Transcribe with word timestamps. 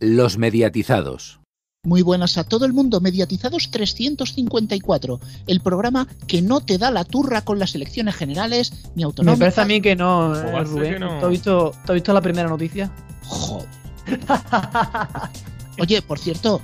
Los 0.00 0.38
mediatizados. 0.38 1.40
Muy 1.84 2.00
buenas 2.00 2.38
a 2.38 2.44
todo 2.44 2.64
el 2.64 2.72
mundo, 2.72 3.00
Mediatizados 3.02 3.70
354, 3.70 5.20
el 5.46 5.60
programa 5.60 6.08
que 6.26 6.40
no 6.40 6.60
te 6.60 6.78
da 6.78 6.90
la 6.90 7.04
turra 7.04 7.42
con 7.42 7.58
las 7.58 7.74
elecciones 7.74 8.14
generales 8.16 8.72
ni 8.94 9.02
autonómicas. 9.02 9.38
Me 9.38 9.44
parece 9.44 9.60
a 9.60 9.64
mí 9.66 9.82
que 9.82 9.94
no, 9.94 10.34
eh, 10.34 10.64
Rubén. 10.64 10.94
que 10.94 10.98
no? 10.98 11.18
¿Tú 11.20 11.26
has 11.26 11.30
visto, 11.30 11.72
has 11.86 11.94
visto 11.94 12.12
la 12.14 12.22
primera 12.22 12.48
noticia? 12.48 12.90
Joder. 13.26 13.68
Oye, 15.78 16.00
por 16.00 16.18
cierto, 16.18 16.62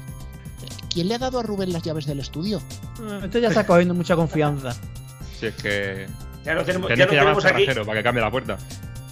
¿quién 0.89 1.09
le 1.09 1.17
ha 1.17 1.19
dado 1.19 1.41
a 1.41 1.43
Rubén 1.43 1.73
las 1.73 1.83
llaves 1.83 2.07
del 2.07 2.21
estudio? 2.21 2.63
Esto 3.23 3.39
ya 3.39 3.49
está 3.49 3.67
cogiendo 3.67 3.93
mucha 3.93 4.17
confianza. 4.17 4.75
Si 5.39 5.47
es 5.47 5.55
que. 5.55 6.07
Ya 6.45 6.55
lo 6.55 6.65
tenemos, 6.65 6.89
ya 6.89 6.97
lo 6.97 7.11
que 7.11 7.17
llamar 7.17 7.35
al 7.35 7.43
tenemos 7.43 7.69
aquí. 7.69 7.85
para 7.85 7.99
que 7.99 8.03
cambie 8.05 8.23
la 8.23 8.31
puerta. 8.31 8.57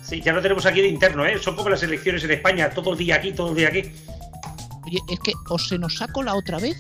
Sí, 0.09 0.23
ya 0.23 0.33
lo 0.33 0.41
tenemos 0.41 0.65
aquí 0.65 0.81
de 0.81 0.89
interno, 0.89 1.27
¿eh? 1.27 1.39
Son 1.39 1.55
poco 1.55 1.69
las 1.69 1.83
elecciones 1.83 2.25
en 2.25 2.31
España, 2.31 2.71
todo 2.71 2.93
el 2.93 2.99
día 2.99 3.17
aquí, 3.17 3.33
todo 3.33 3.51
el 3.51 3.57
día 3.57 3.69
aquí. 3.69 3.83
Oye, 4.87 4.99
es 5.09 5.21
que 5.21 5.33
o 5.51 5.59
se 5.59 5.79
nos 5.79 6.01
ha 6.01 6.09
colado 6.09 6.39
otra 6.39 6.59
vez 6.59 6.79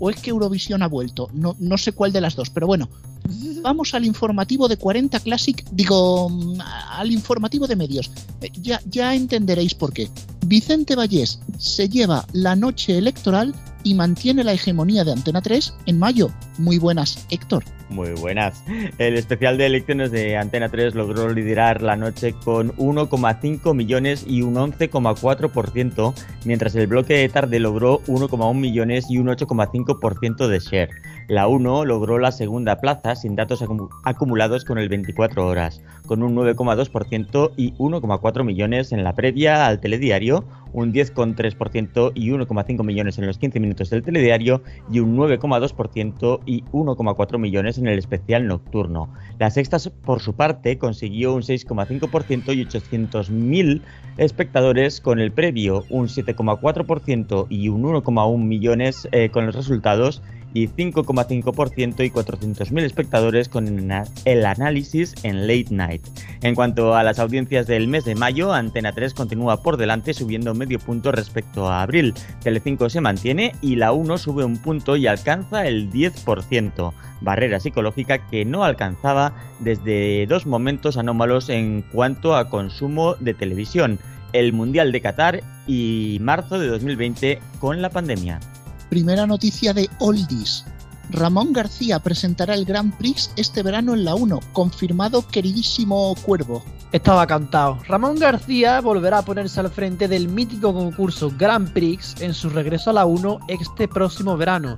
o 0.00 0.10
es 0.10 0.16
que 0.16 0.30
Eurovisión 0.30 0.82
ha 0.82 0.88
vuelto. 0.88 1.28
No, 1.32 1.54
no 1.60 1.78
sé 1.78 1.92
cuál 1.92 2.12
de 2.12 2.20
las 2.20 2.34
dos, 2.34 2.50
pero 2.50 2.66
bueno. 2.66 2.88
Vamos 3.62 3.94
al 3.94 4.04
informativo 4.04 4.66
de 4.68 4.76
40 4.76 5.20
Classic, 5.20 5.64
digo, 5.70 6.28
mm, 6.28 6.60
al 6.90 7.12
informativo 7.12 7.68
de 7.68 7.76
medios. 7.76 8.10
Eh, 8.40 8.50
Ya, 8.60 8.80
ya 8.86 9.14
entenderéis 9.14 9.74
por 9.74 9.92
qué. 9.92 10.10
Vicente 10.46 10.96
Vallés 10.96 11.40
se 11.58 11.88
lleva 11.88 12.26
la 12.32 12.56
noche 12.56 12.98
electoral 12.98 13.54
y 13.84 13.94
mantiene 13.94 14.42
la 14.42 14.52
hegemonía 14.52 15.04
de 15.04 15.12
Antena 15.12 15.40
3 15.40 15.72
en 15.86 15.98
mayo. 15.98 16.30
Muy 16.58 16.78
buenas, 16.78 17.26
Héctor. 17.30 17.64
Muy 17.88 18.10
buenas. 18.10 18.64
El 18.98 19.14
especial 19.14 19.58
de 19.58 19.66
elecciones 19.66 20.10
de 20.10 20.36
Antena 20.36 20.68
3 20.68 20.94
logró 20.94 21.32
liderar 21.32 21.82
la 21.82 21.94
noche 21.94 22.34
con 22.44 22.72
1,5 22.76 23.74
millones 23.74 24.24
y 24.26 24.42
un 24.42 24.54
11,4%, 24.56 26.14
mientras 26.44 26.74
el 26.74 26.88
bloque 26.88 27.14
de 27.14 27.28
tarde 27.28 27.60
logró 27.60 28.00
1,1 28.06 28.54
millones 28.54 29.06
y 29.08 29.18
un 29.18 29.28
8,5% 29.28 30.48
de 30.48 30.58
share. 30.58 30.90
La 31.28 31.48
1 31.48 31.84
logró 31.84 32.20
la 32.20 32.30
segunda 32.30 32.80
plaza 32.80 33.16
sin 33.16 33.34
datos 33.34 33.60
acumu- 33.60 33.88
acumulados 34.04 34.64
con 34.64 34.78
el 34.78 34.88
24 34.88 35.44
horas, 35.44 35.82
con 36.06 36.22
un 36.22 36.36
9,2% 36.36 37.50
y 37.56 37.72
1,4 37.78 38.44
millones 38.44 38.92
en 38.92 39.02
la 39.02 39.12
previa 39.12 39.66
al 39.66 39.80
telediario, 39.80 40.44
un 40.72 40.92
10,3% 40.92 42.12
y 42.14 42.30
1,5 42.30 42.84
millones 42.84 43.18
en 43.18 43.26
los 43.26 43.38
15 43.38 43.58
minutos 43.58 43.90
del 43.90 44.04
telediario 44.04 44.62
y 44.88 45.00
un 45.00 45.16
9,2% 45.16 46.40
y 46.46 46.62
1,4 46.70 47.38
millones 47.38 47.78
en 47.78 47.88
el 47.88 47.98
especial 47.98 48.46
nocturno. 48.46 49.08
La 49.40 49.50
sexta, 49.50 49.78
por 50.04 50.20
su 50.20 50.34
parte, 50.34 50.78
consiguió 50.78 51.34
un 51.34 51.42
6,5% 51.42 52.54
y 52.54 52.64
800.000 52.64 53.82
espectadores 54.18 55.00
con 55.00 55.18
el 55.18 55.32
previo, 55.32 55.84
un 55.90 56.06
7,4% 56.06 57.46
y 57.48 57.68
un 57.68 57.82
1,1 57.82 58.38
millones 58.38 59.08
eh, 59.10 59.28
con 59.30 59.46
los 59.46 59.56
resultados 59.56 60.22
y 60.56 60.68
5,5% 60.68 62.02
y 62.02 62.10
400.000 62.10 62.82
espectadores 62.82 63.50
con 63.50 63.90
el 64.24 64.46
análisis 64.46 65.14
en 65.22 65.46
Late 65.46 65.66
Night. 65.68 66.02
En 66.40 66.54
cuanto 66.54 66.94
a 66.94 67.02
las 67.02 67.18
audiencias 67.18 67.66
del 67.66 67.88
mes 67.88 68.06
de 68.06 68.14
mayo, 68.14 68.54
Antena 68.54 68.92
3 68.92 69.12
continúa 69.12 69.62
por 69.62 69.76
delante 69.76 70.14
subiendo 70.14 70.54
medio 70.54 70.78
punto 70.78 71.12
respecto 71.12 71.68
a 71.68 71.82
abril. 71.82 72.14
Telecinco 72.42 72.88
se 72.88 73.02
mantiene 73.02 73.52
y 73.60 73.76
la 73.76 73.92
1 73.92 74.16
sube 74.16 74.46
un 74.46 74.56
punto 74.56 74.96
y 74.96 75.06
alcanza 75.06 75.66
el 75.66 75.90
10%, 75.90 76.94
barrera 77.20 77.60
psicológica 77.60 78.26
que 78.26 78.46
no 78.46 78.64
alcanzaba 78.64 79.34
desde 79.60 80.26
dos 80.26 80.46
momentos 80.46 80.96
anómalos 80.96 81.50
en 81.50 81.82
cuanto 81.82 82.34
a 82.34 82.48
consumo 82.48 83.14
de 83.16 83.34
televisión, 83.34 83.98
el 84.32 84.54
Mundial 84.54 84.90
de 84.90 85.02
Qatar 85.02 85.42
y 85.66 86.16
marzo 86.22 86.58
de 86.58 86.68
2020 86.68 87.40
con 87.60 87.82
la 87.82 87.90
pandemia. 87.90 88.40
Primera 88.88 89.26
noticia 89.26 89.72
de 89.72 89.88
Oldies. 89.98 90.64
Ramón 91.10 91.52
García 91.52 91.98
presentará 92.00 92.54
el 92.54 92.64
Grand 92.64 92.96
Prix 92.96 93.30
este 93.36 93.62
verano 93.62 93.94
en 93.94 94.04
la 94.04 94.14
1. 94.14 94.40
Confirmado, 94.52 95.26
queridísimo 95.26 96.14
Cuervo. 96.22 96.64
Estaba 96.92 97.26
cantado. 97.26 97.78
Ramón 97.86 98.18
García 98.18 98.80
volverá 98.80 99.18
a 99.18 99.24
ponerse 99.24 99.60
al 99.60 99.70
frente 99.70 100.08
del 100.08 100.28
mítico 100.28 100.72
concurso 100.72 101.32
Grand 101.36 101.72
Prix 101.72 102.20
en 102.20 102.34
su 102.34 102.48
regreso 102.48 102.90
a 102.90 102.94
la 102.94 103.06
1 103.06 103.40
este 103.48 103.88
próximo 103.88 104.36
verano. 104.36 104.76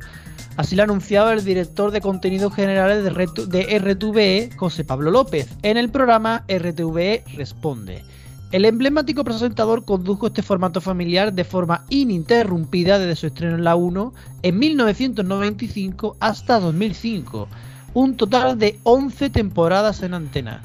Así 0.56 0.74
lo 0.74 0.82
ha 0.82 0.84
anunciado 0.84 1.30
el 1.30 1.44
director 1.44 1.92
de 1.92 2.00
contenidos 2.00 2.52
generales 2.52 3.04
de 3.04 3.78
RTVE, 3.78 4.50
José 4.56 4.84
Pablo 4.84 5.10
López, 5.10 5.48
en 5.62 5.76
el 5.76 5.88
programa 5.88 6.44
RTVE 6.48 7.24
Responde. 7.36 8.04
El 8.50 8.64
emblemático 8.64 9.24
presentador 9.24 9.84
condujo 9.84 10.28
este 10.28 10.42
formato 10.42 10.80
familiar 10.80 11.34
de 11.34 11.44
forma 11.44 11.84
ininterrumpida 11.90 12.98
desde 12.98 13.16
su 13.16 13.26
estreno 13.26 13.56
en 13.56 13.64
la 13.64 13.76
1 13.76 14.14
en 14.42 14.58
1995 14.58 16.16
hasta 16.18 16.58
2005, 16.58 17.46
un 17.92 18.16
total 18.16 18.58
de 18.58 18.78
11 18.84 19.28
temporadas 19.28 20.02
en 20.02 20.14
antena. 20.14 20.62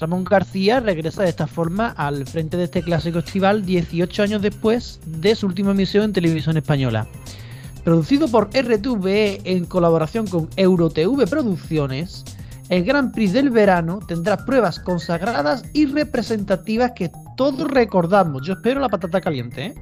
Ramón 0.00 0.24
García 0.24 0.80
regresa 0.80 1.24
de 1.24 1.28
esta 1.28 1.46
forma 1.46 1.88
al 1.88 2.26
frente 2.26 2.56
de 2.56 2.64
este 2.64 2.82
clásico 2.82 3.18
estival 3.18 3.66
18 3.66 4.22
años 4.22 4.40
después 4.40 5.00
de 5.04 5.34
su 5.34 5.46
última 5.46 5.72
emisión 5.72 6.04
en 6.04 6.12
televisión 6.14 6.56
española. 6.56 7.06
Producido 7.84 8.28
por 8.28 8.48
RTVE 8.48 9.42
en 9.44 9.66
colaboración 9.66 10.26
con 10.26 10.48
EuroTV 10.56 11.28
Producciones, 11.28 12.24
el 12.68 12.84
Gran 12.84 13.12
Prix 13.12 13.32
del 13.32 13.50
verano 13.50 14.00
tendrá 14.08 14.38
pruebas 14.38 14.80
consagradas 14.80 15.64
y 15.72 15.86
representativas 15.86 16.92
que 16.96 17.12
todos 17.36 17.70
recordamos. 17.70 18.42
Yo 18.46 18.54
espero 18.54 18.80
la 18.80 18.88
patata 18.88 19.20
caliente. 19.20 19.66
¿eh? 19.66 19.74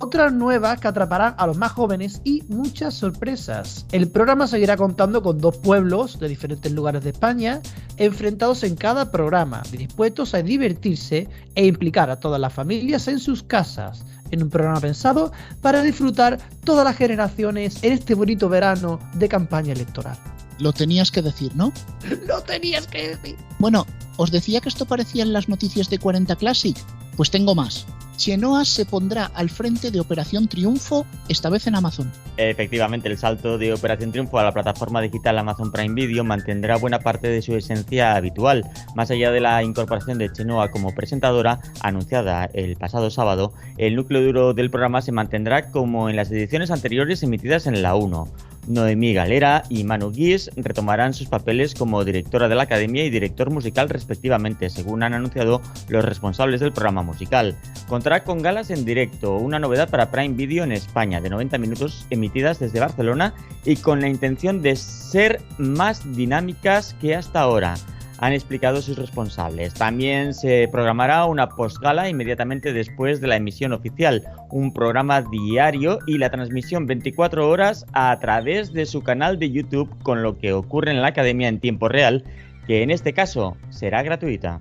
Otras 0.00 0.32
nuevas 0.32 0.80
que 0.80 0.88
atraparán 0.88 1.34
a 1.38 1.46
los 1.46 1.56
más 1.56 1.72
jóvenes 1.72 2.20
y 2.24 2.42
muchas 2.48 2.94
sorpresas. 2.94 3.86
El 3.92 4.10
programa 4.10 4.46
seguirá 4.46 4.76
contando 4.76 5.22
con 5.22 5.38
dos 5.38 5.56
pueblos 5.58 6.18
de 6.18 6.28
diferentes 6.28 6.70
lugares 6.72 7.04
de 7.04 7.10
España, 7.10 7.60
enfrentados 7.96 8.64
en 8.64 8.74
cada 8.74 9.10
programa, 9.10 9.62
dispuestos 9.70 10.34
a 10.34 10.42
divertirse 10.42 11.28
e 11.54 11.66
implicar 11.66 12.10
a 12.10 12.18
todas 12.18 12.40
las 12.40 12.52
familias 12.52 13.06
en 13.06 13.20
sus 13.20 13.44
casas, 13.44 14.04
en 14.30 14.42
un 14.42 14.50
programa 14.50 14.80
pensado 14.80 15.32
para 15.60 15.82
disfrutar 15.82 16.38
todas 16.64 16.84
las 16.84 16.96
generaciones 16.96 17.82
en 17.82 17.92
este 17.92 18.14
bonito 18.14 18.48
verano 18.48 18.98
de 19.14 19.28
campaña 19.28 19.72
electoral. 19.72 20.18
Lo 20.58 20.72
tenías 20.72 21.10
que 21.10 21.22
decir, 21.22 21.54
¿no? 21.54 21.72
Lo 22.26 22.42
tenías 22.42 22.86
que 22.86 23.08
decir. 23.08 23.36
Bueno, 23.58 23.86
os 24.16 24.30
decía 24.30 24.60
que 24.60 24.68
esto 24.68 24.86
parecía 24.86 25.22
en 25.22 25.32
las 25.32 25.48
noticias 25.48 25.90
de 25.90 25.98
40 25.98 26.36
Classic. 26.36 26.76
Pues 27.16 27.30
tengo 27.30 27.54
más. 27.54 27.86
Chenoa 28.16 28.64
se 28.64 28.86
pondrá 28.86 29.26
al 29.34 29.50
frente 29.50 29.90
de 29.90 30.00
Operación 30.00 30.46
Triunfo, 30.46 31.04
esta 31.28 31.50
vez 31.50 31.66
en 31.66 31.74
Amazon. 31.74 32.10
Efectivamente, 32.36 33.08
el 33.08 33.18
salto 33.18 33.58
de 33.58 33.72
Operación 33.72 34.12
Triunfo 34.12 34.38
a 34.38 34.44
la 34.44 34.52
plataforma 34.52 35.00
digital 35.00 35.38
Amazon 35.38 35.72
Prime 35.72 35.94
Video 35.94 36.22
mantendrá 36.22 36.76
buena 36.76 37.00
parte 37.00 37.28
de 37.28 37.42
su 37.42 37.54
esencia 37.54 38.14
habitual. 38.14 38.64
Más 38.94 39.10
allá 39.10 39.30
de 39.30 39.40
la 39.40 39.62
incorporación 39.62 40.18
de 40.18 40.32
Chenoa 40.32 40.70
como 40.70 40.94
presentadora, 40.94 41.60
anunciada 41.80 42.46
el 42.54 42.76
pasado 42.76 43.10
sábado, 43.10 43.52
el 43.78 43.96
núcleo 43.96 44.22
duro 44.22 44.54
del 44.54 44.70
programa 44.70 45.02
se 45.02 45.12
mantendrá 45.12 45.70
como 45.70 46.08
en 46.08 46.16
las 46.16 46.30
ediciones 46.30 46.70
anteriores 46.70 47.22
emitidas 47.22 47.66
en 47.66 47.82
la 47.82 47.96
1. 47.96 48.28
Noemí 48.66 49.12
Galera 49.14 49.62
y 49.68 49.84
Manu 49.84 50.10
Guis 50.10 50.50
retomarán 50.56 51.14
sus 51.14 51.28
papeles 51.28 51.74
como 51.74 52.04
directora 52.04 52.48
de 52.48 52.54
la 52.54 52.64
academia 52.64 53.04
y 53.04 53.10
director 53.10 53.50
musical 53.50 53.88
respectivamente, 53.88 54.70
según 54.70 55.02
han 55.02 55.14
anunciado 55.14 55.60
los 55.88 56.04
responsables 56.04 56.60
del 56.60 56.72
programa 56.72 57.02
musical. 57.02 57.56
Contará 57.88 58.24
con 58.24 58.42
galas 58.42 58.70
en 58.70 58.84
directo, 58.84 59.36
una 59.36 59.58
novedad 59.58 59.88
para 59.88 60.10
Prime 60.10 60.34
Video 60.34 60.64
en 60.64 60.72
España, 60.72 61.20
de 61.20 61.30
90 61.30 61.58
minutos 61.58 62.06
emitidas 62.10 62.58
desde 62.58 62.80
Barcelona 62.80 63.34
y 63.64 63.76
con 63.76 64.00
la 64.00 64.08
intención 64.08 64.62
de 64.62 64.76
ser 64.76 65.40
más 65.58 66.14
dinámicas 66.14 66.94
que 67.00 67.14
hasta 67.14 67.40
ahora 67.40 67.74
han 68.18 68.32
explicado 68.32 68.80
sus 68.82 68.96
responsables. 68.96 69.74
También 69.74 70.34
se 70.34 70.68
programará 70.70 71.24
una 71.26 71.48
postgala 71.48 72.08
inmediatamente 72.08 72.72
después 72.72 73.20
de 73.20 73.28
la 73.28 73.36
emisión 73.36 73.72
oficial, 73.72 74.22
un 74.50 74.72
programa 74.72 75.22
diario 75.22 75.98
y 76.06 76.18
la 76.18 76.30
transmisión 76.30 76.86
24 76.86 77.48
horas 77.48 77.86
a 77.92 78.18
través 78.20 78.72
de 78.72 78.86
su 78.86 79.02
canal 79.02 79.38
de 79.38 79.50
YouTube 79.50 79.90
con 80.02 80.22
lo 80.22 80.38
que 80.38 80.52
ocurre 80.52 80.90
en 80.90 81.02
la 81.02 81.08
academia 81.08 81.48
en 81.48 81.60
tiempo 81.60 81.88
real, 81.88 82.24
que 82.66 82.82
en 82.82 82.90
este 82.90 83.12
caso 83.12 83.56
será 83.70 84.02
gratuita. 84.02 84.60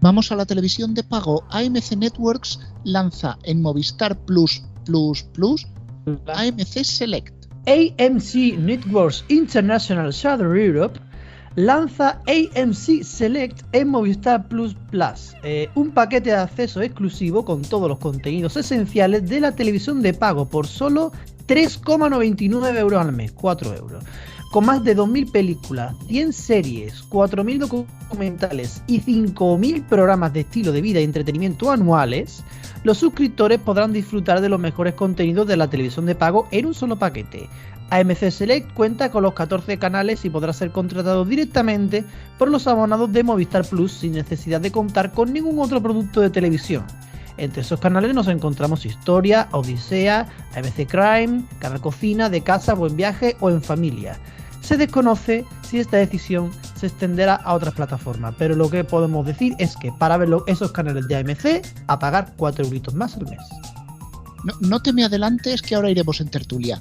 Vamos 0.00 0.32
a 0.32 0.36
la 0.36 0.46
televisión 0.46 0.94
de 0.94 1.04
pago. 1.04 1.44
AMC 1.50 1.96
Networks 1.96 2.58
lanza 2.82 3.38
en 3.44 3.62
Movistar 3.62 4.18
Plus 4.24 4.64
Plus 4.84 5.22
Plus 5.34 5.66
AMC 6.26 6.84
Select. 6.84 7.46
AMC 7.66 8.58
Networks 8.58 9.24
International 9.28 10.10
Shadow 10.10 10.56
Europe 10.56 10.98
lanza 11.54 12.20
AMC 12.26 13.02
Select 13.02 13.62
en 13.72 13.88
Movistar 13.88 14.48
Plus 14.48 14.74
Plus, 14.90 15.34
eh, 15.42 15.68
un 15.74 15.90
paquete 15.90 16.30
de 16.30 16.36
acceso 16.36 16.80
exclusivo 16.80 17.44
con 17.44 17.62
todos 17.62 17.88
los 17.88 17.98
contenidos 17.98 18.56
esenciales 18.56 19.28
de 19.28 19.40
la 19.40 19.52
televisión 19.52 20.02
de 20.02 20.14
pago 20.14 20.48
por 20.48 20.66
solo 20.66 21.12
3,99 21.46 22.78
euros 22.78 23.00
al 23.00 23.12
mes, 23.12 23.32
4 23.32 23.74
euros. 23.74 24.04
con 24.52 24.66
más 24.66 24.84
de 24.84 24.94
2.000 24.94 25.32
películas, 25.32 25.96
100 26.08 26.32
series, 26.34 27.08
4.000 27.08 27.58
documentales 27.58 28.82
y 28.86 29.00
5.000 29.00 29.86
programas 29.86 30.34
de 30.34 30.40
estilo 30.40 30.72
de 30.72 30.82
vida 30.82 31.00
y 31.00 31.04
entretenimiento 31.04 31.70
anuales, 31.70 32.44
los 32.84 32.98
suscriptores 32.98 33.58
podrán 33.60 33.94
disfrutar 33.94 34.42
de 34.42 34.50
los 34.50 34.60
mejores 34.60 34.92
contenidos 34.92 35.46
de 35.46 35.56
la 35.56 35.70
televisión 35.70 36.04
de 36.04 36.14
pago 36.14 36.48
en 36.50 36.66
un 36.66 36.74
solo 36.74 36.96
paquete. 36.96 37.48
AMC 37.92 38.30
Select 38.30 38.72
cuenta 38.72 39.10
con 39.10 39.22
los 39.22 39.34
14 39.34 39.78
canales 39.78 40.24
y 40.24 40.30
podrá 40.30 40.54
ser 40.54 40.70
contratado 40.70 41.26
directamente 41.26 42.04
por 42.38 42.50
los 42.50 42.66
abonados 42.66 43.12
de 43.12 43.22
Movistar 43.22 43.66
Plus 43.66 43.92
sin 43.92 44.12
necesidad 44.12 44.62
de 44.62 44.72
contar 44.72 45.12
con 45.12 45.30
ningún 45.30 45.58
otro 45.58 45.82
producto 45.82 46.22
de 46.22 46.30
televisión. 46.30 46.84
Entre 47.36 47.60
esos 47.60 47.80
canales 47.80 48.14
nos 48.14 48.28
encontramos 48.28 48.86
Historia, 48.86 49.46
Odisea, 49.52 50.26
AMC 50.54 50.88
Crime, 50.88 51.44
Canal 51.58 51.82
Cocina, 51.82 52.30
De 52.30 52.40
Casa, 52.40 52.72
Buen 52.72 52.96
Viaje 52.96 53.36
o 53.40 53.50
En 53.50 53.62
Familia. 53.62 54.18
Se 54.62 54.78
desconoce 54.78 55.44
si 55.60 55.78
esta 55.78 55.98
decisión 55.98 56.50
se 56.74 56.86
extenderá 56.86 57.34
a 57.34 57.52
otras 57.52 57.74
plataformas, 57.74 58.34
pero 58.38 58.54
lo 58.54 58.70
que 58.70 58.84
podemos 58.84 59.26
decir 59.26 59.54
es 59.58 59.76
que 59.76 59.92
para 59.92 60.16
ver 60.16 60.30
esos 60.46 60.72
canales 60.72 61.08
de 61.08 61.16
AMC, 61.16 61.66
a 61.88 61.98
pagar 61.98 62.32
4 62.38 62.64
euritos 62.64 62.94
más 62.94 63.16
al 63.16 63.28
mes. 63.28 63.40
No, 64.44 64.54
no 64.60 64.80
te 64.80 64.94
me 64.94 65.04
adelantes 65.04 65.60
que 65.60 65.74
ahora 65.74 65.90
iremos 65.90 66.22
en 66.22 66.30
tertulia. 66.30 66.80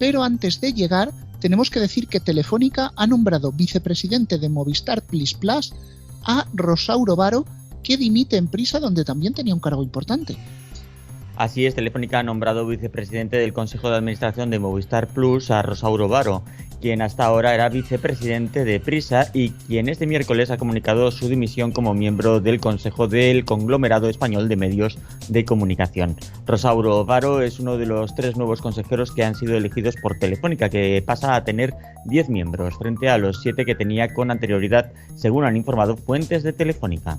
Pero 0.00 0.24
antes 0.24 0.62
de 0.62 0.72
llegar, 0.72 1.12
tenemos 1.40 1.68
que 1.68 1.78
decir 1.78 2.08
que 2.08 2.20
Telefónica 2.20 2.90
ha 2.96 3.06
nombrado 3.06 3.52
vicepresidente 3.52 4.38
de 4.38 4.48
Movistar 4.48 5.02
Plus 5.02 5.34
Plus 5.34 5.74
a 6.24 6.46
Rosauro 6.54 7.16
Varo 7.16 7.44
que 7.82 7.98
dimite 7.98 8.38
en 8.38 8.48
Prisa 8.48 8.80
donde 8.80 9.04
también 9.04 9.34
tenía 9.34 9.54
un 9.54 9.60
cargo 9.60 9.82
importante. 9.82 10.38
Así 11.36 11.64
es, 11.64 11.74
Telefónica 11.74 12.18
ha 12.18 12.22
nombrado 12.22 12.66
vicepresidente 12.66 13.38
del 13.38 13.52
Consejo 13.52 13.88
de 13.90 13.96
Administración 13.96 14.50
de 14.50 14.58
Movistar 14.58 15.08
Plus 15.08 15.50
a 15.50 15.62
Rosauro 15.62 16.06
Varo, 16.06 16.42
quien 16.80 17.02
hasta 17.02 17.24
ahora 17.24 17.54
era 17.54 17.68
vicepresidente 17.68 18.64
de 18.64 18.80
Prisa 18.80 19.30
y 19.32 19.50
quien 19.50 19.88
este 19.88 20.06
miércoles 20.06 20.50
ha 20.50 20.56
comunicado 20.56 21.10
su 21.10 21.28
dimisión 21.28 21.72
como 21.72 21.94
miembro 21.94 22.40
del 22.40 22.60
Consejo 22.60 23.06
del 23.06 23.44
Conglomerado 23.44 24.08
Español 24.08 24.48
de 24.48 24.56
Medios 24.56 24.98
de 25.28 25.44
Comunicación. 25.44 26.16
Rosauro 26.46 27.04
Varo 27.04 27.42
es 27.42 27.60
uno 27.60 27.76
de 27.76 27.86
los 27.86 28.14
tres 28.14 28.36
nuevos 28.36 28.60
consejeros 28.60 29.12
que 29.12 29.24
han 29.24 29.34
sido 29.34 29.56
elegidos 29.56 29.96
por 29.96 30.18
Telefónica, 30.18 30.68
que 30.68 31.02
pasa 31.04 31.36
a 31.36 31.44
tener 31.44 31.74
10 32.06 32.28
miembros 32.28 32.76
frente 32.78 33.08
a 33.08 33.18
los 33.18 33.42
7 33.42 33.64
que 33.64 33.74
tenía 33.74 34.12
con 34.12 34.30
anterioridad, 34.30 34.92
según 35.16 35.44
han 35.44 35.56
informado 35.56 35.96
fuentes 35.96 36.42
de 36.42 36.52
Telefónica. 36.52 37.18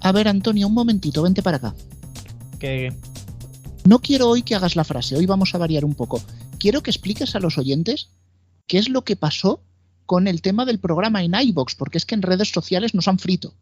A 0.00 0.12
ver, 0.12 0.28
Antonio, 0.28 0.66
un 0.66 0.74
momentito, 0.74 1.22
vente 1.22 1.42
para 1.42 1.56
acá. 1.56 1.74
Que 2.58 2.92
No 3.86 3.98
quiero 3.98 4.30
hoy 4.30 4.42
que 4.42 4.54
hagas 4.54 4.76
la 4.76 4.84
frase, 4.84 5.14
hoy 5.14 5.26
vamos 5.26 5.54
a 5.54 5.58
variar 5.58 5.84
un 5.84 5.94
poco. 5.94 6.22
Quiero 6.58 6.82
que 6.82 6.90
expliques 6.90 7.36
a 7.36 7.40
los 7.40 7.58
oyentes 7.58 8.08
qué 8.66 8.78
es 8.78 8.88
lo 8.88 9.04
que 9.04 9.14
pasó 9.14 9.60
con 10.06 10.26
el 10.26 10.40
tema 10.40 10.64
del 10.64 10.78
programa 10.78 11.22
en 11.22 11.34
iBox, 11.34 11.74
porque 11.74 11.98
es 11.98 12.06
que 12.06 12.14
en 12.14 12.22
redes 12.22 12.48
sociales 12.48 12.94
nos 12.94 13.08
han 13.08 13.18
frito. 13.18 13.52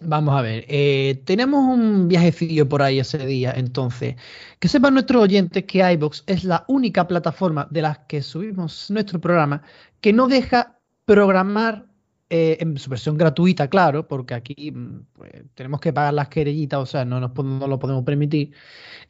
Vamos 0.00 0.36
a 0.36 0.42
ver, 0.42 0.66
eh, 0.68 1.22
tenemos 1.24 1.64
un 1.64 2.06
viajecillo 2.06 2.68
por 2.68 2.82
ahí 2.82 3.00
ese 3.00 3.18
día, 3.26 3.52
entonces, 3.56 4.14
que 4.60 4.68
sepan 4.68 4.94
nuestros 4.94 5.22
oyentes 5.22 5.64
que 5.64 5.90
iBox 5.94 6.22
es 6.26 6.44
la 6.44 6.64
única 6.68 7.08
plataforma 7.08 7.66
de 7.70 7.82
las 7.82 7.98
que 8.06 8.22
subimos 8.22 8.88
nuestro 8.90 9.20
programa 9.20 9.62
que 10.00 10.12
no 10.12 10.28
deja 10.28 10.78
programar 11.06 11.85
eh, 12.30 12.58
en 12.60 12.76
su 12.78 12.90
versión 12.90 13.16
gratuita, 13.16 13.68
claro, 13.68 14.06
porque 14.08 14.34
aquí 14.34 14.72
mm, 14.72 15.06
pues, 15.12 15.32
tenemos 15.54 15.80
que 15.80 15.92
pagar 15.92 16.14
las 16.14 16.28
querellitas, 16.28 16.80
o 16.80 16.86
sea, 16.86 17.04
no, 17.04 17.20
nos, 17.20 17.34
no 17.34 17.66
lo 17.66 17.78
podemos 17.78 18.04
permitir. 18.04 18.52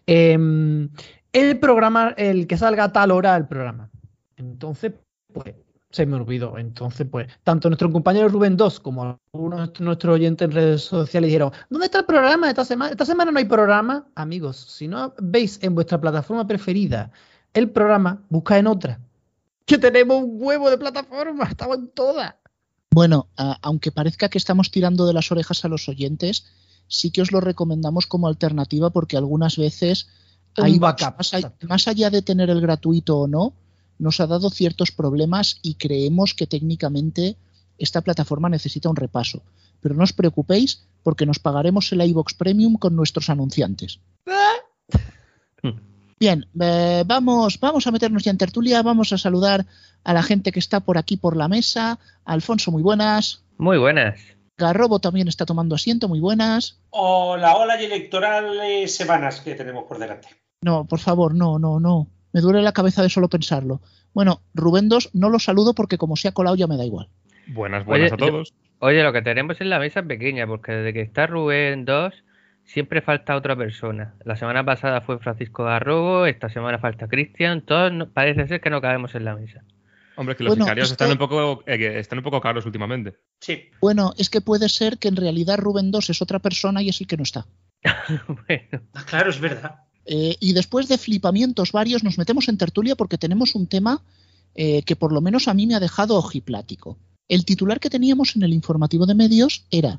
Em, 0.07 0.89
el 1.33 1.59
programa, 1.59 2.15
el 2.17 2.47
que 2.47 2.57
salga 2.57 2.85
a 2.85 2.93
tal 2.93 3.11
hora 3.11 3.37
el 3.37 3.47
programa. 3.47 3.91
Entonces, 4.37 4.93
pues 5.33 5.55
se 5.91 6.05
me 6.05 6.17
olvidó. 6.17 6.59
Entonces, 6.59 7.07
pues, 7.11 7.27
tanto 7.43 7.69
nuestro 7.71 7.91
compañero 7.91 8.29
Rubén 8.29 8.57
2 8.57 8.81
como 8.81 9.19
algunos 9.33 9.73
de 9.73 9.85
nuestros 9.85 10.15
oyentes 10.15 10.45
en 10.45 10.53
redes 10.53 10.83
sociales 10.83 11.29
dijeron, 11.29 11.53
¿dónde 11.71 11.87
está 11.87 12.01
el 12.01 12.05
programa 12.05 12.49
esta 12.51 12.65
semana? 12.65 12.91
Esta 12.91 13.07
semana 13.07 13.33
no 13.33 13.39
hay 13.39 13.47
programa. 13.47 14.07
Amigos, 14.15 14.57
si 14.57 14.89
no 14.89 15.15
veis 15.19 15.59
en 15.63 15.75
vuestra 15.75 16.01
plataforma 16.01 16.47
preferida 16.47 17.11
el 17.55 17.71
programa, 17.71 18.23
busca 18.29 18.59
en 18.59 18.67
otra. 18.67 19.01
Que 19.65 19.79
tenemos 19.79 20.23
un 20.23 20.37
huevo 20.39 20.69
de 20.71 20.77
plataforma, 20.79 21.45
estamos 21.45 21.79
en 21.79 21.89
todas. 21.89 22.35
Bueno, 22.97 23.29
a- 23.37 23.59
aunque 23.61 23.93
parezca 23.93 24.31
que 24.31 24.39
estamos 24.39 24.71
tirando 24.71 25.07
de 25.07 25.13
las 25.13 25.31
orejas 25.31 25.63
a 25.67 25.69
los 25.69 25.87
oyentes, 25.87 26.47
sí 26.89 27.11
que 27.11 27.21
os 27.21 27.31
lo 27.31 27.43
recomendamos 27.43 28.07
como 28.07 28.27
alternativa 28.27 28.89
porque 28.89 29.19
algunas 29.19 29.59
veces 29.59 30.09
backup, 30.79 31.19
más, 31.19 31.35
más 31.69 31.89
allá 31.89 32.09
de 32.09 32.23
tener 32.23 32.49
el 32.49 32.63
gratuito 32.63 33.19
o 33.19 33.29
no, 33.29 33.53
nos 33.99 34.19
ha 34.21 34.27
dado 34.27 34.49
ciertos 34.49 34.93
problemas 34.93 35.59
y 35.61 35.75
creemos 35.75 36.33
que 36.33 36.47
técnicamente 36.47 37.37
esta 37.77 38.01
plataforma 38.01 38.49
necesita 38.49 38.89
un 38.89 38.97
repaso. 38.97 39.43
Pero 39.83 39.95
no 39.95 40.03
os 40.05 40.15
preocupéis 40.15 40.87
porque 41.03 41.27
nos 41.27 41.39
pagaremos 41.39 41.93
el 41.93 42.01
iVox 42.01 42.33
Premium 42.33 42.77
con 42.79 42.97
nuestros 42.97 43.29
anunciantes. 43.29 44.01
Bien, 46.19 46.47
eh, 46.59 47.05
vamos, 47.07 47.61
vamos 47.61 47.87
a 47.87 47.91
meternos 47.91 48.25
ya 48.25 48.31
en 48.31 48.39
tertulia, 48.39 48.83
vamos 48.83 49.13
a 49.13 49.19
saludar 49.19 49.67
a 50.03 50.15
la 50.15 50.23
gente 50.23 50.51
que 50.51 50.59
está 50.59 50.81
por 50.81 50.97
aquí 50.97 51.19
por 51.19 51.37
la 51.37 51.47
mesa. 51.47 51.99
Alfonso, 52.25 52.71
muy 52.71 52.83
buenas. 52.83 53.45
Muy 53.59 53.77
buenas. 53.77 54.19
Garrobo 54.57 54.99
también 54.99 55.29
está 55.29 55.45
tomando 55.45 55.75
asiento, 55.75 56.09
muy 56.09 56.21
buenas. 56.21 56.81
O 56.89 57.37
la 57.37 57.57
ola 57.57 57.81
y 57.81 57.85
electorales 57.85 58.95
semanas 58.95 59.43
que 59.43 59.55
tenemos 59.55 59.85
por 59.85 59.99
delante. 59.99 60.29
No, 60.63 60.87
por 60.87 61.01
favor, 61.01 61.35
no, 61.35 61.59
no, 61.59 61.81
no. 61.81 62.09
Me 62.33 62.41
duele 62.41 62.63
la 62.63 62.73
cabeza 62.73 63.03
de 63.03 63.11
solo 63.11 63.29
pensarlo. 63.29 63.83
Bueno, 64.15 64.41
Rubén 64.55 64.89
2 64.89 65.11
no 65.13 65.29
lo 65.29 65.39
saludo 65.39 65.75
porque 65.75 65.99
como 65.99 66.17
se 66.17 66.29
ha 66.29 66.33
colado 66.33 66.57
ya 66.57 66.67
me 66.67 66.79
da 66.79 66.87
igual. 66.87 67.11
Buenas, 67.49 67.85
buenas 67.85 68.13
Oye, 68.13 68.15
a 68.15 68.31
todos. 68.31 68.55
Oye, 68.79 69.03
lo 69.03 69.13
que 69.13 69.21
tenemos 69.21 69.61
en 69.61 69.69
la 69.69 69.79
mesa 69.79 70.01
es 70.01 70.07
pequeña, 70.07 70.47
porque 70.47 70.73
desde 70.73 70.95
que 70.95 71.03
está 71.03 71.27
Rubén 71.27 71.85
2, 71.85 72.15
siempre 72.67 73.01
falta 73.01 73.37
otra 73.37 73.57
persona. 73.57 74.15
La 74.25 74.37
semana 74.37 74.65
pasada 74.65 75.01
fue 75.01 75.19
Francisco 75.19 75.65
Garrobo, 75.65 76.27
esta 76.27 76.49
semana 76.51 76.79
falta 76.79 77.09
Cristian, 77.09 77.63
todos 77.63 77.93
no- 77.93 78.09
parece 78.11 78.47
ser 78.47 78.61
que 78.61 78.71
no 78.71 78.81
cabemos 78.81 79.15
en 79.15 79.25
la 79.25 79.35
mesa. 79.35 79.63
Hombre, 80.19 80.33
es 80.33 80.39
que 80.39 80.45
los 80.45 80.51
Bueno, 80.53 80.65
sicarios 80.65 80.91
esto- 80.91 81.05
están, 81.05 81.13
un 81.13 81.19
poco, 81.19 81.63
eh, 81.67 81.99
están 81.99 82.19
un 82.19 82.25
poco 82.25 82.41
caros 82.41 82.65
últimamente. 82.67 83.15
Sí. 83.41 83.65
Bueno, 83.81 84.13
es 84.17 84.31
que 84.31 84.41
puede 84.41 84.69
ser 84.69 84.99
que 84.99 85.09
en 85.09 85.17
realidad 85.17 85.59
Rubén 85.59 85.91
2 85.91 86.11
es 86.11 86.23
otra 86.23 86.39
persona 86.39 86.83
y 86.83 86.89
es 86.89 87.01
el 87.01 87.07
que 87.07 87.17
no 87.19 87.23
está. 87.23 87.47
bueno, 88.29 88.83
Ah, 88.95 89.05
Claro, 89.07 89.31
es 89.31 89.41
verdad. 89.41 89.77
Eh, 90.07 90.37
y 90.41 90.53
después 90.53 90.89
de 90.89 90.99
flipamientos 90.99 91.73
varios 91.73 92.05
nos 92.05 92.17
metemos 92.17 92.49
en 92.49 92.57
tertulia 92.59 92.95
porque 92.97 93.19
tenemos 93.19 93.55
un 93.55 93.67
tema 93.67 94.03
eh, 94.55 94.83
que 94.85 94.97
por 94.97 95.13
lo 95.13 95.21
menos 95.21 95.49
a 95.49 95.55
mí 95.55 95.67
me 95.67 95.75
ha 95.75 95.81
dejado 95.81 96.17
ojiplático. 96.17 96.97
El 97.29 97.45
titular 97.45 97.79
que 97.81 97.91
teníamos 97.91 98.37
en 98.37 98.43
el 98.45 98.53
informativo 98.55 99.05
de 99.05 99.15
medios 99.15 99.67
era 99.71 99.99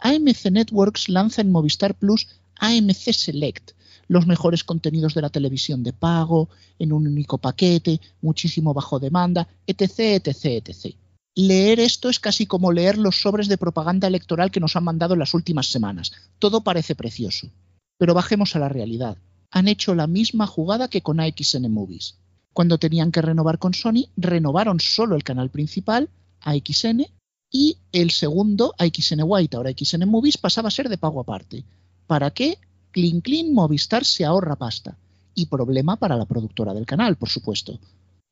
AMC 0.00 0.50
Networks 0.50 1.08
lanza 1.08 1.42
en 1.42 1.50
Movistar 1.50 1.94
Plus 1.94 2.28
AMC 2.58 3.12
Select, 3.12 3.72
los 4.08 4.26
mejores 4.26 4.64
contenidos 4.64 5.14
de 5.14 5.22
la 5.22 5.30
televisión 5.30 5.82
de 5.82 5.92
pago, 5.92 6.48
en 6.78 6.92
un 6.92 7.06
único 7.06 7.38
paquete, 7.38 8.00
muchísimo 8.22 8.72
bajo 8.72 8.98
demanda, 8.98 9.48
etc, 9.66 10.20
etc, 10.24 10.44
etc. 10.44 10.94
Leer 11.34 11.80
esto 11.80 12.08
es 12.08 12.18
casi 12.18 12.46
como 12.46 12.72
leer 12.72 12.96
los 12.96 13.20
sobres 13.20 13.48
de 13.48 13.58
propaganda 13.58 14.08
electoral 14.08 14.50
que 14.50 14.60
nos 14.60 14.76
han 14.76 14.84
mandado 14.84 15.14
en 15.14 15.20
las 15.20 15.34
últimas 15.34 15.66
semanas. 15.66 16.12
Todo 16.38 16.62
parece 16.62 16.94
precioso. 16.94 17.50
Pero 17.98 18.14
bajemos 18.14 18.56
a 18.56 18.58
la 18.58 18.68
realidad 18.68 19.18
han 19.50 19.68
hecho 19.68 19.94
la 19.94 20.06
misma 20.06 20.46
jugada 20.46 20.88
que 20.88 21.02
con 21.02 21.20
AXN 21.20 21.70
Movies. 21.70 22.18
Cuando 22.52 22.78
tenían 22.78 23.12
que 23.12 23.22
renovar 23.22 23.58
con 23.58 23.74
Sony, 23.74 24.08
renovaron 24.16 24.80
solo 24.80 25.16
el 25.16 25.24
canal 25.24 25.50
principal, 25.50 26.10
AXN, 26.40 27.06
y 27.50 27.78
el 27.92 28.10
segundo, 28.10 28.74
AXN 28.78 29.20
White, 29.24 29.56
ahora 29.56 29.70
AXN 29.70 30.08
Movies, 30.08 30.38
pasaba 30.38 30.68
a 30.68 30.72
ser 30.72 30.88
de 30.88 30.98
pago 30.98 31.20
aparte. 31.20 31.64
¿Para 32.06 32.30
qué? 32.30 32.58
Clean 32.90 33.20
Clean 33.20 33.52
Movistar 33.52 34.04
se 34.04 34.24
ahorra 34.24 34.56
pasta. 34.56 34.96
Y 35.34 35.46
problema 35.46 35.96
para 35.96 36.16
la 36.16 36.24
productora 36.24 36.72
del 36.72 36.86
canal, 36.86 37.16
por 37.16 37.28
supuesto. 37.28 37.78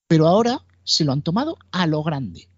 Pero 0.08 0.26
ahora 0.26 0.62
se 0.84 1.04
lo 1.04 1.12
han 1.12 1.22
tomado 1.22 1.58
a 1.70 1.86
lo 1.86 2.02
grande. 2.02 2.48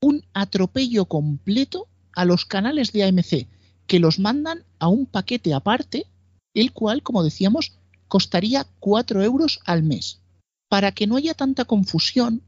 Un 0.00 0.24
atropello 0.32 1.04
completo 1.04 1.86
a 2.14 2.24
los 2.24 2.44
canales 2.44 2.92
de 2.92 3.04
AMC, 3.04 3.46
que 3.86 4.00
los 4.00 4.18
mandan 4.18 4.64
a 4.78 4.88
un 4.88 5.06
paquete 5.06 5.54
aparte, 5.54 6.06
el 6.54 6.72
cual, 6.72 7.02
como 7.02 7.22
decíamos, 7.22 7.72
costaría 8.08 8.66
4 8.80 9.22
euros 9.22 9.60
al 9.64 9.82
mes. 9.82 10.20
Para 10.68 10.92
que 10.92 11.06
no 11.06 11.16
haya 11.16 11.34
tanta 11.34 11.64
confusión, 11.64 12.42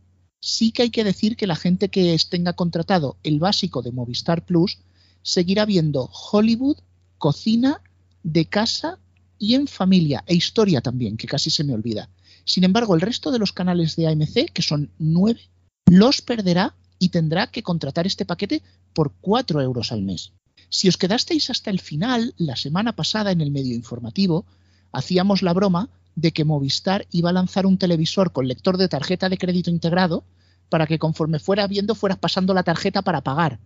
sí 0.45 0.73
que 0.73 0.83
hay 0.83 0.91
que 0.91 1.05
decir 1.05 1.39
que 1.39 1.47
la 1.47 1.57
gente 1.57 1.89
que 1.89 2.15
tenga 2.29 2.53
contratado 2.53 3.17
el 3.23 3.39
básico 3.39 3.81
de 3.81 3.93
Movistar 3.93 4.45
Plus 4.45 4.77
seguirá 5.23 5.65
viendo 5.65 6.11
Hollywood, 6.13 6.77
cocina, 7.17 7.81
de 8.23 8.45
casa 8.45 8.99
y 9.39 9.55
en 9.55 9.67
familia, 9.67 10.23
e 10.27 10.35
historia 10.35 10.83
también, 10.83 11.17
que 11.17 11.27
casi 11.27 11.49
se 11.49 11.65
me 11.65 11.73
olvida. 11.73 12.11
Sin 12.45 12.63
embargo, 12.63 12.95
el 12.95 13.01
resto 13.01 13.31
de 13.31 13.39
los 13.39 13.53
canales 13.53 13.97
de 13.97 14.07
AMC, 14.07 14.53
que 14.53 14.61
son 14.61 14.91
9, 14.99 15.41
los 15.87 16.21
perderá 16.21 16.75
y 16.99 17.09
tendrá 17.09 17.47
que 17.47 17.63
contratar 17.63 18.07
este 18.07 18.27
paquete 18.27 18.61
por 18.93 19.15
4 19.23 19.63
euros 19.63 19.93
al 19.93 20.03
mes. 20.03 20.33
Si 20.69 20.89
os 20.89 20.99
quedasteis 20.99 21.49
hasta 21.49 21.71
el 21.71 21.81
final, 21.81 22.35
la 22.37 22.57
semana 22.57 22.95
pasada 22.95 23.33
en 23.33 23.41
el 23.41 23.51
medio 23.51 23.75
informativo, 23.75 24.45
hacíamos 24.93 25.41
la 25.41 25.55
broma 25.55 25.89
de 26.17 26.33
que 26.33 26.45
Movistar 26.45 27.07
iba 27.11 27.31
a 27.31 27.33
lanzar 27.33 27.67
un 27.67 27.79
televisor 27.79 28.33
con 28.33 28.47
lector 28.47 28.77
de 28.77 28.89
tarjeta 28.89 29.29
de 29.29 29.39
crédito 29.39 29.71
integrado 29.71 30.25
para 30.69 30.87
que 30.87 30.99
conforme 30.99 31.39
fueras 31.39 31.69
viendo 31.69 31.95
fueras 31.95 32.19
pasando 32.19 32.55
la 32.55 32.63
tarjeta 32.63 33.03
para 33.03 33.21
pagar. 33.21 33.59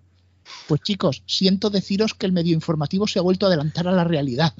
Pues 0.66 0.80
chicos, 0.82 1.22
siento 1.26 1.70
deciros 1.70 2.14
que 2.14 2.26
el 2.26 2.32
medio 2.32 2.54
informativo 2.54 3.06
se 3.06 3.18
ha 3.18 3.22
vuelto 3.22 3.46
a 3.46 3.48
adelantar 3.48 3.86
a 3.86 3.92
la 3.92 4.04
realidad. 4.04 4.54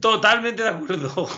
Totalmente 0.00 0.62
de 0.62 0.68
acuerdo. 0.68 1.28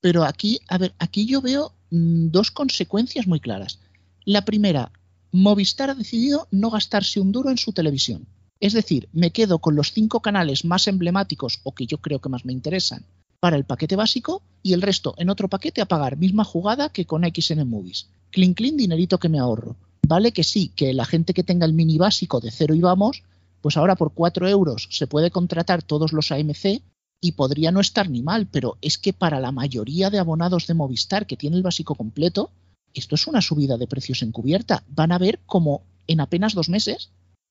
Pero 0.00 0.24
aquí, 0.24 0.60
a 0.68 0.78
ver, 0.78 0.94
aquí 0.98 1.26
yo 1.26 1.40
veo 1.40 1.72
mm, 1.90 2.28
dos 2.28 2.50
consecuencias 2.50 3.26
muy 3.26 3.40
claras. 3.40 3.80
La 4.24 4.44
primera, 4.44 4.90
Movistar 5.32 5.90
ha 5.90 5.94
decidido 5.94 6.48
no 6.50 6.70
gastarse 6.70 7.20
un 7.20 7.32
duro 7.32 7.50
en 7.50 7.58
su 7.58 7.72
televisión. 7.72 8.26
Es 8.60 8.72
decir, 8.72 9.08
me 9.12 9.30
quedo 9.30 9.58
con 9.58 9.74
los 9.74 9.92
cinco 9.92 10.20
canales 10.20 10.64
más 10.64 10.86
emblemáticos 10.88 11.60
o 11.64 11.74
que 11.74 11.86
yo 11.86 11.98
creo 11.98 12.20
que 12.20 12.28
más 12.28 12.44
me 12.44 12.52
interesan 12.52 13.04
para 13.44 13.58
el 13.58 13.64
paquete 13.64 13.94
básico 13.94 14.40
y 14.62 14.72
el 14.72 14.80
resto 14.80 15.14
en 15.18 15.28
otro 15.28 15.50
paquete 15.50 15.82
a 15.82 15.84
pagar. 15.84 16.16
Misma 16.16 16.44
jugada 16.44 16.88
que 16.88 17.04
con 17.04 17.24
XN 17.24 17.68
Movies. 17.68 18.06
Clean, 18.30 18.54
clean, 18.54 18.78
dinerito 18.78 19.18
que 19.18 19.28
me 19.28 19.38
ahorro. 19.38 19.76
Vale 20.08 20.32
que 20.32 20.42
sí, 20.42 20.68
que 20.74 20.94
la 20.94 21.04
gente 21.04 21.34
que 21.34 21.42
tenga 21.42 21.66
el 21.66 21.74
mini 21.74 21.98
básico 21.98 22.40
de 22.40 22.50
cero 22.50 22.74
y 22.74 22.80
vamos, 22.80 23.22
pues 23.60 23.76
ahora 23.76 23.96
por 23.96 24.14
4 24.14 24.48
euros 24.48 24.88
se 24.90 25.06
puede 25.06 25.30
contratar 25.30 25.82
todos 25.82 26.14
los 26.14 26.32
AMC 26.32 26.80
y 27.20 27.32
podría 27.32 27.70
no 27.70 27.80
estar 27.80 28.08
ni 28.08 28.22
mal, 28.22 28.46
pero 28.46 28.78
es 28.80 28.96
que 28.96 29.12
para 29.12 29.40
la 29.40 29.52
mayoría 29.52 30.08
de 30.08 30.20
abonados 30.20 30.66
de 30.66 30.72
Movistar 30.72 31.26
que 31.26 31.36
tiene 31.36 31.58
el 31.58 31.62
básico 31.62 31.96
completo, 31.96 32.50
esto 32.94 33.14
es 33.14 33.26
una 33.26 33.42
subida 33.42 33.76
de 33.76 33.86
precios 33.86 34.22
encubierta. 34.22 34.84
Van 34.88 35.12
a 35.12 35.18
ver 35.18 35.38
como 35.44 35.82
en 36.06 36.22
apenas 36.22 36.54
dos 36.54 36.70
meses 36.70 37.10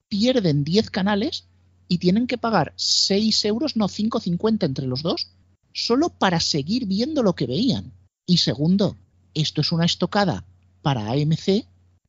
pierden 0.09 0.63
10 0.63 0.89
canales 0.89 1.43
y 1.88 2.00
tienen 2.00 2.25
que 2.25 2.39
pagar 2.39 2.73
6 2.77 3.45
euros, 3.45 3.75
no 3.75 3.88
5,50 3.88 4.63
entre 4.63 4.88
los 4.88 5.03
dos, 5.03 5.27
solo 5.73 6.09
para 6.09 6.39
seguir 6.39 6.85
viendo 6.85 7.23
lo 7.23 7.33
que 7.33 7.47
veían. 7.47 7.93
Y 8.25 8.37
segundo, 8.37 8.97
esto 9.33 9.61
es 9.61 9.71
una 9.71 9.85
estocada 9.85 10.45
para 10.81 11.11
AMC 11.11 11.65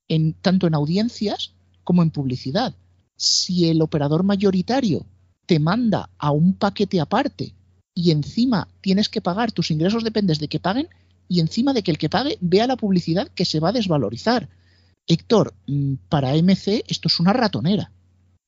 en, 0.09 0.35
tanto 0.35 0.67
en 0.67 0.75
audiencias 0.75 1.55
como 1.83 2.03
en 2.03 2.11
publicidad. 2.11 2.75
Si 3.17 3.69
el 3.69 3.83
operador 3.83 4.23
mayoritario 4.23 5.07
te 5.47 5.59
manda 5.59 6.11
a 6.19 6.31
un 6.31 6.55
paquete 6.55 7.01
aparte 7.01 7.55
y 7.95 8.11
encima 8.11 8.69
tienes 8.81 9.09
que 9.09 9.21
pagar, 9.21 9.53
tus 9.53 9.71
ingresos 9.71 10.05
dependes 10.05 10.39
de 10.39 10.49
que 10.49 10.61
paguen 10.61 10.89
y 11.29 11.41
encima 11.41 11.73
de 11.73 11.83
que 11.83 11.91
el 11.91 11.99
que 11.99 12.11
pague 12.11 12.39
vea 12.41 12.67
la 12.67 12.77
publicidad 12.77 13.29
que 13.29 13.45
se 13.45 13.61
va 13.61 13.71
a 13.71 13.73
desvalorizar. 13.73 14.49
Héctor, 15.07 15.55
mm, 15.67 15.95
para 16.09 16.31
AMC 16.31 16.85
esto 16.89 17.09
es 17.09 17.21
una 17.21 17.33
ratonera. 17.33 17.93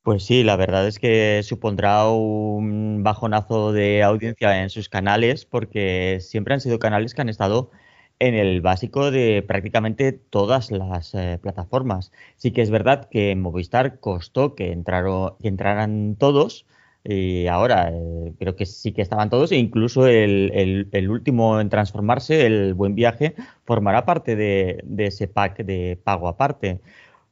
Pues 0.07 0.25
sí, 0.25 0.45
la 0.45 0.55
verdad 0.55 0.87
es 0.87 1.01
que 1.01 1.43
supondrá 1.43 2.09
un 2.09 3.03
bajonazo 3.03 3.73
de 3.73 4.05
audiencia 4.05 4.63
en 4.63 4.71
sus 4.71 4.89
canales 4.89 5.45
porque 5.47 6.19
siempre 6.21 6.55
han 6.55 6.61
sido 6.61 6.79
canales 6.79 7.13
que 7.13 7.23
han 7.23 7.29
estado 7.29 7.73
en 8.21 8.35
el 8.35 8.61
básico 8.61 9.11
de 9.11 9.43
prácticamente 9.43 10.13
todas 10.13 10.71
las 10.71 11.13
eh, 11.17 11.41
plataformas. 11.43 12.13
Sí 12.37 12.53
que 12.53 12.63
es 12.63 12.71
verdad 12.71 13.09
que 13.11 13.35
Movistar 13.35 13.99
costó 13.99 14.55
que, 14.55 14.71
entraron, 14.71 15.35
que 15.43 15.49
entraran 15.49 16.15
todos 16.15 16.67
y 17.03 17.49
ahora 17.49 17.91
eh, 17.93 18.33
creo 18.39 18.55
que 18.55 18.65
sí 18.67 18.93
que 18.93 19.03
estaban 19.03 19.29
todos 19.29 19.51
e 19.51 19.57
incluso 19.57 20.07
el, 20.07 20.89
el, 20.93 21.11
último 21.11 21.61
en 21.61 21.69
transformarse, 21.69 22.47
el 22.47 22.75
Buen 22.75 22.95
Viaje, 22.95 23.35
formará 23.65 24.05
parte 24.05 24.37
de, 24.37 24.81
de 24.85 25.07
ese 25.07 25.27
pack 25.27 25.65
de 25.65 25.99
pago 26.05 26.29
aparte. 26.29 26.81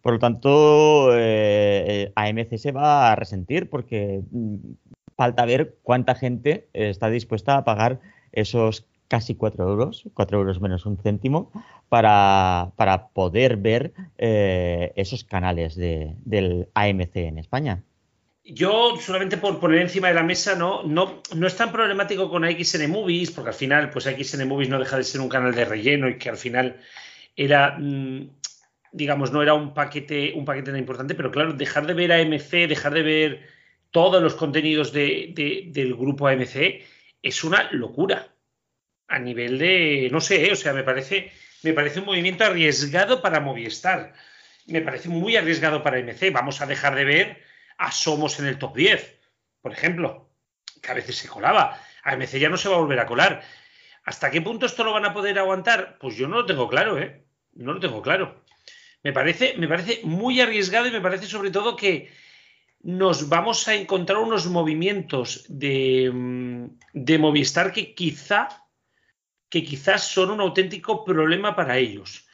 Por 0.04 0.12
lo 0.12 0.18
tanto, 0.18 1.16
eh, 1.16 2.12
AMC 2.14 2.58
se 2.58 2.72
va 2.72 3.10
a 3.10 3.16
resentir 3.16 3.70
porque 3.70 4.20
mm, 4.30 4.56
falta 5.16 5.46
ver 5.46 5.78
cuánta 5.82 6.14
gente 6.14 6.68
está 6.74 7.08
dispuesta 7.08 7.56
a 7.56 7.64
pagar 7.64 8.00
esos 8.30 8.84
casi 9.08 9.34
4 9.34 9.66
euros, 9.66 10.04
4 10.12 10.38
euros 10.38 10.60
menos 10.60 10.84
un 10.84 10.98
céntimo, 10.98 11.50
para, 11.88 12.72
poder 13.14 13.56
ver 13.56 13.94
eh, 14.18 14.92
esos 14.96 15.24
canales 15.24 15.74
de, 15.74 16.14
del 16.26 16.68
AMC 16.74 17.16
en 17.16 17.38
España. 17.38 17.82
Yo, 18.44 18.96
solamente 19.00 19.38
por 19.38 19.58
poner 19.58 19.80
encima 19.80 20.08
de 20.08 20.14
la 20.14 20.22
mesa, 20.22 20.54
no, 20.54 20.82
no, 20.82 21.22
no 21.34 21.46
es 21.46 21.56
tan 21.56 21.72
problemático 21.72 22.28
con 22.28 22.44
AXN 22.44 22.90
Movies, 22.90 23.30
porque 23.30 23.48
al 23.48 23.56
final, 23.56 23.88
pues 23.88 24.06
AXN 24.06 24.46
Movies 24.46 24.68
no 24.68 24.78
deja 24.78 24.98
de 24.98 25.04
ser 25.04 25.22
un 25.22 25.30
canal 25.30 25.54
de 25.54 25.64
relleno 25.64 26.10
y 26.10 26.18
que 26.18 26.28
al 26.28 26.36
final 26.36 26.76
era. 27.36 27.78
Mm, 27.78 28.28
digamos, 28.94 29.32
no 29.32 29.42
era 29.42 29.54
un 29.54 29.74
paquete, 29.74 30.32
un 30.36 30.44
paquete 30.44 30.70
tan 30.70 30.78
importante, 30.78 31.14
pero 31.16 31.32
claro, 31.32 31.52
dejar 31.52 31.86
de 31.86 31.94
ver 31.94 32.12
AMC, 32.12 32.68
dejar 32.68 32.94
de 32.94 33.02
ver 33.02 33.48
todos 33.90 34.22
los 34.22 34.34
contenidos 34.34 34.92
del 34.92 35.94
grupo 35.96 36.28
AMC 36.28 36.82
es 37.22 37.44
una 37.44 37.68
locura. 37.72 38.28
A 39.08 39.18
nivel 39.18 39.58
de, 39.58 40.08
no 40.10 40.20
sé, 40.20 40.50
o 40.50 40.56
sea, 40.56 40.72
me 40.72 40.82
parece, 40.84 41.32
me 41.62 41.72
parece 41.72 42.00
un 42.00 42.06
movimiento 42.06 42.44
arriesgado 42.44 43.20
para 43.20 43.40
Movistar. 43.40 44.14
Me 44.66 44.80
parece 44.80 45.08
muy 45.08 45.36
arriesgado 45.36 45.82
para 45.82 45.98
AMC. 45.98 46.32
Vamos 46.32 46.60
a 46.60 46.66
dejar 46.66 46.94
de 46.94 47.04
ver 47.04 47.42
a 47.78 47.90
Somos 47.90 48.38
en 48.38 48.46
el 48.46 48.58
top 48.58 48.76
10, 48.76 49.20
por 49.60 49.72
ejemplo, 49.72 50.30
que 50.80 50.90
a 50.90 50.94
veces 50.94 51.16
se 51.16 51.28
colaba. 51.28 51.80
AMC 52.04 52.38
ya 52.38 52.48
no 52.48 52.56
se 52.56 52.68
va 52.68 52.76
a 52.76 52.80
volver 52.80 53.00
a 53.00 53.06
colar. 53.06 53.42
¿Hasta 54.04 54.30
qué 54.30 54.40
punto 54.40 54.66
esto 54.66 54.84
lo 54.84 54.92
van 54.92 55.04
a 55.04 55.12
poder 55.12 55.38
aguantar? 55.38 55.98
Pues 55.98 56.16
yo 56.16 56.28
no 56.28 56.36
lo 56.36 56.46
tengo 56.46 56.68
claro, 56.68 56.98
¿eh? 56.98 57.24
No 57.54 57.72
lo 57.74 57.80
tengo 57.80 58.02
claro. 58.02 58.43
Me 59.04 59.12
parece, 59.12 59.54
me 59.58 59.68
parece 59.68 60.00
muy 60.02 60.40
arriesgado 60.40 60.86
y 60.86 60.90
me 60.90 61.02
parece 61.02 61.26
sobre 61.26 61.50
todo 61.50 61.76
que 61.76 62.10
nos 62.80 63.28
vamos 63.28 63.68
a 63.68 63.74
encontrar 63.74 64.18
unos 64.18 64.46
movimientos 64.46 65.44
de, 65.48 66.10
mm, 66.12 67.20
Movistar 67.20 67.72
que 67.72 67.94
quizá 67.94 68.48
que 69.50 69.62
quizás 69.62 70.08
son 70.08 70.30
un 70.30 70.40
auténtico 70.40 71.04
problema 71.04 71.54
para 71.54 71.78
ellos. 71.78 72.26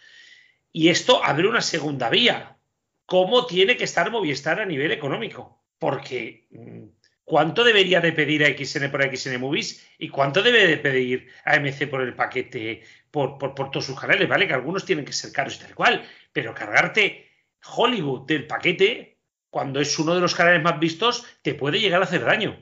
Y 0.72 0.88
esto 0.88 1.22
abre 1.22 1.48
una 1.48 1.60
segunda 1.60 2.08
vía. 2.08 2.56
¿Cómo 3.04 3.46
tiene 3.46 3.76
que 3.76 3.84
estar 3.84 4.10
Movistar 4.10 4.60
a 4.60 4.64
nivel 4.64 4.92
económico? 4.92 5.62
Porque 5.78 6.46
mm, 6.50 6.84
¿cuánto 7.24 7.64
debería 7.64 8.00
de 8.00 8.12
pedir 8.12 8.44
a 8.44 8.48
XN 8.48 8.90
por 8.90 9.02
XN 9.02 9.40
Movies 9.40 9.86
y 9.98 10.08
cuánto 10.08 10.42
debe 10.42 10.66
de 10.66 10.76
pedir 10.76 11.28
a 11.44 11.58
MC 11.58 11.88
por 11.88 12.02
el 12.02 12.14
paquete 12.14 12.82
por, 13.10 13.38
por, 13.38 13.54
por 13.54 13.70
todos 13.70 13.86
sus 13.86 13.98
canales? 13.98 14.28
¿Vale? 14.28 14.46
Que 14.46 14.54
algunos 14.54 14.84
tienen 14.84 15.04
que 15.04 15.12
ser 15.12 15.32
caros 15.32 15.56
y 15.56 15.60
tal 15.60 15.74
cual 15.74 16.04
pero 16.32 16.54
cargarte 16.54 17.26
Hollywood 17.76 18.26
del 18.26 18.46
paquete 18.46 19.18
cuando 19.50 19.80
es 19.80 19.98
uno 19.98 20.14
de 20.14 20.20
los 20.20 20.34
canales 20.34 20.62
más 20.62 20.78
vistos 20.78 21.24
te 21.42 21.54
puede 21.54 21.80
llegar 21.80 22.00
a 22.00 22.04
hacer 22.04 22.24
daño. 22.24 22.56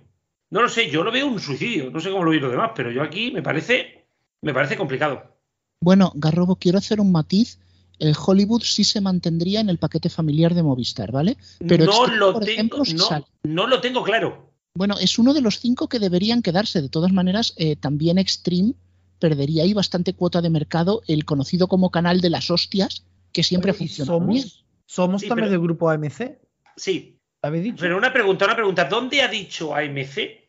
No 0.51 0.63
lo 0.63 0.69
sé, 0.69 0.91
yo 0.91 1.05
lo 1.05 1.13
veo 1.13 1.27
un 1.27 1.41
suicidio, 1.41 1.91
no 1.91 2.01
sé 2.01 2.11
cómo 2.11 2.25
lo 2.25 2.31
veis 2.31 2.43
los 2.43 2.51
demás, 2.51 2.71
pero 2.75 2.91
yo 2.91 3.03
aquí 3.03 3.31
me 3.31 3.43
parece, 3.43 4.07
me 4.41 4.55
parece 4.55 4.77
complicado. 4.77 5.37
Bueno, 5.81 6.13
Garrobo, 6.15 6.57
quiero 6.57 6.79
hacer 6.79 7.01
un 7.01 7.13
matiz. 7.13 7.59
El 7.99 8.15
Hollywood 8.17 8.63
sí 8.63 8.85
se 8.85 9.01
mantendría 9.01 9.61
en 9.61 9.69
el 9.69 9.79
paquete 9.79 10.09
familiar 10.09 10.55
de 10.55 10.63
Movistar, 10.63 11.13
¿vale? 11.13 11.37
Pero 11.67 11.85
no, 11.85 12.07
lo, 12.07 12.41
tengo, 12.41 12.83
no, 13.43 13.67
lo 13.67 13.81
tengo 13.81 14.03
claro. 14.03 14.48
Bueno, 14.79 14.95
es 15.01 15.19
uno 15.19 15.35
de 15.35 15.41
los 15.41 15.59
cinco 15.59 15.89
que 15.89 15.99
deberían 15.99 16.41
quedarse. 16.41 16.81
De 16.81 16.89
todas 16.89 17.11
maneras, 17.13 17.53
eh, 17.57 17.75
también 17.75 18.17
Extreme 18.17 18.75
perdería 19.19 19.65
ahí 19.65 19.75
bastante 19.75 20.15
cuota 20.15 20.41
de 20.41 20.51
mercado. 20.51 21.03
El 21.09 21.25
conocido 21.25 21.67
como 21.67 21.91
canal 21.91 22.21
de 22.21 22.31
las 22.31 22.49
hostias, 22.49 23.05
que 23.33 23.43
siempre 23.43 23.73
funciona 23.73 24.07
somos, 24.07 24.65
Somos 24.87 25.27
también 25.27 25.51
del 25.51 25.59
grupo 25.59 25.91
AMC. 25.91 26.39
Sí. 26.77 27.19
Pero 27.41 27.99
una 27.99 28.13
pregunta, 28.13 28.45
una 28.45 28.55
pregunta. 28.55 28.85
¿Dónde 28.85 29.21
ha 29.21 29.27
dicho 29.27 29.75
AMC 29.75 30.47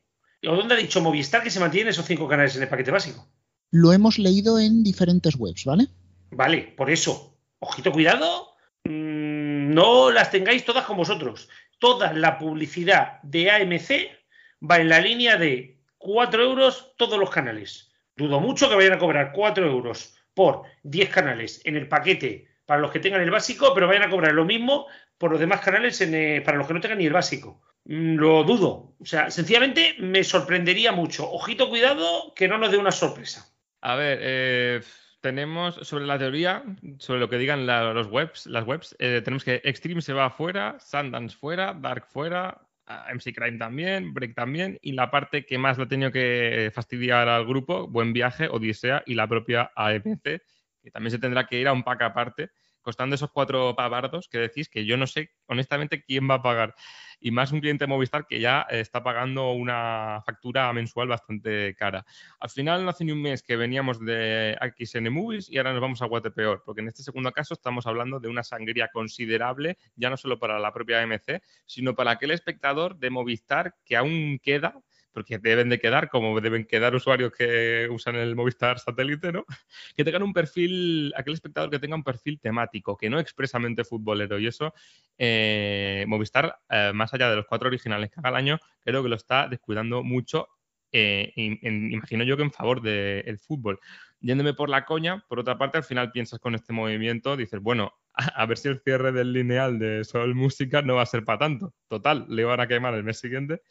o 0.47 0.55
dónde 0.55 0.75
ha 0.75 0.77
dicho 0.77 1.01
Movistar 1.01 1.41
que 1.41 1.49
se 1.49 1.59
mantienen 1.59 1.89
esos 1.89 2.05
cinco 2.05 2.27
canales 2.27 2.55
en 2.55 2.61
el 2.61 2.69
paquete 2.69 2.91
básico? 2.91 3.27
Lo 3.71 3.93
hemos 3.93 4.19
leído 4.19 4.59
en 4.59 4.83
diferentes 4.83 5.35
webs, 5.37 5.65
¿vale? 5.65 5.87
Vale, 6.29 6.75
por 6.77 6.91
eso. 6.91 7.35
Ojito, 7.57 7.91
cuidado. 7.91 8.49
Mm, 8.83 9.73
no 9.73 10.11
las 10.11 10.29
tengáis 10.29 10.65
todas 10.65 10.85
con 10.85 10.97
vosotros. 10.97 11.49
Toda 11.79 12.13
la 12.13 12.37
publicidad 12.37 13.19
de 13.23 13.49
AMC 13.49 14.18
va 14.61 14.77
en 14.77 14.89
la 14.89 14.99
línea 14.99 15.37
de 15.37 15.79
4 15.97 16.43
euros 16.43 16.93
todos 16.97 17.19
los 17.19 17.29
canales. 17.29 17.91
Dudo 18.15 18.39
mucho 18.39 18.69
que 18.69 18.75
vayan 18.75 18.93
a 18.93 18.99
cobrar 18.99 19.31
4 19.33 19.65
euros 19.65 20.15
por 20.33 20.63
10 20.83 21.09
canales 21.09 21.61
en 21.65 21.75
el 21.75 21.87
paquete 21.87 22.47
para 22.65 22.81
los 22.81 22.91
que 22.91 22.99
tengan 22.99 23.21
el 23.21 23.31
básico, 23.31 23.73
pero 23.73 23.87
vayan 23.87 24.03
a 24.03 24.09
cobrar 24.09 24.33
lo 24.33 24.45
mismo 24.45 24.87
por 25.17 25.31
los 25.31 25.39
demás 25.39 25.61
canales 25.61 25.99
eh, 26.01 26.41
para 26.45 26.57
los 26.57 26.67
que 26.67 26.73
no 26.73 26.81
tengan 26.81 26.99
ni 26.99 27.05
el 27.05 27.13
básico. 27.13 27.61
Mm, 27.85 28.15
lo 28.15 28.43
dudo. 28.43 28.95
O 28.99 29.05
sea, 29.05 29.31
sencillamente 29.31 29.95
me 29.99 30.23
sorprendería 30.23 30.91
mucho. 30.91 31.29
Ojito, 31.31 31.69
cuidado, 31.69 32.33
que 32.35 32.47
no 32.47 32.57
nos 32.57 32.71
dé 32.71 32.77
una 32.77 32.91
sorpresa. 32.91 33.45
A 33.81 33.95
ver, 33.95 34.19
eh, 34.21 34.81
tenemos 35.21 35.75
sobre 35.81 36.05
la 36.05 36.17
teoría, 36.17 36.63
sobre 36.97 37.19
lo 37.19 37.29
que 37.29 37.37
digan 37.37 37.65
los 37.65 38.07
webs, 38.07 38.45
las 38.45 38.65
webs, 38.65 38.95
eh, 38.99 39.21
tenemos 39.23 39.43
que 39.43 39.61
Extreme 39.63 40.01
se 40.01 40.13
va 40.13 40.29
fuera, 40.29 40.77
Sundance 40.79 41.35
fuera, 41.35 41.73
Dark 41.73 42.07
fuera, 42.07 42.61
MC 42.89 43.33
Crime 43.33 43.57
también, 43.57 44.13
Break 44.13 44.35
también, 44.35 44.79
y 44.81 44.93
la 44.93 45.11
parte 45.11 45.45
que 45.45 45.57
más 45.57 45.77
lo 45.77 45.83
ha 45.85 45.87
tenido 45.87 46.11
que 46.11 46.71
fastidiar 46.73 47.27
al 47.29 47.45
grupo, 47.45 47.87
Buen 47.87 48.13
Viaje, 48.13 48.47
Odisea 48.47 49.03
y 49.05 49.15
la 49.15 49.27
propia 49.27 49.71
AMC, 49.75 50.23
que 50.23 50.91
también 50.91 51.11
se 51.11 51.19
tendrá 51.19 51.45
que 51.45 51.59
ir 51.59 51.67
a 51.67 51.73
un 51.73 51.83
pack 51.83 52.01
aparte 52.01 52.49
costando 52.81 53.15
esos 53.15 53.31
cuatro 53.31 53.75
pavardos 53.75 54.27
que 54.27 54.37
decís 54.37 54.69
que 54.69 54.85
yo 54.85 54.97
no 54.97 55.07
sé 55.07 55.31
honestamente 55.47 56.03
quién 56.03 56.29
va 56.29 56.35
a 56.35 56.41
pagar. 56.41 56.75
Y 57.19 57.31
más 57.31 57.51
un 57.51 57.59
cliente 57.59 57.85
Movistar 57.87 58.27
que 58.27 58.39
ya 58.39 58.61
está 58.69 59.03
pagando 59.03 59.51
una 59.51 60.21
factura 60.25 60.71
mensual 60.71 61.09
bastante 61.09 61.75
cara. 61.75 62.05
Al 62.39 62.49
final 62.49 62.83
no 62.83 62.91
hace 62.91 63.03
ni 63.03 63.11
un 63.11 63.21
mes 63.21 63.43
que 63.43 63.57
veníamos 63.57 63.99
de 63.99 64.57
XN 64.77 65.09
Movies 65.09 65.49
y 65.49 65.57
ahora 65.57 65.73
nos 65.73 65.81
vamos 65.81 66.01
a 66.01 66.05
Guatepeor, 66.05 66.63
porque 66.65 66.81
en 66.81 66.87
este 66.87 67.03
segundo 67.03 67.31
caso 67.31 67.53
estamos 67.53 67.87
hablando 67.87 68.19
de 68.19 68.29
una 68.29 68.43
sangría 68.43 68.87
considerable, 68.87 69.77
ya 69.95 70.09
no 70.09 70.17
solo 70.17 70.39
para 70.39 70.59
la 70.59 70.71
propia 70.71 71.01
MC, 71.01 71.41
sino 71.65 71.93
para 71.95 72.11
aquel 72.11 72.31
espectador 72.31 72.97
de 72.97 73.09
Movistar 73.09 73.75
que 73.83 73.97
aún 73.97 74.39
queda 74.41 74.81
porque 75.13 75.37
deben 75.37 75.69
de 75.69 75.79
quedar 75.79 76.09
como 76.09 76.39
deben 76.39 76.65
quedar 76.65 76.95
usuarios 76.95 77.31
que 77.31 77.87
usan 77.91 78.15
el 78.15 78.35
Movistar 78.35 78.79
satélite, 78.79 79.31
¿no? 79.31 79.45
Que 79.95 80.03
tengan 80.03 80.23
un 80.23 80.33
perfil, 80.33 81.13
aquel 81.15 81.33
espectador 81.33 81.69
que 81.69 81.79
tenga 81.79 81.95
un 81.95 82.03
perfil 82.03 82.39
temático, 82.39 82.97
que 82.97 83.09
no 83.09 83.19
expresamente 83.19 83.83
futbolero. 83.83 84.39
Y 84.39 84.47
eso, 84.47 84.73
eh, 85.17 86.05
Movistar, 86.07 86.59
eh, 86.69 86.91
más 86.93 87.13
allá 87.13 87.29
de 87.29 87.35
los 87.37 87.45
cuatro 87.45 87.67
originales 87.67 88.09
que 88.11 88.19
haga 88.19 88.29
el 88.29 88.35
año, 88.35 88.59
creo 88.83 89.03
que 89.03 89.09
lo 89.09 89.15
está 89.15 89.47
descuidando 89.47 90.03
mucho. 90.03 90.47
Eh, 90.91 91.33
imagino 91.35 92.23
yo 92.23 92.35
que 92.35 92.43
en 92.43 92.51
favor 92.51 92.81
del 92.81 93.37
fútbol. 93.39 93.79
Yéndome 94.21 94.53
por 94.53 94.69
la 94.69 94.85
coña, 94.85 95.23
por 95.29 95.39
otra 95.39 95.57
parte, 95.57 95.77
al 95.77 95.83
final 95.83 96.11
piensas 96.11 96.39
con 96.39 96.55
este 96.55 96.73
movimiento, 96.73 97.37
dices, 97.37 97.61
bueno, 97.61 97.93
a, 98.13 98.45
ver 98.45 98.57
si 98.57 98.67
el 98.67 98.79
cierre 98.79 99.11
del 99.11 99.31
lineal 99.31 99.79
de 99.79 100.03
Sol 100.03 100.35
Música 100.35 100.81
no 100.81 100.95
va 100.95 101.03
a 101.03 101.05
ser 101.05 101.23
para 101.23 101.39
tanto. 101.39 101.73
Total, 101.87 102.25
le 102.27 102.43
van 102.43 102.59
a 102.59 102.67
quemar 102.67 102.93
el 102.95 103.03
mes 103.03 103.19
siguiente. 103.19 103.61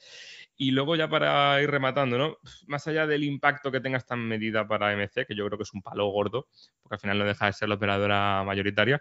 Y 0.60 0.72
luego 0.72 0.96
ya 0.96 1.08
para 1.08 1.62
ir 1.62 1.70
rematando, 1.70 2.18
¿no? 2.18 2.38
Más 2.66 2.88
allá 2.88 3.06
del 3.06 3.22
impacto 3.22 3.70
que 3.70 3.80
tenga 3.80 3.96
esta 3.96 4.16
medida 4.16 4.66
para 4.66 4.92
MC, 4.92 5.24
que 5.24 5.36
yo 5.36 5.46
creo 5.46 5.56
que 5.56 5.62
es 5.62 5.72
un 5.72 5.82
palo 5.82 6.08
gordo, 6.08 6.48
porque 6.82 6.96
al 6.96 7.00
final 7.00 7.18
no 7.18 7.24
deja 7.24 7.46
de 7.46 7.52
ser 7.52 7.68
la 7.68 7.76
operadora 7.76 8.42
mayoritaria, 8.44 9.00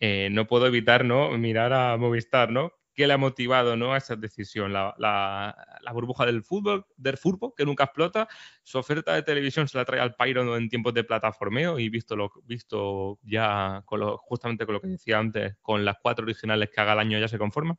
eh, 0.00 0.28
no 0.30 0.46
puedo 0.46 0.66
evitar, 0.66 1.06
¿no? 1.06 1.30
Mirar 1.38 1.72
a 1.72 1.96
Movistar, 1.96 2.50
¿no? 2.50 2.72
¿Qué 2.92 3.06
le 3.06 3.14
ha 3.14 3.16
motivado, 3.16 3.74
¿no? 3.74 3.94
A 3.94 3.96
esa 3.96 4.16
decisión? 4.16 4.70
La, 4.74 5.54
burbuja 5.94 6.26
del 6.26 6.42
fútbol, 6.42 6.84
del 6.98 7.16
fútbol, 7.16 7.54
que 7.56 7.64
nunca 7.64 7.84
explota. 7.84 8.28
Su 8.62 8.76
oferta 8.76 9.14
de 9.14 9.22
televisión 9.22 9.66
se 9.66 9.78
la 9.78 9.86
trae 9.86 10.00
al 10.00 10.14
Pyro 10.14 10.56
en 10.58 10.68
tiempos 10.68 10.92
de 10.92 11.04
plataformeo 11.04 11.78
y 11.78 11.88
visto, 11.88 12.16
lo, 12.16 12.30
visto 12.44 13.18
ya 13.22 13.82
con 13.86 14.00
lo, 14.00 14.18
justamente 14.18 14.66
con 14.66 14.74
lo 14.74 14.80
que 14.82 14.88
decía 14.88 15.18
antes, 15.18 15.56
con 15.62 15.86
las 15.86 15.96
cuatro 16.02 16.24
originales 16.24 16.68
que 16.68 16.80
haga 16.82 16.92
el 16.92 16.98
año 16.98 17.18
ya 17.18 17.28
se 17.28 17.38
conforma 17.38 17.78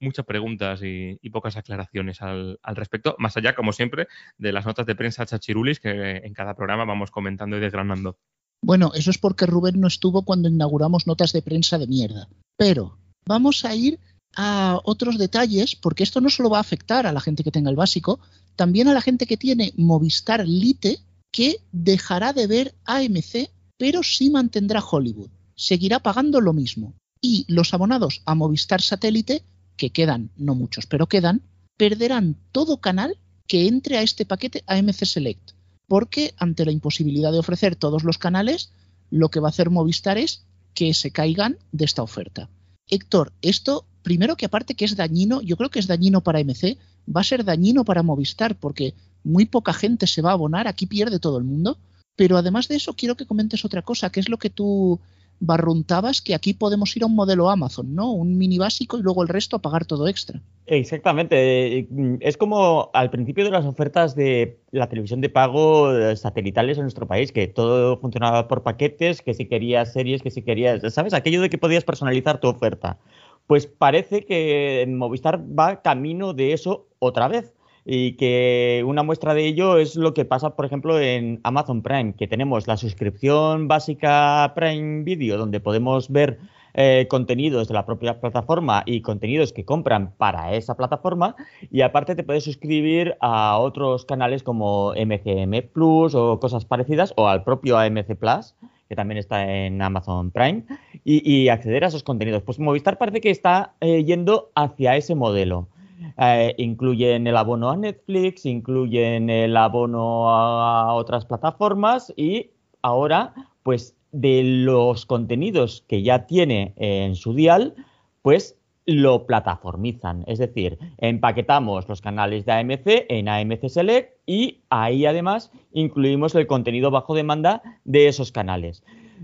muchas 0.00 0.24
preguntas 0.24 0.80
y, 0.82 1.18
pocas 1.30 1.56
aclaraciones 1.56 2.20
al, 2.22 2.58
respecto, 2.74 3.14
más 3.18 3.36
allá, 3.36 3.54
como 3.54 3.72
siempre, 3.72 4.08
de 4.38 4.52
las 4.52 4.66
notas 4.66 4.86
de 4.86 4.96
prensa 4.96 5.26
chachirulis 5.26 5.78
que 5.78 6.16
en 6.16 6.34
cada 6.34 6.54
programa 6.54 6.84
vamos 6.84 7.10
comentando 7.10 7.56
y 7.56 7.60
desgranando. 7.60 8.16
Bueno, 8.62 8.92
eso 8.94 9.10
es 9.10 9.18
porque 9.18 9.46
Rubén 9.46 9.80
no 9.80 9.86
estuvo 9.86 10.22
cuando 10.22 10.48
inauguramos 10.48 11.06
notas 11.06 11.32
de 11.32 11.42
prensa 11.42 11.78
de 11.78 11.86
mierda. 11.86 12.28
Pero 12.56 12.98
vamos 13.24 13.64
a 13.64 13.74
ir 13.74 13.98
a 14.36 14.80
otros 14.84 15.18
detalles, 15.18 15.76
porque 15.76 16.02
esto 16.02 16.20
no 16.20 16.30
solo 16.30 16.50
va 16.50 16.58
a 16.58 16.62
afectar 16.62 17.06
a 17.06 17.12
la 17.12 17.20
gente 17.20 17.42
que 17.42 17.50
tenga 17.50 17.70
el 17.70 17.76
básico, 17.76 18.20
también 18.56 18.88
a 18.88 18.94
la 18.94 19.00
gente 19.00 19.26
que 19.26 19.36
tiene 19.36 19.72
Movistar 19.76 20.46
Lite, 20.46 20.98
que 21.32 21.56
dejará 21.72 22.32
de 22.32 22.46
ver 22.46 22.74
AMC, 22.84 23.50
pero 23.78 24.02
sí 24.02 24.30
mantendrá 24.30 24.80
Hollywood. 24.80 25.30
Seguirá 25.54 26.00
pagando 26.00 26.40
lo 26.40 26.52
mismo. 26.52 26.94
Y 27.22 27.44
los 27.48 27.74
abonados 27.74 28.22
a 28.24 28.34
Movistar 28.34 28.80
Satélite 28.80 29.42
que 29.80 29.88
quedan, 29.88 30.30
no 30.36 30.54
muchos, 30.54 30.84
pero 30.84 31.06
quedan, 31.06 31.40
perderán 31.78 32.36
todo 32.52 32.82
canal 32.82 33.16
que 33.46 33.66
entre 33.66 33.96
a 33.96 34.02
este 34.02 34.26
paquete 34.26 34.62
AMC 34.66 35.06
Select, 35.06 35.52
porque 35.88 36.34
ante 36.36 36.66
la 36.66 36.72
imposibilidad 36.72 37.32
de 37.32 37.38
ofrecer 37.38 37.76
todos 37.76 38.04
los 38.04 38.18
canales, 38.18 38.74
lo 39.08 39.30
que 39.30 39.40
va 39.40 39.48
a 39.48 39.54
hacer 39.54 39.70
Movistar 39.70 40.18
es 40.18 40.44
que 40.74 40.92
se 40.92 41.12
caigan 41.12 41.56
de 41.72 41.86
esta 41.86 42.02
oferta. 42.02 42.50
Héctor, 42.88 43.32
esto, 43.40 43.86
primero 44.02 44.36
que 44.36 44.44
aparte 44.44 44.74
que 44.74 44.84
es 44.84 44.96
dañino, 44.96 45.40
yo 45.40 45.56
creo 45.56 45.70
que 45.70 45.78
es 45.78 45.86
dañino 45.86 46.20
para 46.20 46.40
MC, 46.40 46.76
va 47.08 47.22
a 47.22 47.30
ser 47.30 47.42
dañino 47.42 47.82
para 47.86 48.02
Movistar, 48.02 48.58
porque 48.58 48.92
muy 49.24 49.46
poca 49.46 49.72
gente 49.72 50.06
se 50.06 50.20
va 50.20 50.30
a 50.30 50.34
abonar, 50.34 50.68
aquí 50.68 50.84
pierde 50.84 51.18
todo 51.18 51.38
el 51.38 51.44
mundo, 51.44 51.78
pero 52.16 52.36
además 52.36 52.68
de 52.68 52.76
eso 52.76 52.92
quiero 52.92 53.16
que 53.16 53.24
comentes 53.24 53.64
otra 53.64 53.80
cosa, 53.80 54.10
que 54.12 54.20
es 54.20 54.28
lo 54.28 54.36
que 54.36 54.50
tú 54.50 55.00
barruntabas 55.40 56.20
que 56.20 56.34
aquí 56.34 56.52
podemos 56.52 56.94
ir 56.96 57.02
a 57.02 57.06
un 57.06 57.14
modelo 57.14 57.50
Amazon, 57.50 57.94
¿no? 57.94 58.12
Un 58.12 58.36
mini 58.36 58.58
básico 58.58 58.98
y 58.98 59.02
luego 59.02 59.22
el 59.22 59.28
resto 59.28 59.56
a 59.56 59.62
pagar 59.62 59.86
todo 59.86 60.06
extra. 60.06 60.40
Exactamente. 60.66 61.88
Es 62.20 62.36
como 62.36 62.90
al 62.92 63.10
principio 63.10 63.44
de 63.44 63.50
las 63.50 63.64
ofertas 63.64 64.14
de 64.14 64.60
la 64.70 64.88
televisión 64.88 65.20
de 65.20 65.30
pago 65.30 65.92
eh, 65.92 66.14
satelitales 66.14 66.76
en 66.76 66.84
nuestro 66.84 67.08
país, 67.08 67.32
que 67.32 67.48
todo 67.48 67.98
funcionaba 67.98 68.46
por 68.46 68.62
paquetes, 68.62 69.22
que 69.22 69.34
si 69.34 69.46
querías 69.46 69.92
series, 69.92 70.22
que 70.22 70.30
si 70.30 70.42
querías, 70.42 70.80
¿sabes? 70.92 71.14
Aquello 71.14 71.40
de 71.40 71.50
que 71.50 71.58
podías 71.58 71.84
personalizar 71.84 72.38
tu 72.38 72.48
oferta. 72.48 72.98
Pues 73.46 73.66
parece 73.66 74.24
que 74.24 74.86
Movistar 74.88 75.40
va 75.40 75.82
camino 75.82 76.34
de 76.34 76.52
eso 76.52 76.86
otra 77.00 77.26
vez 77.26 77.52
y 77.84 78.12
que 78.12 78.84
una 78.86 79.02
muestra 79.02 79.34
de 79.34 79.46
ello 79.46 79.78
es 79.78 79.96
lo 79.96 80.14
que 80.14 80.24
pasa, 80.24 80.56
por 80.56 80.64
ejemplo, 80.64 81.00
en 81.00 81.40
Amazon 81.44 81.82
Prime, 81.82 82.14
que 82.14 82.28
tenemos 82.28 82.66
la 82.66 82.76
suscripción 82.76 83.68
básica 83.68 84.52
Prime 84.54 85.02
Video, 85.04 85.38
donde 85.38 85.60
podemos 85.60 86.10
ver 86.10 86.38
eh, 86.74 87.06
contenidos 87.08 87.68
de 87.68 87.74
la 87.74 87.84
propia 87.84 88.20
plataforma 88.20 88.82
y 88.86 89.00
contenidos 89.00 89.52
que 89.52 89.64
compran 89.64 90.12
para 90.16 90.54
esa 90.54 90.76
plataforma, 90.76 91.34
y 91.70 91.80
aparte 91.80 92.14
te 92.14 92.22
puedes 92.22 92.44
suscribir 92.44 93.16
a 93.20 93.58
otros 93.58 94.04
canales 94.04 94.42
como 94.42 94.92
MGM 94.92 95.68
Plus 95.72 96.14
o 96.14 96.38
cosas 96.38 96.64
parecidas, 96.64 97.12
o 97.16 97.28
al 97.28 97.44
propio 97.44 97.78
AMC 97.78 98.16
Plus 98.16 98.54
que 98.90 98.96
también 98.96 99.18
está 99.18 99.48
en 99.48 99.80
Amazon 99.80 100.32
Prime, 100.32 100.64
y, 101.04 101.48
acceder 101.48 101.84
a 101.84 101.86
esos 101.86 102.02
contenidos. 102.02 102.42
Pues 102.42 102.58
Movistar 102.58 102.98
parece 102.98 103.20
que 103.20 103.30
está 103.30 103.74
eh, 103.80 104.02
yendo 104.02 104.50
hacia 104.56 104.96
ese 104.96 105.14
modelo. 105.14 105.68
Eh, 106.18 106.54
incluyen 106.58 107.26
el 107.26 107.36
abono 107.36 107.70
a 107.70 107.76
Netflix, 107.76 108.46
incluyen 108.46 109.30
el 109.30 109.56
abono 109.56 110.30
a, 110.30 110.94
otras 110.94 111.26
plataformas 111.26 112.12
y 112.16 112.50
ahora, 112.82 113.34
pues 113.62 113.96
de 114.12 114.42
los 114.42 115.06
contenidos 115.06 115.84
que 115.88 116.02
ya 116.02 116.26
tiene 116.26 116.74
en 116.76 117.14
su 117.14 117.34
dial, 117.34 117.74
pues 118.22 118.56
lo 118.86 119.26
plataformizan. 119.26 120.24
Es 120.26 120.38
decir, 120.38 120.78
empaquetamos 120.98 121.88
los 121.88 122.00
canales 122.00 122.44
de 122.44 122.52
AMC 122.52 123.06
en 123.08 123.28
AMC 123.28 123.68
Select 123.68 124.16
y 124.26 124.62
ahí 124.68 125.06
además 125.06 125.52
incluimos 125.72 126.34
el 126.34 126.46
contenido 126.46 126.90
bajo 126.90 127.14
demanda 127.14 127.62
de 127.84 128.08
esos 128.08 128.32
canales. 128.32 128.82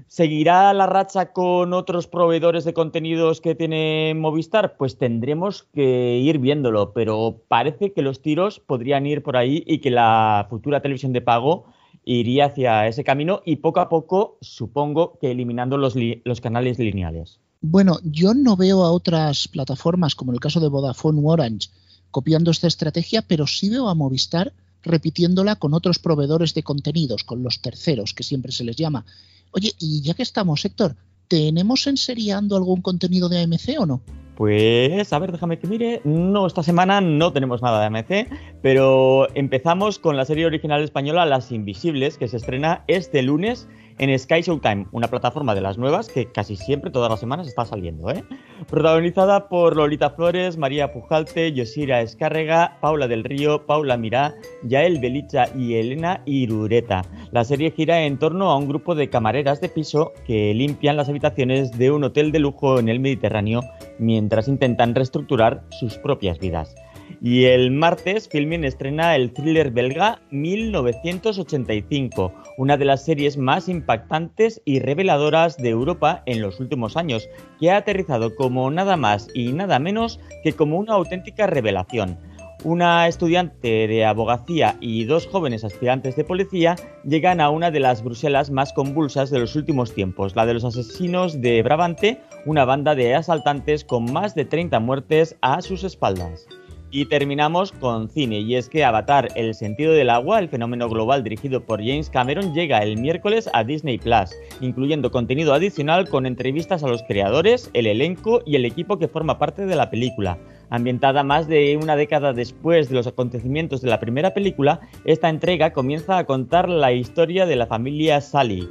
¿Seguirá 0.09 0.73
la 0.73 0.87
racha 0.87 1.33
con 1.33 1.73
otros 1.73 2.07
proveedores 2.07 2.65
de 2.65 2.75
contenidos 2.75 3.41
que 3.41 3.55
tiene 3.55 4.15
Movistar? 4.15 4.77
Pues 4.77 4.99
tendremos 4.99 5.65
que 5.73 6.19
ir 6.19 6.39
viéndolo, 6.39 6.93
pero 6.93 7.43
parece 7.49 7.93
que 7.93 8.03
los 8.03 8.21
tiros 8.21 8.61
podrían 8.61 9.07
ir 9.07 9.23
por 9.23 9.37
ahí 9.37 9.65
y 9.67 9.79
que 9.79 9.91
la 9.91 10.47
futura 10.51 10.83
televisión 10.83 11.13
de 11.13 11.23
pago 11.23 11.65
iría 12.05 12.47
hacia 12.47 12.87
ese 12.87 13.05
camino 13.05 13.43
y 13.45 13.57
poco 13.57 13.81
a 13.81 13.89
poco 13.89 14.39
supongo 14.41 15.19
que 15.21 15.31
eliminando 15.31 15.77
los, 15.77 15.95
canales 16.41 16.79
lineales. 16.79 17.41
Bueno, 17.61 17.99
yo 18.05 18.33
no 18.33 18.57
veo 18.57 18.85
a 18.85 18.93
otras 18.93 19.49
plataformas 19.49 20.15
como 20.15 20.33
el 20.33 20.41
caso 20.41 20.61
de 20.61 20.69
Vodafone 20.69 21.21
o 21.21 21.29
Orange 21.31 21.69
copiando 22.11 22.51
esta 22.51 22.69
estrategia, 22.69 23.23
pero 23.23 23.47
sí 23.47 23.69
veo 23.69 23.89
a 23.89 23.95
Movistar 23.95 24.53
repitiéndola 24.87 25.57
con 25.57 25.75
otros 25.75 25.99
proveedores 25.99 26.55
de 26.55 26.63
contenidos, 26.63 27.25
con 27.25 27.43
los 27.43 27.61
terceros, 27.61 28.15
que 28.15 28.23
siempre 28.23 28.53
se 28.53 28.65
les 28.65 28.77
llama. 28.77 29.05
Oye, 29.53 29.73
y 29.79 30.03
ya 30.03 30.15
que 30.15 30.23
estamos, 30.23 30.65
Héctor, 30.65 30.97
¿tenemos 31.29 31.87
enseriando 31.87 32.57
algún 32.57 32.81
contenido 32.81 33.29
de 33.29 33.43
AMC 33.43 33.79
o 33.79 33.87
no? 33.87 34.01
Pues, 34.37 35.13
a 35.13 35.19
ver, 35.19 35.33
déjame 35.33 35.59
que 35.59 35.67
mire. 35.67 36.03
No, 36.05 36.47
esta 36.47 36.63
semana 36.63 37.01
no 37.01 37.33
tenemos 37.33 37.63
nada 37.63 37.81
de 37.81 37.87
AMC, 37.87 38.61
pero 38.63 39.35
empezamos 39.35 39.99
con 39.99 40.17
la 40.17 40.27
serie 40.27 40.45
original 40.45 40.83
española 40.83 41.25
Las 41.25 41.53
Invisibles, 41.53 42.19
que 42.19 42.29
se 42.29 42.37
estrena 42.37 42.85
este 42.87 43.23
lunes 43.23 43.67
en 43.99 44.19
Sky 44.19 44.43
Showtime, 44.43 44.87
una 44.93 45.09
plataforma 45.09 45.55
de 45.55 45.61
las 45.61 45.79
nuevas 45.79 46.09
que 46.09 46.27
casi 46.27 46.57
siempre, 46.57 46.91
todas 46.91 47.11
las 47.11 47.21
semanas, 47.21 47.47
está 47.47 47.65
saliendo. 47.65 48.11
¿eh? 48.11 48.25
Protagonizada 48.69 49.49
por 49.49 49.77
Lolita 49.77 50.11
Flores, 50.11 50.57
María 50.57 50.93
Pujalte, 50.93 51.53
Yosira 51.53 52.01
Escárrega, 52.03 52.79
Paula 52.81 53.09
del 53.09 53.25
Río, 53.25 53.65
Paula 53.67 53.97
Mirá, 53.97 54.35
Yael 54.63 55.01
Belicha 55.01 55.49
y 55.57 55.75
Elena 55.75 56.23
Irureta. 56.27 57.05
La 57.33 57.45
serie 57.45 57.71
gira 57.71 58.03
en 58.03 58.19
torno 58.19 58.51
a 58.51 58.57
un 58.57 58.69
grupo 58.69 58.95
de 58.95 59.09
camareras 59.09 59.61
de 59.61 59.69
piso 59.69 60.13
que 60.27 60.53
limpian 60.55 60.97
las 60.97 61.09
habitaciones 61.09 61.77
de 61.79 61.91
un 61.91 62.05
hotel 62.05 62.33
de 62.33 62.39
lujo 62.39 62.79
en 62.79 62.89
el 62.89 63.01
Mediterráneo 63.01 63.63
mientras 63.99 64.49
intentan 64.49 64.95
reestructurar 64.95 65.63
sus 65.71 65.97
propias 65.99 66.39
vidas. 66.39 66.75
Y 67.21 67.45
el 67.45 67.71
martes, 67.71 68.29
Filmin 68.29 68.65
estrena 68.65 69.17
el 69.17 69.33
thriller 69.33 69.71
belga 69.71 70.21
1985, 70.31 72.33
una 72.59 72.77
de 72.77 72.85
las 72.85 73.05
series 73.05 73.37
más 73.37 73.69
impactantes 73.69 74.61
y 74.65 74.81
reveladoras 74.81 75.57
de 75.57 75.71
Europa 75.71 76.23
en 76.27 76.43
los 76.43 76.61
últimos 76.61 76.97
años, 76.97 77.29
que 77.59 77.71
ha 77.71 77.79
aterrizado 77.79 78.35
como 78.35 78.71
nada 78.71 78.97
más 78.97 79.29
y 79.35 79.53
nada 79.53 79.79
menos 79.79 80.21
que 80.43 80.53
como 80.53 80.79
una 80.79 80.95
auténtica 80.95 81.47
revelación. 81.47 82.19
Una 82.65 83.07
estudiante 83.07 83.87
de 83.87 84.05
abogacía 84.05 84.77
y 84.81 85.05
dos 85.05 85.27
jóvenes 85.27 85.63
aspirantes 85.63 86.17
de 86.17 86.25
policía 86.25 86.75
llegan 87.05 87.41
a 87.41 87.51
una 87.51 87.71
de 87.71 87.81
las 87.81 88.03
Bruselas 88.03 88.51
más 88.51 88.73
convulsas 88.73 89.31
de 89.31 89.39
los 89.39 89.55
últimos 89.55 89.95
tiempos, 89.95 90.35
la 90.35 90.47
de 90.47 90.55
los 90.55 90.65
asesinos 90.65 91.41
de 91.41 91.63
Brabante, 91.63 92.21
una 92.45 92.65
banda 92.65 92.95
de 92.95 93.15
asaltantes 93.15 93.85
con 93.85 94.13
más 94.13 94.35
de 94.35 94.47
30 94.47 94.81
muertes 94.81 95.37
a 95.43 95.63
sus 95.63 95.85
espaldas. 95.85 96.47
Y 96.97 97.05
terminamos 97.05 97.73
con 97.73 98.09
cine, 98.09 98.41
y 98.41 98.55
es 98.55 98.71
que 98.71 98.83
Avatar, 98.83 99.29
El 99.35 99.55
sentido 99.55 99.93
del 99.93 100.09
agua, 100.09 100.39
el 100.39 100.49
fenómeno 100.49 100.89
global 100.89 101.23
dirigido 101.23 101.63
por 101.63 101.81
James 101.81 102.09
Cameron, 102.09 102.55
llega 102.55 102.79
el 102.79 102.97
miércoles 102.97 103.51
a 103.53 103.65
Disney 103.65 103.99
Plus, 103.99 104.35
incluyendo 104.63 105.11
contenido 105.11 105.53
adicional 105.53 106.09
con 106.09 106.25
entrevistas 106.25 106.83
a 106.83 106.89
los 106.89 107.03
creadores, 107.03 107.69
el 107.75 107.87
elenco 107.87 108.41
y 108.47 108.57
el 108.57 108.65
equipo 108.65 108.99
que 108.99 109.09
forma 109.09 109.39
parte 109.39 109.67
de 109.67 109.77
la 109.77 109.91
película. 109.91 110.39
Ambientada 110.71 111.23
más 111.23 111.49
de 111.49 111.77
una 111.77 111.97
década 111.97 112.33
después 112.33 112.89
de 112.89 112.95
los 112.95 113.07
acontecimientos 113.07 113.83
de 113.83 113.91
la 113.91 114.01
primera 114.01 114.33
película, 114.33 114.81
esta 115.05 115.29
entrega 115.29 115.75
comienza 115.75 116.17
a 116.17 116.25
contar 116.25 116.67
la 116.67 116.93
historia 116.93 117.45
de 117.45 117.57
la 117.57 117.67
familia 117.67 118.23
Sally, 118.23 118.67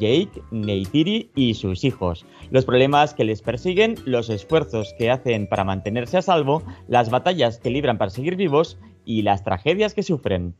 Jake, 0.00 0.42
Neytiri 0.50 1.30
y 1.34 1.54
sus 1.54 1.84
hijos, 1.84 2.24
los 2.50 2.64
problemas 2.64 3.14
que 3.14 3.24
les 3.24 3.42
persiguen, 3.42 3.96
los 4.04 4.28
esfuerzos 4.30 4.94
que 4.98 5.10
hacen 5.10 5.48
para 5.48 5.64
mantenerse 5.64 6.16
a 6.18 6.22
salvo, 6.22 6.62
las 6.88 7.10
batallas 7.10 7.58
que 7.58 7.70
libran 7.70 7.98
para 7.98 8.10
seguir 8.10 8.36
vivos 8.36 8.78
y 9.04 9.22
las 9.22 9.44
tragedias 9.44 9.94
que 9.94 10.02
sufren. 10.02 10.56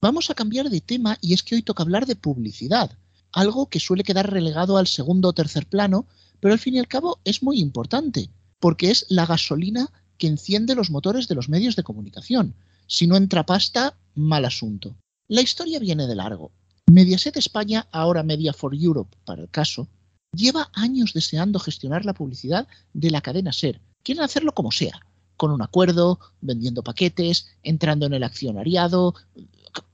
Vamos 0.00 0.30
a 0.30 0.34
cambiar 0.34 0.70
de 0.70 0.80
tema 0.80 1.18
y 1.20 1.34
es 1.34 1.42
que 1.42 1.56
hoy 1.56 1.62
toca 1.62 1.82
hablar 1.82 2.06
de 2.06 2.16
publicidad, 2.16 2.96
algo 3.32 3.68
que 3.68 3.80
suele 3.80 4.04
quedar 4.04 4.30
relegado 4.30 4.76
al 4.76 4.86
segundo 4.86 5.28
o 5.28 5.32
tercer 5.32 5.66
plano, 5.66 6.06
pero 6.40 6.52
al 6.52 6.60
fin 6.60 6.74
y 6.74 6.78
al 6.78 6.88
cabo 6.88 7.18
es 7.24 7.42
muy 7.42 7.60
importante, 7.60 8.30
porque 8.60 8.90
es 8.90 9.06
la 9.08 9.26
gasolina 9.26 9.90
que 10.16 10.26
enciende 10.26 10.74
los 10.74 10.90
motores 10.90 11.28
de 11.28 11.34
los 11.34 11.48
medios 11.48 11.76
de 11.76 11.82
comunicación. 11.82 12.54
Si 12.86 13.06
no 13.06 13.16
entra 13.16 13.46
pasta, 13.46 13.96
mal 14.14 14.44
asunto. 14.44 14.96
La 15.28 15.42
historia 15.42 15.78
viene 15.78 16.06
de 16.06 16.16
largo. 16.16 16.52
Mediaset 16.90 17.36
España, 17.36 17.86
ahora 17.92 18.22
Media 18.22 18.54
for 18.54 18.74
Europe 18.74 19.14
para 19.26 19.42
el 19.42 19.50
caso, 19.50 19.88
lleva 20.32 20.70
años 20.72 21.12
deseando 21.12 21.58
gestionar 21.58 22.06
la 22.06 22.14
publicidad 22.14 22.66
de 22.94 23.10
la 23.10 23.20
cadena 23.20 23.52
SER. 23.52 23.78
Quieren 24.02 24.24
hacerlo 24.24 24.54
como 24.54 24.72
sea, 24.72 24.98
con 25.36 25.50
un 25.50 25.60
acuerdo, 25.60 26.18
vendiendo 26.40 26.82
paquetes, 26.82 27.48
entrando 27.62 28.06
en 28.06 28.14
el 28.14 28.22
accionariado, 28.22 29.14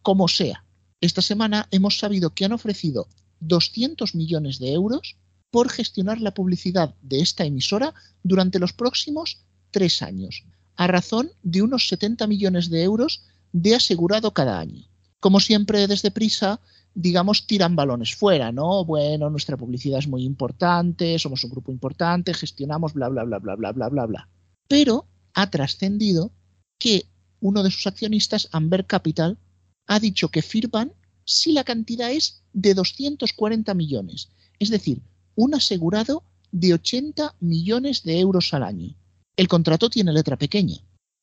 como 0.02 0.28
sea. 0.28 0.64
Esta 1.00 1.20
semana 1.20 1.66
hemos 1.72 1.98
sabido 1.98 2.30
que 2.30 2.44
han 2.44 2.52
ofrecido 2.52 3.08
200 3.40 4.14
millones 4.14 4.60
de 4.60 4.72
euros 4.72 5.16
por 5.50 5.70
gestionar 5.70 6.20
la 6.20 6.32
publicidad 6.32 6.94
de 7.02 7.20
esta 7.20 7.44
emisora 7.44 7.92
durante 8.22 8.60
los 8.60 8.72
próximos 8.72 9.40
tres 9.72 10.00
años, 10.00 10.44
a 10.76 10.86
razón 10.86 11.32
de 11.42 11.62
unos 11.62 11.88
70 11.88 12.28
millones 12.28 12.70
de 12.70 12.84
euros 12.84 13.24
de 13.52 13.74
asegurado 13.74 14.32
cada 14.32 14.60
año. 14.60 14.86
Como 15.18 15.40
siempre, 15.40 15.86
desde 15.86 16.10
Prisa, 16.10 16.60
digamos, 16.94 17.46
tiran 17.46 17.74
balones 17.76 18.14
fuera, 18.14 18.52
¿no? 18.52 18.84
Bueno, 18.84 19.28
nuestra 19.30 19.56
publicidad 19.56 19.98
es 19.98 20.08
muy 20.08 20.24
importante, 20.24 21.18
somos 21.18 21.42
un 21.44 21.50
grupo 21.50 21.72
importante, 21.72 22.32
gestionamos, 22.34 22.94
bla, 22.94 23.08
bla, 23.08 23.24
bla, 23.24 23.38
bla, 23.38 23.56
bla, 23.56 23.72
bla, 23.72 23.88
bla, 23.88 24.06
bla. 24.06 24.28
Pero 24.68 25.06
ha 25.34 25.50
trascendido 25.50 26.30
que 26.78 27.06
uno 27.40 27.62
de 27.62 27.70
sus 27.70 27.86
accionistas, 27.86 28.48
Amber 28.52 28.86
Capital, 28.86 29.38
ha 29.86 29.98
dicho 30.00 30.28
que 30.28 30.42
firman 30.42 30.92
si 31.24 31.52
la 31.52 31.64
cantidad 31.64 32.10
es 32.10 32.42
de 32.52 32.74
240 32.74 33.74
millones, 33.74 34.30
es 34.58 34.70
decir, 34.70 35.02
un 35.34 35.54
asegurado 35.54 36.22
de 36.52 36.74
80 36.74 37.34
millones 37.40 38.04
de 38.04 38.20
euros 38.20 38.54
al 38.54 38.62
año. 38.62 38.94
El 39.36 39.48
contrato 39.48 39.90
tiene 39.90 40.12
letra 40.12 40.36
pequeña. 40.36 40.76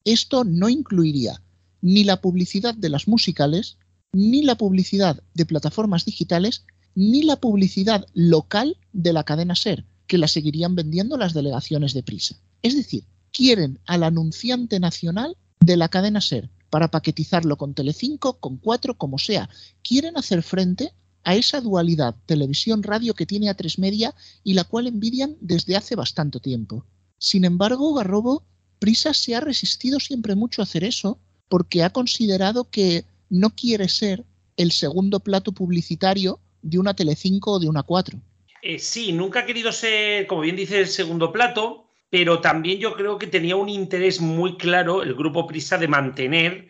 Esto 0.04 0.44
no 0.44 0.68
incluiría 0.68 1.42
ni 1.82 2.04
la 2.04 2.20
publicidad 2.22 2.76
de 2.76 2.90
las 2.90 3.08
musicales, 3.08 3.78
ni 4.14 4.44
la 4.44 4.56
publicidad 4.56 5.24
de 5.34 5.46
plataformas 5.46 6.06
digitales, 6.06 6.66
ni 6.96 7.24
la 7.24 7.38
publicidad 7.38 8.06
local 8.14 8.78
de 8.92 9.14
la 9.14 9.24
cadena 9.24 9.56
SER, 9.56 9.86
que 10.08 10.18
la 10.18 10.28
seguirían 10.28 10.76
vendiendo 10.76 11.18
las 11.18 11.34
delegaciones 11.34 11.94
de 11.94 12.04
prisa. 12.04 12.38
Es 12.62 12.76
decir, 12.76 13.06
quieren 13.32 13.80
al 13.86 14.04
anunciante 14.04 14.80
nacional 14.80 15.38
de 15.60 15.78
la 15.78 15.88
cadena 15.88 16.20
SER 16.22 16.50
para 16.70 16.90
paquetizarlo 16.90 17.58
con 17.58 17.74
Telecinco, 17.74 18.40
con 18.40 18.58
Cuatro, 18.58 18.98
como 18.98 19.18
sea. 19.18 19.50
Quieren 19.84 20.18
hacer 20.18 20.44
frente 20.44 20.94
a 21.24 21.36
esa 21.36 21.62
dualidad 21.62 22.16
televisión-radio 22.26 23.14
que 23.14 23.26
tiene 23.26 23.50
a 23.50 23.54
tres 23.54 23.78
media 23.78 24.16
y 24.44 24.54
la 24.54 24.64
cual 24.64 24.88
envidian 24.88 25.38
desde 25.40 25.76
hace 25.76 25.96
bastante 25.96 26.40
tiempo. 26.40 26.86
Sin 27.18 27.46
embargo, 27.46 27.94
Garrobo, 27.94 28.44
Prisa 28.80 29.14
se 29.14 29.36
ha 29.36 29.40
resistido 29.40 30.00
siempre 30.00 30.36
mucho 30.36 30.62
a 30.62 30.64
hacer 30.64 30.84
eso 30.84 31.20
porque 31.48 31.84
ha 31.84 31.92
considerado 31.92 32.70
que 32.70 33.06
no 33.32 33.50
quiere 33.56 33.88
ser 33.88 34.24
el 34.58 34.72
segundo 34.72 35.22
plato 35.22 35.54
publicitario 35.54 36.40
de 36.62 36.78
una 36.78 36.94
Telecinco 36.94 37.54
o 37.54 37.60
de 37.60 37.70
una 37.70 37.82
4. 37.82 38.20
Eh, 38.62 38.78
sí, 38.78 39.14
nunca 39.14 39.40
ha 39.40 39.46
querido 39.46 39.72
ser, 39.72 40.28
como 40.28 40.42
bien 40.42 40.56
dice, 40.56 40.80
el 40.80 40.88
segundo 40.88 41.32
plato, 41.32 41.88
pero 42.10 42.42
también 42.42 42.78
yo 42.78 42.94
creo 42.94 43.18
que 43.18 43.28
tenía 43.28 43.56
un 43.56 43.70
interés 43.70 44.20
muy 44.20 44.58
claro 44.58 45.02
el 45.02 45.16
grupo 45.16 45.48
Prisa 45.48 45.78
de 45.78 45.88
mantener 45.88 46.70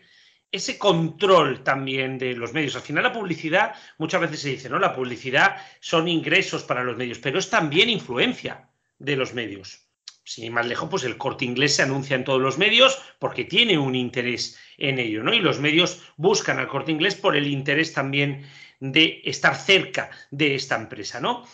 ese 0.52 0.78
control 0.78 1.64
también 1.64 2.16
de 2.16 2.34
los 2.34 2.52
medios. 2.52 2.76
Al 2.76 2.82
final 2.82 3.02
la 3.02 3.12
publicidad, 3.12 3.74
muchas 3.98 4.20
veces 4.20 4.40
se 4.40 4.50
dice, 4.50 4.68
¿no? 4.68 4.78
La 4.78 4.94
publicidad 4.94 5.56
son 5.80 6.06
ingresos 6.08 6.62
para 6.62 6.84
los 6.84 6.96
medios, 6.96 7.18
pero 7.18 7.38
es 7.38 7.50
también 7.50 7.90
influencia 7.90 8.68
de 8.98 9.16
los 9.16 9.34
medios 9.34 9.81
sin 10.24 10.44
ir 10.44 10.52
más 10.52 10.66
lejos, 10.66 10.88
pues 10.88 11.04
el 11.04 11.18
corte 11.18 11.44
inglés 11.44 11.76
se 11.76 11.82
anuncia 11.82 12.16
en 12.16 12.24
todos 12.24 12.40
los 12.40 12.58
medios 12.58 13.00
porque 13.18 13.44
tiene 13.44 13.78
un 13.78 13.94
interés 13.94 14.58
en 14.78 14.98
ello, 14.98 15.22
¿no? 15.22 15.34
Y 15.34 15.40
los 15.40 15.58
medios 15.58 16.02
buscan 16.16 16.58
al 16.58 16.68
corte 16.68 16.92
inglés 16.92 17.14
por 17.14 17.36
el 17.36 17.46
interés 17.46 17.92
también 17.92 18.46
de 18.80 19.20
estar 19.24 19.54
cerca 19.56 20.10
de 20.30 20.54
esta 20.54 20.76
empresa, 20.76 21.20
¿no? 21.20 21.44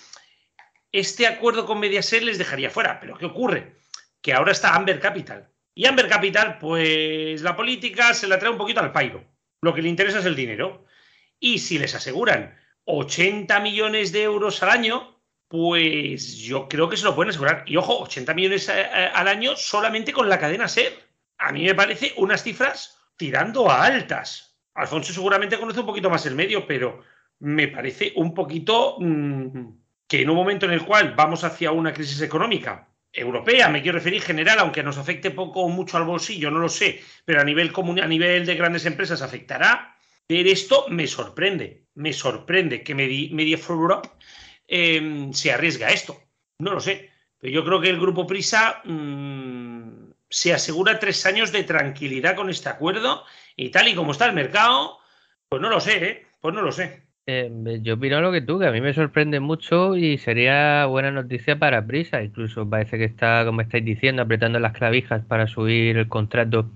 Este 0.92 1.26
acuerdo 1.26 1.66
con 1.66 1.80
Mediaset 1.80 2.22
les 2.22 2.38
dejaría 2.38 2.70
fuera, 2.70 2.98
pero 3.00 3.16
¿qué 3.18 3.26
ocurre? 3.26 3.76
Que 4.22 4.32
ahora 4.32 4.52
está 4.52 4.74
Amber 4.74 5.00
Capital. 5.00 5.50
Y 5.74 5.86
Amber 5.86 6.08
Capital, 6.08 6.58
pues 6.58 7.42
la 7.42 7.54
política 7.54 8.14
se 8.14 8.26
la 8.26 8.38
trae 8.38 8.50
un 8.50 8.58
poquito 8.58 8.80
al 8.80 8.92
pairo. 8.92 9.24
Lo 9.60 9.74
que 9.74 9.82
le 9.82 9.88
interesa 9.88 10.20
es 10.20 10.24
el 10.24 10.34
dinero. 10.34 10.86
Y 11.38 11.58
si 11.58 11.78
les 11.78 11.94
aseguran 11.94 12.58
80 12.84 13.60
millones 13.60 14.12
de 14.12 14.22
euros 14.22 14.62
al 14.62 14.70
año, 14.70 15.17
pues 15.48 16.36
yo 16.36 16.68
creo 16.68 16.88
que 16.88 16.96
se 16.96 17.04
lo 17.04 17.14
pueden 17.14 17.30
asegurar. 17.30 17.64
Y 17.66 17.76
ojo, 17.76 18.00
80 18.00 18.34
millones 18.34 18.68
al 18.68 19.28
año 19.28 19.56
solamente 19.56 20.12
con 20.12 20.28
la 20.28 20.38
cadena 20.38 20.68
SER. 20.68 20.92
A 21.38 21.52
mí 21.52 21.64
me 21.64 21.74
parece 21.74 22.12
unas 22.16 22.42
cifras 22.42 22.98
tirando 23.16 23.70
a 23.70 23.84
altas. 23.84 24.58
Alfonso 24.74 25.12
seguramente 25.12 25.58
conoce 25.58 25.80
un 25.80 25.86
poquito 25.86 26.10
más 26.10 26.24
el 26.26 26.34
medio, 26.34 26.66
pero 26.66 27.02
me 27.40 27.68
parece 27.68 28.12
un 28.16 28.34
poquito 28.34 28.96
mm, 29.00 29.68
que 30.06 30.22
en 30.22 30.30
un 30.30 30.36
momento 30.36 30.66
en 30.66 30.72
el 30.72 30.84
cual 30.84 31.14
vamos 31.16 31.44
hacia 31.44 31.72
una 31.72 31.92
crisis 31.92 32.20
económica 32.20 32.88
europea, 33.12 33.68
me 33.68 33.82
quiero 33.82 33.98
referir 33.98 34.22
general, 34.22 34.58
aunque 34.58 34.82
nos 34.82 34.98
afecte 34.98 35.30
poco 35.30 35.62
o 35.62 35.68
mucho 35.68 35.96
al 35.96 36.04
bolsillo, 36.04 36.50
no 36.50 36.58
lo 36.58 36.68
sé, 36.68 37.02
pero 37.24 37.40
a 37.40 37.44
nivel, 37.44 37.72
a 38.02 38.06
nivel 38.06 38.46
de 38.46 38.54
grandes 38.54 38.86
empresas 38.86 39.22
afectará. 39.22 39.96
Ver 40.28 40.46
esto 40.46 40.86
me 40.90 41.06
sorprende, 41.06 41.86
me 41.94 42.12
sorprende 42.12 42.82
que 42.82 42.94
Media 42.94 43.56
for 43.56 43.76
Europe 43.76 44.10
Em, 44.68 45.32
se 45.32 45.50
arriesga 45.50 45.88
esto. 45.88 46.20
No 46.58 46.74
lo 46.74 46.80
sé. 46.80 47.10
Pero 47.40 47.52
yo 47.52 47.64
creo 47.64 47.80
que 47.80 47.88
el 47.88 47.98
Grupo 47.98 48.26
Prisa 48.26 48.82
mm, 48.84 50.10
se 50.28 50.52
asegura 50.52 50.98
tres 50.98 51.24
años 51.24 51.52
de 51.52 51.64
tranquilidad 51.64 52.36
con 52.36 52.50
este 52.50 52.68
acuerdo 52.68 53.24
y 53.56 53.70
tal 53.70 53.88
y 53.88 53.94
como 53.94 54.12
está 54.12 54.26
el 54.26 54.34
mercado, 54.34 54.98
pues 55.48 55.62
no 55.62 55.70
lo 55.70 55.80
sé, 55.80 56.04
¿eh? 56.04 56.26
Pues 56.40 56.54
no 56.54 56.62
lo 56.62 56.70
sé. 56.70 57.02
Em, 57.26 57.82
yo 57.82 57.94
opino 57.94 58.20
lo 58.20 58.32
que 58.32 58.40
tú, 58.40 58.58
que 58.58 58.66
a 58.66 58.72
mí 58.72 58.80
me 58.80 58.94
sorprende 58.94 59.40
mucho 59.40 59.96
y 59.96 60.18
sería 60.18 60.86
buena 60.86 61.10
noticia 61.10 61.58
para 61.58 61.86
Prisa. 61.86 62.22
Incluso 62.22 62.68
parece 62.68 62.98
que 62.98 63.04
está, 63.04 63.44
como 63.44 63.60
estáis 63.60 63.84
diciendo, 63.84 64.22
apretando 64.22 64.58
las 64.58 64.72
clavijas 64.72 65.24
para 65.24 65.46
subir 65.46 65.96
el 65.96 66.08
contrato 66.08 66.70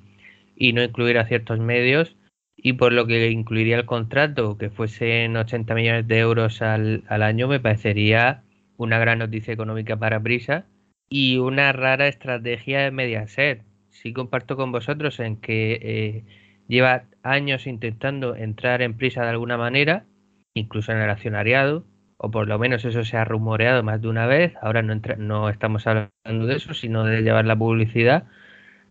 y 0.57 0.73
no 0.73 0.83
incluir 0.83 1.19
a 1.19 1.27
ciertos 1.27 1.59
medios 1.59 2.17
y 2.57 2.75
por 2.75 2.93
lo 2.93 3.07
que 3.07 3.31
incluiría 3.31 3.77
el 3.77 3.87
contrato, 3.87 4.57
que 4.59 4.71
fuesen 4.71 5.37
80 5.37 5.75
millones 5.75 6.09
de 6.09 6.19
euros 6.19 6.63
al, 6.63 7.05
año, 7.09 7.49
me 7.49 7.61
parecería 7.61 8.45
una 8.77 8.99
gran 8.99 9.19
noticia 9.19 9.53
económica 9.55 9.97
para 9.97 10.19
Brisa 10.19 10.67
y 11.09 11.39
una 11.39 11.73
rara 11.73 12.09
estrategia 12.09 12.81
de 12.81 12.91
Mediaset. 12.91 13.63
Sí 13.91 14.13
comparto 14.13 14.57
con 14.57 14.73
vosotros 14.73 15.21
en 15.21 15.37
que 15.37 15.79
eh, 15.83 16.25
lleva 16.69 17.05
años 17.23 17.67
intentando 17.67 18.35
entrar 18.37 18.83
en 18.83 18.97
Prisa 18.97 19.23
de 19.23 19.31
alguna 19.31 19.57
manera, 19.59 20.07
incluso 20.55 20.93
en 20.93 20.99
el 20.99 21.11
accionariado, 21.11 21.85
o 22.17 22.31
por 22.31 22.49
lo 22.49 22.59
menos 22.59 22.85
eso 22.85 23.05
se 23.05 23.17
ha 23.17 23.25
rumoreado 23.25 23.83
más 23.83 24.01
de 24.01 24.09
una 24.09 24.27
vez. 24.27 24.55
Ahora 24.63 24.83
no, 24.83 24.95
no 25.19 25.49
estamos 25.49 25.87
hablando 25.87 26.47
de 26.47 26.57
eso, 26.57 26.75
sino 26.75 27.05
de 27.05 27.23
llevar 27.23 27.45
la 27.47 27.57
publicidad. 27.57 28.25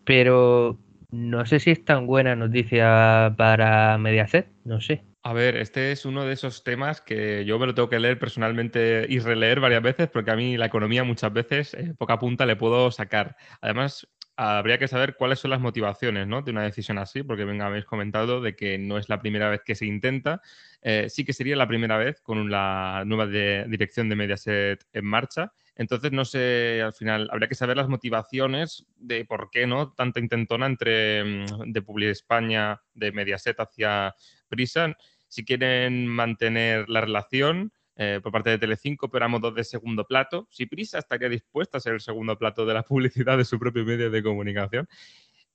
Pero 0.04 0.78
no 1.12 1.44
sé 1.46 1.60
si 1.60 1.70
es 1.70 1.84
tan 1.84 2.06
buena 2.06 2.34
noticia 2.34 3.34
para 3.36 3.96
Mediaset, 3.98 4.48
no 4.64 4.80
sé. 4.80 5.04
A 5.22 5.32
ver, 5.34 5.56
este 5.56 5.92
es 5.92 6.04
uno 6.04 6.24
de 6.24 6.32
esos 6.32 6.64
temas 6.64 7.00
que 7.00 7.44
yo 7.44 7.58
me 7.58 7.66
lo 7.66 7.74
tengo 7.74 7.88
que 7.88 8.00
leer 8.00 8.18
personalmente 8.18 9.06
y 9.08 9.20
releer 9.20 9.60
varias 9.60 9.82
veces 9.82 10.08
porque 10.08 10.32
a 10.32 10.36
mí 10.36 10.56
la 10.56 10.66
economía 10.66 11.04
muchas 11.04 11.32
veces, 11.32 11.74
eh, 11.74 11.94
poca 11.96 12.18
punta, 12.18 12.44
le 12.44 12.56
puedo 12.56 12.90
sacar. 12.90 13.36
Además, 13.60 14.08
habría 14.36 14.78
que 14.78 14.88
saber 14.88 15.14
cuáles 15.14 15.38
son 15.38 15.50
las 15.50 15.60
motivaciones 15.60 16.26
¿no? 16.26 16.42
de 16.42 16.50
una 16.50 16.62
decisión 16.62 16.98
así, 16.98 17.22
porque 17.22 17.44
venga, 17.44 17.66
habéis 17.66 17.84
comentado 17.84 18.40
de 18.40 18.56
que 18.56 18.78
no 18.78 18.98
es 18.98 19.08
la 19.08 19.20
primera 19.20 19.48
vez 19.50 19.60
que 19.64 19.74
se 19.74 19.86
intenta. 19.86 20.40
Eh, 20.80 21.06
sí 21.08 21.24
que 21.24 21.34
sería 21.34 21.56
la 21.56 21.68
primera 21.68 21.98
vez 21.98 22.20
con 22.20 22.50
la 22.50 23.04
nueva 23.06 23.26
dirección 23.26 24.08
de 24.08 24.16
Mediaset 24.16 24.84
en 24.92 25.04
marcha. 25.04 25.52
Entonces, 25.74 26.12
no 26.12 26.24
sé, 26.24 26.82
al 26.82 26.92
final 26.92 27.28
habría 27.32 27.48
que 27.48 27.54
saber 27.54 27.76
las 27.76 27.88
motivaciones 27.88 28.86
de 28.96 29.24
por 29.24 29.48
qué 29.50 29.66
no 29.66 29.92
tanta 29.92 30.20
intentona 30.20 30.66
entre 30.66 31.24
mm, 31.24 31.72
de 31.72 31.82
Publi 31.82 32.08
España, 32.08 32.80
de 32.94 33.12
Mediaset 33.12 33.58
hacia 33.58 34.14
Prisa. 34.48 34.94
Si 35.28 35.44
quieren 35.44 36.06
mantener 36.06 36.88
la 36.88 37.00
relación, 37.00 37.72
eh, 37.94 38.20
por 38.22 38.32
parte 38.32 38.48
de 38.48 38.58
Telecinco, 38.58 39.10
pero 39.10 39.26
a 39.26 39.28
modo 39.28 39.50
de 39.50 39.64
segundo 39.64 40.06
plato. 40.06 40.48
Si 40.50 40.64
Prisa 40.64 40.98
estaría 40.98 41.28
dispuesta 41.28 41.76
a 41.76 41.80
ser 41.80 41.92
el 41.92 42.00
segundo 42.00 42.38
plato 42.38 42.64
de 42.64 42.72
la 42.72 42.82
publicidad 42.88 43.36
de 43.36 43.44
su 43.44 43.58
propio 43.58 43.84
medio 43.84 44.10
de 44.10 44.22
comunicación. 44.22 44.88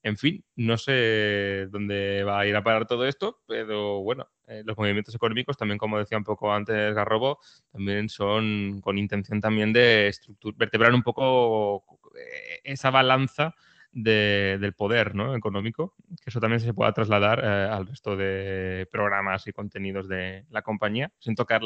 En 0.04 0.18
fin, 0.18 0.44
no 0.56 0.78
sé 0.78 1.68
dónde 1.70 2.24
va 2.24 2.40
a 2.40 2.48
ir 2.48 2.56
a 2.56 2.64
parar 2.64 2.88
todo 2.88 3.06
esto, 3.06 3.42
pero 3.48 4.02
bueno, 4.02 4.28
eh, 4.46 4.62
los 4.66 4.78
movimientos 4.78 5.14
económicos 5.14 5.58
también, 5.58 5.78
como 5.78 5.98
decía 5.98 6.18
un 6.18 6.24
poco 6.24 6.54
antes 6.54 6.94
Garrobo, 6.94 7.40
también 7.72 8.08
son 8.08 8.80
con 8.82 8.98
intención 8.98 9.42
también 9.42 9.74
de 9.74 10.14
vertebrar 10.56 10.94
un 10.94 11.04
poco 11.04 11.84
eh, 12.16 12.62
esa 12.64 12.92
balanza 12.92 13.54
del 13.92 14.74
poder 14.74 15.14
económico, 15.36 15.96
que 16.24 16.30
eso 16.30 16.40
también 16.40 16.60
se 16.60 16.74
pueda 16.74 16.94
trasladar 16.94 17.40
eh, 17.44 17.70
al 17.72 17.88
resto 17.88 18.16
de 18.16 18.88
programas 18.92 19.48
y 19.48 19.52
contenidos 19.52 20.08
de 20.08 20.46
la 20.52 20.62
compañía, 20.62 21.12
sin 21.18 21.34
tocar, 21.34 21.62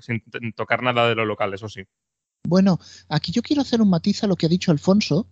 sin 0.00 0.52
tocar 0.54 0.82
nada 0.82 1.08
de 1.08 1.14
lo 1.14 1.24
local, 1.24 1.54
eso 1.54 1.68
sí. 1.68 1.84
Bueno, 2.44 2.78
aquí 3.08 3.32
yo 3.32 3.40
quiero 3.40 3.62
hacer 3.62 3.80
un 3.80 3.88
matiz 3.88 4.22
a 4.22 4.26
lo 4.26 4.36
que 4.36 4.46
ha 4.46 4.50
dicho 4.50 4.70
Alfonso, 4.70 5.28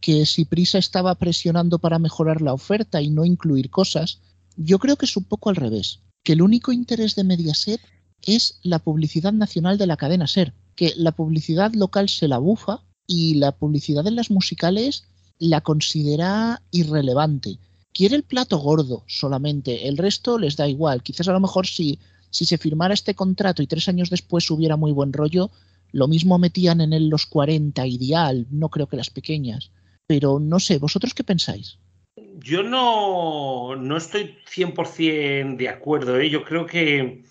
que 0.00 0.26
si 0.26 0.44
Prisa 0.44 0.78
estaba 0.78 1.14
presionando 1.16 1.78
para 1.78 1.98
mejorar 1.98 2.40
la 2.42 2.52
oferta 2.52 3.02
y 3.02 3.10
no 3.10 3.24
incluir 3.24 3.70
cosas, 3.70 4.20
yo 4.56 4.78
creo 4.78 4.96
que 4.96 5.06
es 5.06 5.16
un 5.16 5.24
poco 5.24 5.50
al 5.50 5.56
revés, 5.56 6.00
que 6.22 6.32
el 6.32 6.42
único 6.42 6.72
interés 6.72 7.14
de 7.14 7.24
Mediaset 7.24 7.80
es 8.22 8.58
la 8.62 8.78
publicidad 8.78 9.32
nacional 9.32 9.78
de 9.78 9.86
la 9.86 9.96
cadena 9.96 10.26
SER, 10.26 10.52
que 10.74 10.92
la 10.96 11.12
publicidad 11.12 11.72
local 11.74 12.08
se 12.08 12.28
la 12.28 12.38
bufa 12.38 12.82
y 13.06 13.34
la 13.34 13.52
publicidad 13.52 14.06
en 14.06 14.16
las 14.16 14.30
musicales 14.30 15.04
la 15.38 15.60
considera 15.60 16.62
irrelevante. 16.70 17.58
Quiere 17.92 18.16
el 18.16 18.22
plato 18.22 18.58
gordo 18.58 19.04
solamente, 19.06 19.88
el 19.88 19.96
resto 19.96 20.38
les 20.38 20.56
da 20.56 20.68
igual. 20.68 21.02
Quizás 21.02 21.28
a 21.28 21.32
lo 21.32 21.40
mejor 21.40 21.66
si, 21.66 21.98
si 22.30 22.44
se 22.44 22.58
firmara 22.58 22.94
este 22.94 23.14
contrato 23.14 23.62
y 23.62 23.66
tres 23.66 23.88
años 23.88 24.10
después 24.10 24.50
hubiera 24.50 24.76
muy 24.76 24.92
buen 24.92 25.12
rollo, 25.12 25.50
lo 25.90 26.06
mismo 26.06 26.38
metían 26.38 26.80
en 26.80 26.92
él 26.92 27.08
los 27.08 27.26
40 27.26 27.86
ideal, 27.86 28.46
no 28.50 28.68
creo 28.68 28.88
que 28.88 28.96
las 28.96 29.10
pequeñas. 29.10 29.70
Pero 30.08 30.40
no 30.40 30.58
sé, 30.58 30.78
¿vosotros 30.78 31.14
qué 31.14 31.22
pensáis? 31.22 31.78
Yo 32.16 32.64
no, 32.64 33.76
no 33.76 33.96
estoy 33.96 34.38
100% 34.52 35.56
de 35.56 35.68
acuerdo. 35.68 36.18
¿eh? 36.18 36.28
Yo 36.30 36.42
creo 36.42 36.66
que, 36.66 37.22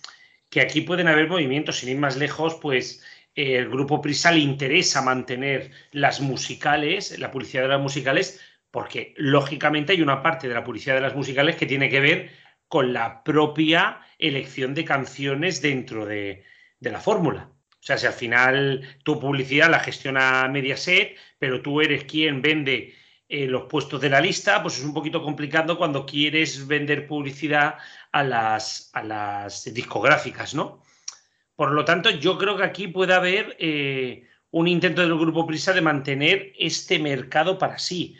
que 0.49 0.61
aquí 0.61 0.81
pueden 0.81 1.09
haber 1.09 1.27
movimientos, 1.27 1.77
sin 1.79 1.89
ir 1.89 1.97
más 1.97 2.15
lejos, 2.15 2.55
pues 2.61 3.03
el 3.35 3.69
grupo 3.69 4.01
Prisa 4.01 4.31
le 4.31 4.39
interesa 4.39 5.01
mantener 5.01 5.71
las 5.91 6.21
musicales, 6.21 7.17
la 7.19 7.31
publicidad 7.31 7.63
de 7.63 7.69
las 7.69 7.81
musicales, 7.81 8.39
porque 8.71 9.13
lógicamente 9.17 9.93
hay 9.93 10.01
una 10.01 10.21
parte 10.21 10.47
de 10.47 10.53
la 10.53 10.63
publicidad 10.63 10.95
de 10.95 11.01
las 11.01 11.15
musicales 11.15 11.55
que 11.55 11.65
tiene 11.65 11.89
que 11.89 11.99
ver 11.99 12.31
con 12.67 12.93
la 12.93 13.23
propia 13.23 14.01
elección 14.19 14.73
de 14.73 14.85
canciones 14.85 15.61
dentro 15.61 16.05
de, 16.05 16.43
la 16.79 16.99
fórmula. 16.99 17.51
Sea, 17.87 17.97
si 17.97 18.05
al 18.05 18.11
final 18.11 18.81
tu 19.03 19.17
publicidad 19.17 19.69
la 19.69 19.79
gestiona 19.79 20.45
Mediaset, 20.49 21.15
pero 21.39 21.61
tú 21.61 21.79
eres 21.79 22.03
quien 22.03 22.41
vende 22.41 22.93
eh, 23.29 23.47
los 23.47 23.63
puestos 23.63 24.01
de 24.01 24.09
la 24.09 24.19
lista, 24.19 24.61
pues 24.61 24.77
es 24.77 24.83
un 24.83 24.93
poquito 24.93 25.23
complicado 25.23 25.77
cuando 25.77 26.05
quieres 26.05 26.67
vender 26.67 27.07
publicidad 27.07 27.75
a 28.11 28.23
las, 28.25 28.89
a 28.91 29.03
las 29.03 29.73
discográficas, 29.73 30.53
¿no? 30.53 30.83
Por 31.55 31.71
lo 31.71 31.85
tanto, 31.85 32.09
yo 32.09 32.37
creo 32.37 32.57
que 32.57 32.65
aquí 32.65 32.89
puede 32.89 33.13
haber 33.13 33.55
eh, 33.57 34.27
un 34.51 34.67
intento 34.67 35.01
del 35.01 35.17
Grupo 35.17 35.47
Prisa 35.47 35.71
de 35.71 35.79
mantener 35.79 36.51
este 36.59 36.99
mercado 36.99 37.57
para 37.57 37.79
sí. 37.79 38.17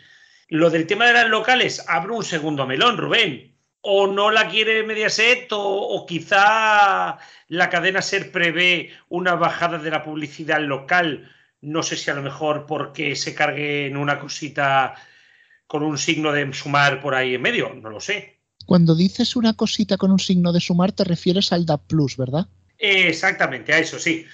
Lo 0.48 0.70
del 0.70 0.86
tema 0.86 1.06
de 1.08 1.12
las 1.12 1.28
locales, 1.28 1.84
abro 1.88 2.16
un 2.16 2.24
segundo 2.24 2.66
melón, 2.66 2.96
Rubén. 2.96 3.54
O 3.80 4.06
no 4.06 4.30
la 4.30 4.48
quiere 4.48 4.82
Mediaset, 4.82 5.52
o, 5.52 5.60
o 5.60 6.06
quizá 6.06 7.18
la 7.48 7.70
cadena 7.70 8.02
SER 8.02 8.32
prevé 8.32 8.90
una 9.08 9.34
bajada 9.34 9.78
de 9.78 9.90
la 9.90 10.02
publicidad 10.02 10.60
local. 10.60 11.30
No 11.60 11.82
sé 11.82 11.96
si 11.96 12.10
a 12.10 12.14
lo 12.14 12.22
mejor 12.22 12.66
porque 12.66 13.16
se 13.16 13.34
cargue 13.34 13.86
en 13.86 13.96
una 13.96 14.18
cosita 14.18 14.94
con 15.66 15.82
un 15.82 15.98
signo 15.98 16.32
de 16.32 16.52
sumar 16.52 17.00
por 17.00 17.14
ahí 17.14 17.34
en 17.34 17.42
medio, 17.42 17.74
no 17.74 17.90
lo 17.90 18.00
sé. 18.00 18.40
Cuando 18.66 18.94
dices 18.94 19.36
una 19.36 19.54
cosita 19.54 19.96
con 19.96 20.10
un 20.10 20.18
signo 20.18 20.52
de 20.52 20.60
sumar, 20.60 20.92
te 20.92 21.04
refieres 21.04 21.52
al 21.52 21.64
DAP 21.64 21.86
Plus, 21.86 22.16
¿verdad? 22.16 22.48
Exactamente, 22.78 23.72
a 23.72 23.78
eso, 23.78 23.98
sí. 23.98 24.24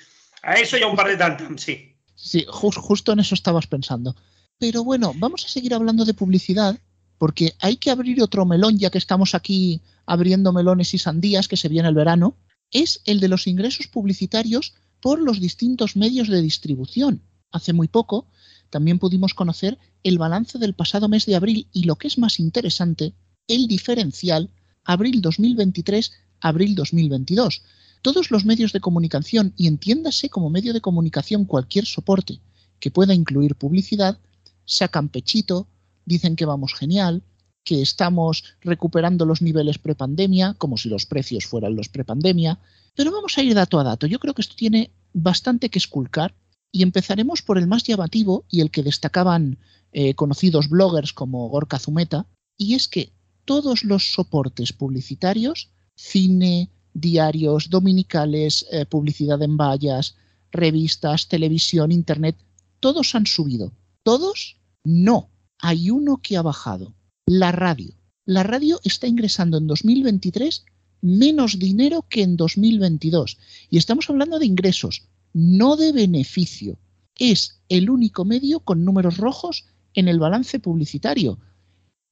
A 0.43 0.55
eso 0.55 0.77
y 0.77 0.83
a 0.83 0.87
un 0.87 0.97
par 0.97 1.09
de 1.09 1.17
tantas, 1.17 1.61
sí. 1.61 1.97
Sí, 2.15 2.45
justo 2.49 3.13
en 3.13 3.21
eso 3.21 3.35
estabas 3.35 3.67
pensando. 3.67 4.15
Pero 4.59 4.85
bueno, 4.85 5.13
vamos 5.17 5.45
a 5.45 5.49
seguir 5.49 5.75
hablando 5.75 6.05
de 6.05 6.15
publicidad, 6.15 6.79
porque 7.19 7.55
hay 7.61 7.77
que 7.77 7.91
abrir 7.91 8.23
otro 8.23 8.45
melón, 8.45 8.79
ya 8.79 8.91
que 8.91 8.99
estamos 8.99 9.35
aquí 9.35 9.81
abriendo 10.07 10.53
melones 10.53 10.95
y 10.95 10.99
sandías, 10.99 11.49
que 11.49 11.57
se 11.57 11.69
viene 11.69 11.89
el 11.89 11.95
verano, 11.95 12.37
es 12.71 13.01
el 13.05 13.21
de 13.21 13.29
los 13.29 13.47
ingresos 13.47 13.87
publicitarios 13.87 14.75
por 15.01 15.21
los 15.21 15.41
distintos 15.41 15.97
medios 15.97 16.29
de 16.29 16.43
distribución. 16.43 17.23
Hace 17.53 17.73
muy 17.73 17.89
poco 17.89 18.27
también 18.71 18.99
pudimos 18.99 19.35
conocer 19.35 19.79
el 20.03 20.19
balance 20.19 20.59
del 20.59 20.75
pasado 20.75 21.09
mes 21.09 21.27
de 21.27 21.37
abril 21.37 21.69
y 21.73 21.85
lo 21.85 21.97
que 21.97 22.09
es 22.09 22.19
más 22.19 22.41
interesante, 22.41 23.15
el 23.47 23.69
diferencial 23.69 24.51
abril 24.85 25.23
2023-abril 25.23 26.75
2022 26.75 27.63
todos 28.05 28.31
los 28.31 28.45
medios 28.45 28.75
de 28.75 28.81
comunicación, 28.81 29.55
y 29.57 29.67
entiéndase 29.67 30.29
como 30.29 30.51
medio 30.51 30.75
de 30.75 30.83
comunicación 30.83 31.47
cualquier 31.47 31.87
soporte 31.87 32.39
que 32.79 32.91
pueda 32.91 33.15
incluir 33.15 33.55
publicidad, 33.55 34.19
sacan 34.67 35.09
pechito, 35.09 35.67
dicen 36.05 36.37
que 36.37 36.47
vamos 36.47 36.75
genial, 36.75 37.23
que 37.65 37.81
estamos 37.81 38.45
recuperando 38.61 39.25
los 39.25 39.41
niveles 39.41 39.79
prepandemia, 39.79 40.55
como 40.59 40.77
si 40.77 40.89
los 40.89 41.07
precios 41.07 41.47
fueran 41.47 41.77
los 41.77 41.89
prepandemia, 41.89 42.59
pero 42.95 43.11
vamos 43.11 43.37
a 43.39 43.43
ir 43.43 43.55
dato 43.55 43.79
a 43.81 43.85
dato. 43.85 44.07
Yo 44.07 44.19
creo 44.19 44.35
que 44.35 44.43
esto 44.43 44.55
tiene 44.57 44.91
bastante 45.13 45.71
que 45.71 45.79
esculcar 45.79 46.35
y 46.71 46.83
empezaremos 46.83 47.43
por 47.43 47.57
el 47.57 47.67
más 47.67 47.85
llamativo 47.85 48.45
y 48.51 48.61
el 48.61 48.71
que 48.71 48.83
destacaban 48.83 49.59
eh, 49.93 50.15
conocidos 50.15 50.69
bloggers 50.69 51.13
como 51.13 51.49
Gorka 51.49 51.79
Zumeta, 51.79 52.27
y 52.57 52.75
es 52.75 52.89
que 52.89 53.13
todos 53.45 53.85
los 53.85 54.13
soportes 54.13 54.73
publicitarios, 54.73 55.71
cine, 55.95 56.71
diarios, 56.93 57.71
dominicales, 57.71 58.67
eh, 58.71 58.87
publicidad 58.87 59.41
en 59.43 59.57
vallas, 59.57 60.17
revistas, 60.51 61.29
televisión, 61.29 61.93
internet, 61.93 62.37
todos 62.81 63.15
han 63.15 63.27
subido. 63.27 63.73
¿Todos? 64.03 64.57
No. 64.85 65.31
Hay 65.61 65.91
uno 65.91 66.19
que 66.23 66.37
ha 66.37 66.43
bajado. 66.43 66.95
La 67.27 67.53
radio. 67.53 67.95
La 68.27 68.43
radio 68.43 68.81
está 68.85 69.07
ingresando 69.07 69.59
en 69.59 69.67
2023 69.67 70.65
menos 71.01 71.59
dinero 71.59 72.07
que 72.09 72.23
en 72.23 72.37
2022. 72.37 73.39
Y 73.71 73.79
estamos 73.79 74.09
hablando 74.09 74.39
de 74.39 74.47
ingresos, 74.47 75.09
no 75.33 75.77
de 75.77 75.93
beneficio. 75.93 76.79
Es 77.19 77.61
el 77.69 77.91
único 77.91 78.25
medio 78.25 78.61
con 78.61 78.85
números 78.85 79.19
rojos 79.19 79.67
en 79.95 80.09
el 80.09 80.19
balance 80.19 80.59
publicitario. 80.59 81.39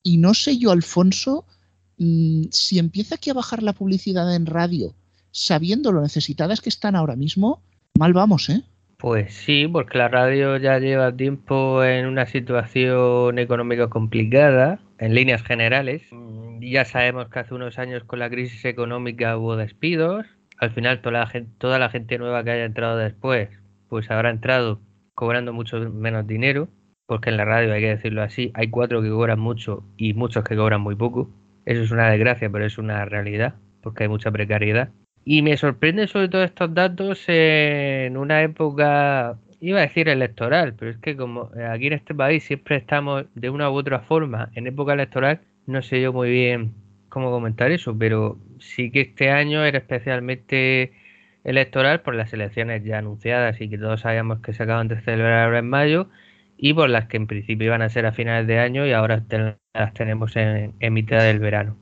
Y 0.03 0.19
no 0.19 0.35
sé 0.35 0.59
yo, 0.59 0.71
Alfonso, 0.71 1.47
Mm, 2.03 2.47
si 2.51 2.81
empieza 2.81 3.15
aquí 3.15 3.31
a 3.31 3.35
bajar 3.35 3.63
la 3.63 3.75
publicidad 3.75 4.35
en 4.35 4.47
radio, 4.47 4.95
sabiendo 5.31 5.93
lo 5.93 6.03
necesitadas 6.03 6.61
que 6.61 6.69
están 6.69 6.97
ahora 6.97 7.15
mismo, 7.15 7.63
mal 7.97 8.13
vamos, 8.13 8.49
¿eh? 8.49 8.65
Pues 9.03 9.35
sí, 9.35 9.67
porque 9.67 9.99
la 9.99 10.07
radio 10.07 10.57
ya 10.59 10.79
lleva 10.79 11.11
tiempo 11.17 11.83
en 11.83 12.07
una 12.07 12.25
situación 12.25 13.37
económica 13.41 13.89
complicada, 13.89 14.79
en 14.99 15.17
líneas 15.17 15.43
generales. 15.43 16.03
Ya 16.61 16.85
sabemos 16.85 17.29
que 17.29 17.41
hace 17.41 17.53
unos 17.53 17.81
años 17.81 18.05
con 18.05 18.21
la 18.21 18.31
crisis 18.31 18.65
económica 18.65 19.37
hubo 19.37 19.57
despidos. 19.57 20.25
Al 20.57 20.71
final 20.71 21.01
toda 21.01 21.19
la 21.19 21.27
gente, 21.27 21.51
toda 21.59 21.81
la 21.81 21.91
gente 21.91 22.17
nueva 22.17 22.45
que 22.45 22.53
haya 22.53 22.65
entrado 22.65 22.97
después, 22.97 23.49
pues 23.89 24.09
habrá 24.09 24.31
entrado 24.31 24.79
cobrando 25.15 25.53
mucho 25.53 25.81
menos 25.81 26.25
dinero, 26.29 26.69
porque 27.07 27.31
en 27.31 27.39
la 27.39 27.45
radio 27.45 27.73
hay 27.73 27.81
que 27.81 27.97
decirlo 27.97 28.23
así, 28.23 28.53
hay 28.55 28.71
cuatro 28.71 29.03
que 29.03 29.11
cobran 29.11 29.41
mucho 29.41 29.83
y 29.97 30.15
muchos 30.15 30.45
que 30.45 30.55
cobran 30.55 30.81
muy 30.81 30.95
poco. 30.95 31.29
Eso 31.65 31.83
es 31.83 31.91
una 31.91 32.09
desgracia, 32.09 32.51
pero 32.51 32.65
es 32.65 32.79
una 32.79 33.05
realidad, 33.05 33.57
porque 33.83 34.05
hay 34.05 34.09
mucha 34.09 34.31
precariedad. 34.31 34.91
Y 35.25 35.43
me 35.43 35.57
sorprende 35.57 36.09
sobre 36.09 36.29
todo 36.29 36.43
estos 36.43 36.75
datos 36.75 37.25
en 37.29 38.17
una 38.17 38.43
época, 38.43 39.39
iba 39.61 39.79
a 39.79 39.83
decir 39.83 40.09
electoral, 40.09 40.75
pero 40.75 40.91
es 40.91 40.99
que 40.99 41.17
como 41.17 41.51
aquí 41.71 41.87
en 41.87 41.93
este 41.93 42.15
país 42.15 42.45
siempre 42.45 42.77
estamos 42.77 43.27
de 43.35 43.51
una 43.51 43.71
u 43.71 43.75
otra 43.75 44.01
forma 44.01 44.51
en 44.55 44.67
época 44.67 44.95
electoral, 44.95 45.41
no 45.67 45.83
sé 45.83 46.01
yo 46.01 46.13
muy 46.13 46.31
bien 46.31 46.75
cómo 47.09 47.31
comentar 47.31 47.71
eso, 47.71 47.97
pero 47.97 48.39
sí 48.59 48.91
que 48.91 49.03
este 49.03 49.31
año 49.31 49.65
era 49.65 49.79
especialmente 49.79 50.93
electoral 51.45 52.01
por 52.01 52.15
las 52.15 52.33
elecciones 52.33 52.83
ya 52.85 52.99
anunciadas 52.99 53.61
y 53.61 53.69
que 53.69 53.79
todos 53.79 54.01
sabíamos 54.01 54.41
que 54.41 54.53
se 54.53 54.63
acaban 54.63 54.89
de 54.89 55.01
celebrar 55.03 55.45
ahora 55.45 55.59
en 55.59 55.69
mayo 55.69 56.09
y 56.57 56.75
por 56.75 56.89
las 56.89 57.07
que 57.07 57.17
en 57.17 57.27
principio 57.27 57.67
iban 57.67 57.83
a 57.83 57.89
ser 57.89 58.07
a 58.07 58.13
finales 58.13 58.47
de 58.47 58.59
año 58.59 58.87
y 58.87 58.93
ahora 58.93 59.23
las 59.75 59.95
tenemos 59.95 60.37
en, 60.37 60.75
mitad 60.93 61.23
del 61.23 61.39
verano. 61.39 61.77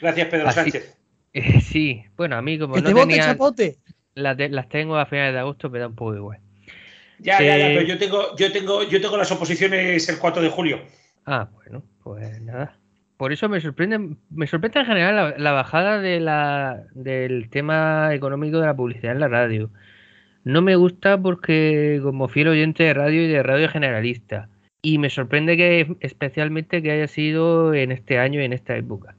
Gracias, 0.00 0.28
Pedro 0.28 0.50
Sánchez. 0.50 1.01
sí, 1.62 2.04
bueno, 2.16 2.36
a 2.36 2.42
mí 2.42 2.58
como 2.58 2.76
no 2.76 2.94
tenía... 2.94 3.36
Las, 4.14 4.36
las 4.38 4.68
tengo 4.68 4.96
a 4.96 5.06
finales 5.06 5.32
de 5.32 5.38
agosto, 5.38 5.70
me 5.70 5.78
da 5.78 5.86
un 5.86 5.94
poco 5.94 6.14
igual. 6.14 6.38
Ya, 7.18 7.40
ya, 7.40 7.56
ya, 7.56 7.66
pero 7.68 7.82
yo 7.82 7.98
tengo, 7.98 8.36
yo 8.36 8.52
tengo, 8.52 8.82
yo 8.82 9.00
tengo 9.00 9.16
las 9.16 9.30
oposiciones 9.30 10.08
el 10.08 10.18
4 10.18 10.42
de 10.42 10.50
julio. 10.50 10.80
Ah, 11.24 11.48
bueno, 11.54 11.82
pues 12.02 12.40
nada. 12.42 12.76
Por 13.16 13.32
eso 13.32 13.48
me 13.48 13.60
sorprende, 13.60 14.16
me 14.30 14.46
sorprende 14.48 14.80
en 14.80 14.86
general 14.86 15.34
la, 15.38 15.52
bajada 15.52 16.00
de 16.00 16.18
la, 16.18 16.82
del 16.94 17.48
tema 17.50 18.12
económico 18.12 18.58
de 18.58 18.66
la 18.66 18.74
publicidad 18.74 19.12
en 19.12 19.20
la 19.20 19.28
radio. 19.28 19.70
No 20.42 20.60
me 20.60 20.74
gusta 20.74 21.20
porque 21.22 22.00
como 22.02 22.26
fiel 22.26 22.48
oyente 22.48 22.82
de 22.82 22.94
radio 22.94 23.22
y 23.22 23.28
de 23.28 23.42
radio 23.44 23.68
generalista. 23.68 24.48
Y 24.82 24.98
me 24.98 25.08
sorprende 25.08 25.56
que 25.56 25.96
especialmente 26.00 26.82
que 26.82 26.90
haya 26.90 27.06
sido 27.06 27.72
en 27.72 27.92
este 27.92 28.18
año 28.18 28.40
y 28.40 28.44
en 28.44 28.52
esta 28.52 28.76
época. 28.76 29.14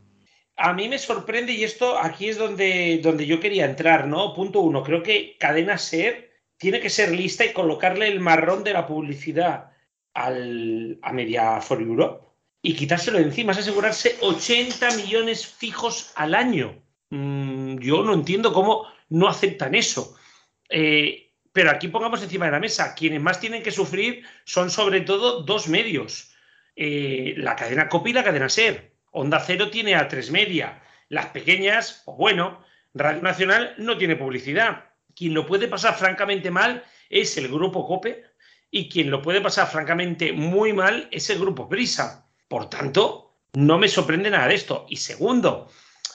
A 0.56 0.74
mí 0.74 0.88
me 0.88 1.00
sorprende, 1.00 1.54
y 1.54 1.64
esto 1.64 1.98
aquí 1.98 2.30
es 2.30 2.38
donde, 2.38 3.00
donde 3.02 3.26
yo 3.26 3.40
quería 3.40 3.66
entrar, 3.66 4.08
¿no? 4.08 4.34
Punto 4.34 4.60
uno, 4.60 4.84
creo 4.84 5.02
que 5.02 5.36
Cadena 5.40 5.78
Ser 5.78 6.32
tiene 6.58 6.80
que 6.80 6.90
ser 6.90 7.12
lista 7.12 7.44
y 7.44 7.54
colocarle 7.54 8.08
el 8.08 8.20
marrón 8.20 8.64
de 8.64 8.74
la 8.74 8.86
publicidad 8.86 9.72
a 10.14 11.12
Media 11.12 11.60
for 11.60 11.82
Europe 11.82 12.24
y 12.62 12.76
quitárselo 12.76 13.18
de 13.18 13.26
encima, 13.26 13.52
es 13.52 13.58
asegurarse 13.58 14.16
80 14.22 14.96
millones 14.96 15.46
fijos 15.46 16.14
al 16.16 16.34
año. 16.34 16.82
Mm, 17.10 17.78
yo 17.80 18.04
no 18.04 18.14
entiendo 18.14 18.54
cómo 18.54 18.88
no 19.10 19.28
aceptan 19.28 19.76
eso. 19.76 20.16
Eh, 20.70 21.34
pero 21.52 21.72
aquí 21.72 21.90
pongamos 21.90 22.24
encima 22.24 22.46
de 22.46 22.52
la 22.52 22.62
mesa, 22.62 22.96
quienes 22.96 23.22
más 23.22 23.42
tienen 23.42 23.62
que 23.62 23.72
sufrir 23.72 24.26
son 24.46 24.72
sobre 24.72 25.02
todo 25.02 25.44
dos 25.44 25.68
medios. 25.68 26.34
Eh, 26.76 27.34
la 27.38 27.56
cadena 27.58 27.90
COPI 27.90 28.12
y 28.12 28.14
la 28.14 28.24
cadena 28.24 28.48
SER. 28.48 28.93
Onda 29.14 29.40
Cero 29.40 29.70
tiene 29.70 29.94
a 29.94 30.08
tres 30.08 30.32
media. 30.32 30.82
Las 31.08 31.28
pequeñas, 31.28 32.02
o 32.06 32.16
bueno, 32.16 32.64
Radio 32.96 33.22
Nacional 33.22 33.76
no 33.78 33.96
tiene 33.96 34.16
publicidad. 34.16 34.86
Quien 35.16 35.36
lo 35.36 35.46
puede 35.46 35.68
pasar 35.68 35.96
francamente 35.96 36.50
mal 36.50 36.84
es 37.12 37.38
el 37.38 37.48
grupo 37.48 37.86
COPE 37.86 38.24
y 38.72 38.90
quien 38.90 39.12
lo 39.12 39.22
puede 39.22 39.40
pasar 39.40 39.68
francamente 39.68 40.34
muy 40.34 40.74
mal 40.74 41.08
es 41.12 41.30
el 41.30 41.38
grupo 41.38 41.70
Prisa. 41.70 42.28
Por 42.48 42.72
tanto, 42.72 43.38
no 43.54 43.78
me 43.78 43.88
sorprende 43.88 44.32
nada 44.32 44.48
de 44.48 44.56
esto. 44.56 44.88
Y 44.90 44.96
segundo, 44.96 45.72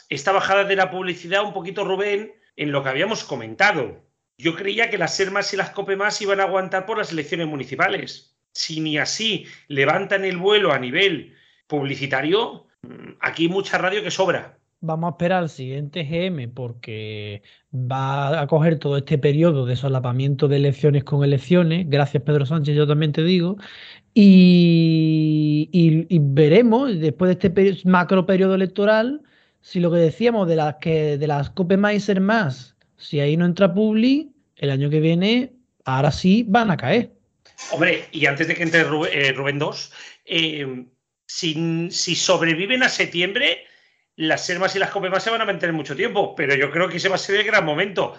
esta 0.08 0.32
bajada 0.32 0.64
de 0.64 0.74
la 0.74 0.90
publicidad, 0.90 1.44
un 1.44 1.52
poquito 1.52 1.84
Rubén, 1.84 2.34
en 2.56 2.72
lo 2.72 2.82
que 2.82 2.88
habíamos 2.88 3.22
comentado. 3.22 4.04
Yo 4.36 4.56
creía 4.56 4.90
que 4.90 4.98
las 4.98 5.14
SERMAS 5.14 5.54
y 5.54 5.56
las 5.56 5.70
COPEMAS 5.70 6.20
iban 6.22 6.40
a 6.40 6.44
aguantar 6.44 6.84
por 6.84 6.98
las 6.98 7.12
elecciones 7.12 7.46
municipales. 7.46 8.36
Si 8.52 8.80
ni 8.80 8.98
así 8.98 9.46
levantan 9.68 10.24
el 10.24 10.36
vuelo 10.36 10.72
a 10.72 10.80
nivel 10.80 11.36
publicitario, 11.68 12.67
aquí 13.20 13.44
hay 13.44 13.48
mucha 13.48 13.78
radio 13.78 14.02
que 14.02 14.10
sobra 14.10 14.58
vamos 14.80 15.08
a 15.08 15.10
esperar 15.12 15.42
al 15.42 15.48
siguiente 15.48 16.04
GM 16.04 16.48
porque 16.48 17.42
va 17.72 18.40
a 18.40 18.46
coger 18.46 18.78
todo 18.78 18.98
este 18.98 19.18
periodo 19.18 19.66
de 19.66 19.76
solapamiento 19.76 20.48
de 20.48 20.56
elecciones 20.56 21.04
con 21.04 21.24
elecciones. 21.24 21.88
Gracias, 21.88 22.22
Pedro 22.22 22.46
Sánchez, 22.46 22.76
yo 22.76 22.86
también 22.86 23.12
te 23.12 23.22
digo. 23.22 23.56
Y, 24.14 25.68
veremos 26.20 26.98
después 26.98 27.38
de 27.38 27.48
este 27.48 27.88
macro 27.88 28.26
periodo 28.26 28.54
electoral 28.54 29.22
si 29.60 29.80
lo 29.80 29.90
que 29.90 29.98
decíamos 29.98 30.48
de 30.48 30.56
las 30.56 30.76
que 30.76 31.18
de 31.18 31.26
las 31.26 31.50
Copemaiser 31.50 32.20
más, 32.20 32.76
si 32.96 33.20
ahí 33.20 33.36
no 33.36 33.44
entra 33.44 33.74
Publi, 33.74 34.32
el 34.56 34.70
año 34.70 34.88
que 34.88 35.00
viene, 35.00 35.52
ahora 35.84 36.10
sí 36.10 36.44
van 36.48 36.70
a 36.70 36.76
caer. 36.76 37.12
Hombre, 37.72 38.04
y 38.12 38.26
antes 38.26 38.48
de 38.48 38.54
que 38.54 38.62
entre 38.62 38.84
Rubén, 38.84 39.58
II, 39.60 39.68
eh, 40.26 40.86
si, 41.28 41.90
si 41.90 42.16
sobreviven 42.16 42.82
a 42.82 42.88
septiembre, 42.88 43.66
las 44.16 44.46
Sermas 44.46 44.74
y 44.74 44.78
las 44.78 44.90
Copemas 44.90 45.22
se 45.22 45.30
van 45.30 45.42
a 45.42 45.44
mantener 45.44 45.74
mucho 45.74 45.94
tiempo, 45.94 46.34
pero 46.34 46.56
yo 46.56 46.70
creo 46.70 46.88
que 46.88 46.96
ese 46.96 47.08
va 47.08 47.14
a 47.14 47.18
ser 47.18 47.36
el 47.38 47.46
gran 47.46 47.64
momento. 47.64 48.14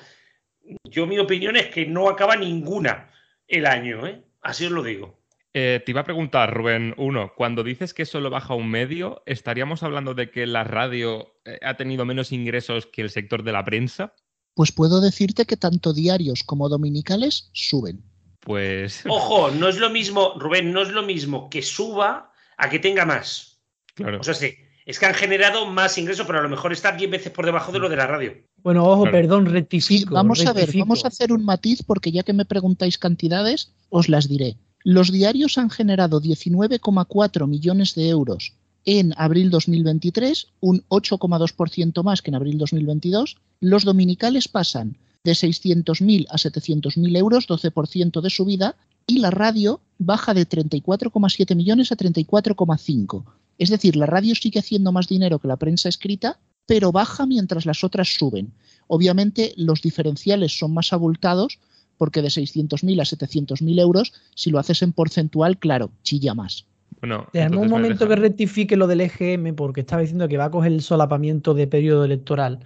Yo 0.84 1.08
mi 1.08 1.18
opinión 1.18 1.56
es 1.56 1.68
que 1.68 1.86
no 1.88 2.08
acaba 2.08 2.36
ninguna 2.36 3.12
el 3.48 3.66
año, 3.66 4.06
¿eh? 4.06 4.24
así 4.42 4.66
os 4.66 4.72
lo 4.72 4.84
digo. 4.84 5.20
Eh, 5.54 5.82
te 5.84 5.92
iba 5.92 6.02
a 6.02 6.06
preguntar, 6.06 6.54
Rubén, 6.54 6.94
uno, 6.98 7.34
cuando 7.36 7.64
dices 7.64 7.96
que 7.96 8.06
solo 8.06 8.30
baja 8.30 8.54
un 8.54 8.70
medio, 8.70 9.24
¿estaríamos 9.26 9.82
hablando 9.82 10.14
de 10.14 10.30
que 10.30 10.46
la 10.46 10.64
radio 10.64 11.34
eh, 11.44 11.58
ha 11.64 11.76
tenido 11.76 12.06
menos 12.06 12.32
ingresos 12.32 12.86
que 12.86 13.02
el 13.02 13.10
sector 13.10 13.44
de 13.44 13.52
la 13.52 13.66
prensa? 13.66 14.14
Pues 14.54 14.72
puedo 14.72 15.02
decirte 15.02 15.46
que 15.46 15.58
tanto 15.58 15.94
diarios 15.94 16.44
como 16.44 16.70
dominicales 16.70 17.50
suben. 17.54 18.04
Pues. 18.42 19.04
Ojo, 19.08 19.50
no 19.50 19.68
es 19.68 19.80
lo 19.80 19.90
mismo, 19.90 20.36
Rubén, 20.38 20.72
no 20.72 20.84
es 20.84 20.90
lo 20.90 21.02
mismo 21.02 21.50
que 21.50 21.64
suba 21.64 22.29
a 22.60 22.70
que 22.70 22.78
tenga 22.78 23.06
más. 23.06 23.58
Claro. 23.96 24.20
O 24.20 24.24
sea, 24.24 24.34
sí, 24.34 24.54
es 24.86 25.00
que 25.00 25.06
han 25.06 25.14
generado 25.14 25.66
más 25.66 25.98
ingresos, 25.98 26.28
pero 26.28 26.40
a 26.40 26.44
lo 26.44 26.50
mejor 26.50 26.74
está 26.74 26.92
10 26.92 27.10
veces 27.10 27.32
por 27.32 27.46
debajo 27.46 27.72
de 27.72 27.80
lo 27.80 27.90
de 27.90 27.96
la 27.96 28.06
radio. 28.06 28.34
Bueno, 28.58 28.86
ojo, 28.86 29.04
perdón, 29.04 29.46
rectifico. 29.46 30.14
vamos 30.14 30.46
a 30.46 30.54
ver, 30.54 30.70
vamos 30.78 31.06
a 31.06 31.08
hacer 31.08 31.32
un 31.32 31.46
matiz 31.46 31.84
porque 31.84 32.12
ya 32.12 32.24
que 32.24 32.34
me 32.34 32.46
preguntáis 32.46 32.98
cantidades, 32.98 33.72
os 33.90 34.10
las 34.10 34.28
diré. 34.28 34.58
Los 34.84 35.12
diarios 35.12 35.58
han 35.58 35.70
generado 35.70 36.22
19,4 36.22 37.48
millones 37.48 37.96
de 37.96 38.10
euros 38.10 38.54
en 38.86 39.14
abril 39.18 39.50
2023, 39.50 40.48
un 40.62 40.84
8,2% 40.90 42.04
más 42.04 42.22
que 42.22 42.32
en 42.32 42.36
abril 42.36 42.58
2022. 42.58 43.38
Los 43.60 43.84
dominicales 43.84 44.48
pasan 44.48 44.98
de 45.24 45.34
600.000 45.34 46.28
a 46.30 46.38
700.000 46.38 47.18
euros, 47.18 47.48
12% 47.48 48.22
de 48.22 48.30
subida, 48.30 48.76
y 49.10 49.20
la 49.20 49.32
radio 49.32 49.82
baja 49.98 50.34
de 50.34 50.48
34,7 50.48 51.56
millones 51.56 51.92
a 51.92 51.98
34,5. 51.98 53.24
Es 53.58 53.70
decir, 53.70 53.96
la 53.96 54.06
radio 54.06 54.36
sigue 54.36 54.60
haciendo 54.60 54.92
más 54.92 55.08
dinero 55.08 55.40
que 55.40 55.48
la 55.48 55.58
prensa 55.58 55.90
escrita, 55.90 56.40
pero 56.66 56.92
baja 56.92 57.26
mientras 57.26 57.66
las 57.66 57.84
otras 57.84 58.16
suben. 58.16 58.54
Obviamente 58.88 59.54
los 59.58 59.82
diferenciales 59.82 60.58
son 60.58 60.74
más 60.74 60.94
abultados 60.94 61.60
porque 61.98 62.22
de 62.22 62.30
600.000 62.30 63.02
a 63.02 63.04
700.000 63.04 63.80
euros, 63.82 64.14
si 64.36 64.52
lo 64.52 64.60
haces 64.60 64.82
en 64.84 64.94
porcentual, 64.94 65.58
claro, 65.58 65.92
chilla 66.04 66.34
más. 66.34 66.66
Bueno, 67.02 67.28
en 67.34 67.58
un 67.58 67.70
momento 67.70 68.08
que 68.08 68.16
rectifique 68.16 68.78
lo 68.78 68.88
del 68.88 69.02
EGM, 69.02 69.56
porque 69.56 69.82
estaba 69.82 70.02
diciendo 70.02 70.28
que 70.28 70.38
va 70.38 70.46
a 70.46 70.52
coger 70.52 70.72
el 70.72 70.82
solapamiento 70.82 71.54
de 71.54 71.68
periodo 71.68 72.06
electoral. 72.06 72.60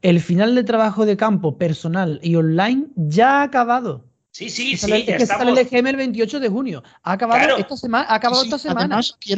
El 0.00 0.20
final 0.20 0.54
de 0.54 0.64
trabajo 0.64 1.04
de 1.06 1.16
campo 1.16 1.58
personal 1.58 2.18
y 2.22 2.36
online 2.36 2.86
ya 2.96 3.40
ha 3.40 3.42
acabado. 3.44 4.04
Sí, 4.32 4.48
sí, 4.48 4.78
sí. 4.78 4.90
es 4.90 5.18
que 5.18 5.26
sale 5.26 5.50
el 5.50 5.58
EGM 5.58 5.88
el 5.88 5.96
28 5.96 6.40
de 6.40 6.48
junio. 6.48 6.82
Ha 7.02 7.12
acabado 7.12 7.58
esta 7.58 7.76
semana. 7.76 8.06
Ha 8.08 8.14
acabado 8.14 8.42
esta 8.42 8.58
semana. 8.58 9.00
y, 9.20 9.34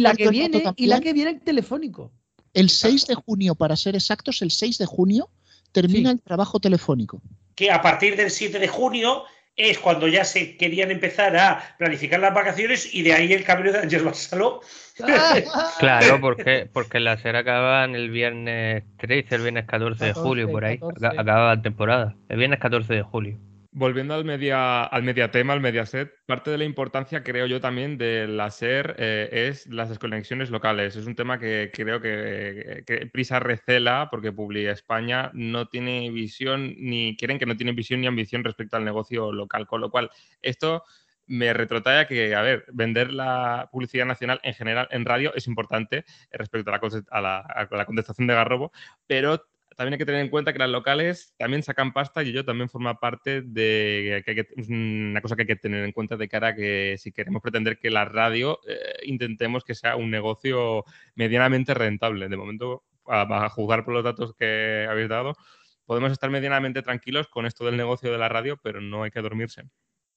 la 0.00 0.14
que 0.14 0.28
viene, 0.28 0.62
y 0.76 0.86
la 0.86 1.00
que 1.00 1.12
viene 1.12 1.30
el 1.30 1.40
telefónico. 1.40 2.10
El 2.52 2.68
6 2.68 3.06
de 3.06 3.14
junio, 3.14 3.54
para 3.54 3.76
ser 3.76 3.94
exactos, 3.94 4.42
el 4.42 4.50
6 4.50 4.78
de 4.78 4.86
junio 4.86 5.30
termina 5.70 6.10
el 6.10 6.20
trabajo 6.20 6.58
telefónico. 6.58 7.22
Que 7.54 7.70
a 7.70 7.80
partir 7.80 8.16
del 8.16 8.30
7 8.30 8.58
de 8.58 8.66
junio 8.66 9.22
es 9.56 9.78
cuando 9.78 10.08
ya 10.08 10.24
se 10.24 10.56
querían 10.56 10.90
empezar 10.90 11.36
a 11.36 11.76
planificar 11.78 12.18
las 12.18 12.34
vacaciones 12.34 12.92
y 12.92 13.02
de 13.02 13.12
ahí 13.12 13.32
el 13.32 13.44
cambio 13.44 13.72
de 13.72 13.78
Ángel 13.78 14.02
Barceló. 14.02 14.60
claro, 15.78 16.20
porque, 16.20 16.68
porque 16.72 16.98
la 16.98 17.18
serie 17.18 17.40
acaban 17.40 17.94
el 17.94 18.10
viernes 18.10 18.82
13, 18.98 19.36
el 19.36 19.42
viernes 19.42 19.66
14 19.66 20.06
de 20.06 20.12
julio, 20.12 20.50
por 20.50 20.64
ahí. 20.64 20.80
Acababa 21.02 21.54
la 21.54 21.62
temporada. 21.62 22.16
El 22.28 22.38
viernes 22.38 22.58
14 22.58 22.94
de 22.94 23.02
julio. 23.02 23.38
Volviendo 23.76 24.14
al 24.14 24.24
media, 24.24 24.84
al 24.84 25.02
media 25.02 25.32
tema, 25.32 25.52
al 25.52 25.60
mediaset, 25.60 26.12
parte 26.26 26.48
de 26.52 26.58
la 26.58 26.64
importancia, 26.64 27.24
creo 27.24 27.46
yo, 27.46 27.60
también 27.60 27.98
de 27.98 28.28
la 28.28 28.52
SER 28.52 28.94
eh, 28.98 29.48
es 29.48 29.66
las 29.66 29.88
desconexiones 29.88 30.50
locales. 30.50 30.94
Es 30.94 31.06
un 31.06 31.16
tema 31.16 31.40
que 31.40 31.72
creo 31.74 32.00
que, 32.00 33.10
Prisa 33.12 33.40
recela 33.40 34.06
porque 34.12 34.30
Publi 34.30 34.68
España 34.68 35.32
no 35.34 35.66
tiene 35.66 36.08
visión, 36.12 36.72
ni 36.78 37.16
quieren 37.16 37.40
que 37.40 37.46
no 37.46 37.56
tiene 37.56 37.72
visión 37.72 38.00
ni 38.00 38.06
ambición 38.06 38.44
respecto 38.44 38.76
al 38.76 38.84
negocio 38.84 39.32
local. 39.32 39.66
Con 39.66 39.80
lo 39.80 39.90
cual, 39.90 40.08
esto 40.40 40.84
me 41.26 41.52
retrotrae 41.52 42.02
a 42.02 42.06
que, 42.06 42.32
a 42.32 42.42
ver, 42.42 42.66
vender 42.72 43.12
la 43.12 43.68
publicidad 43.72 44.06
nacional 44.06 44.38
en 44.44 44.54
general 44.54 44.86
en 44.92 45.04
radio 45.04 45.34
es 45.34 45.48
importante 45.48 46.04
respecto 46.30 46.70
a 46.70 46.78
la, 46.78 46.80
a 47.10 47.20
la, 47.20 47.38
a 47.38 47.76
la 47.76 47.86
contestación 47.86 48.28
de 48.28 48.34
Garrobo, 48.34 48.70
pero 49.08 49.44
también 49.76 49.94
hay 49.94 49.98
que 49.98 50.06
tener 50.06 50.20
en 50.20 50.30
cuenta 50.30 50.52
que 50.52 50.58
las 50.58 50.70
locales 50.70 51.34
también 51.38 51.62
sacan 51.62 51.92
pasta 51.92 52.22
y 52.22 52.30
ello 52.30 52.44
también 52.44 52.68
forma 52.68 52.98
parte 53.00 53.42
de 53.42 54.22
que 54.24 54.46
una 54.68 55.20
cosa 55.20 55.36
que 55.36 55.42
hay 55.42 55.46
que 55.46 55.56
tener 55.56 55.84
en 55.84 55.92
cuenta 55.92 56.16
de 56.16 56.28
cara 56.28 56.48
a 56.48 56.54
que 56.54 56.96
si 56.98 57.12
queremos 57.12 57.42
pretender 57.42 57.78
que 57.78 57.90
la 57.90 58.04
radio 58.04 58.60
eh, 58.66 58.78
intentemos 59.04 59.64
que 59.64 59.74
sea 59.74 59.96
un 59.96 60.10
negocio 60.10 60.84
medianamente 61.14 61.74
rentable. 61.74 62.28
De 62.28 62.36
momento, 62.36 62.84
a, 63.06 63.22
a 63.22 63.48
juzgar 63.50 63.84
por 63.84 63.94
los 63.94 64.04
datos 64.04 64.34
que 64.34 64.86
habéis 64.88 65.08
dado, 65.08 65.34
podemos 65.86 66.12
estar 66.12 66.30
medianamente 66.30 66.82
tranquilos 66.82 67.28
con 67.28 67.46
esto 67.46 67.64
del 67.64 67.76
negocio 67.76 68.10
de 68.10 68.18
la 68.18 68.28
radio, 68.28 68.58
pero 68.62 68.80
no 68.80 69.02
hay 69.02 69.10
que 69.10 69.20
dormirse. 69.20 69.64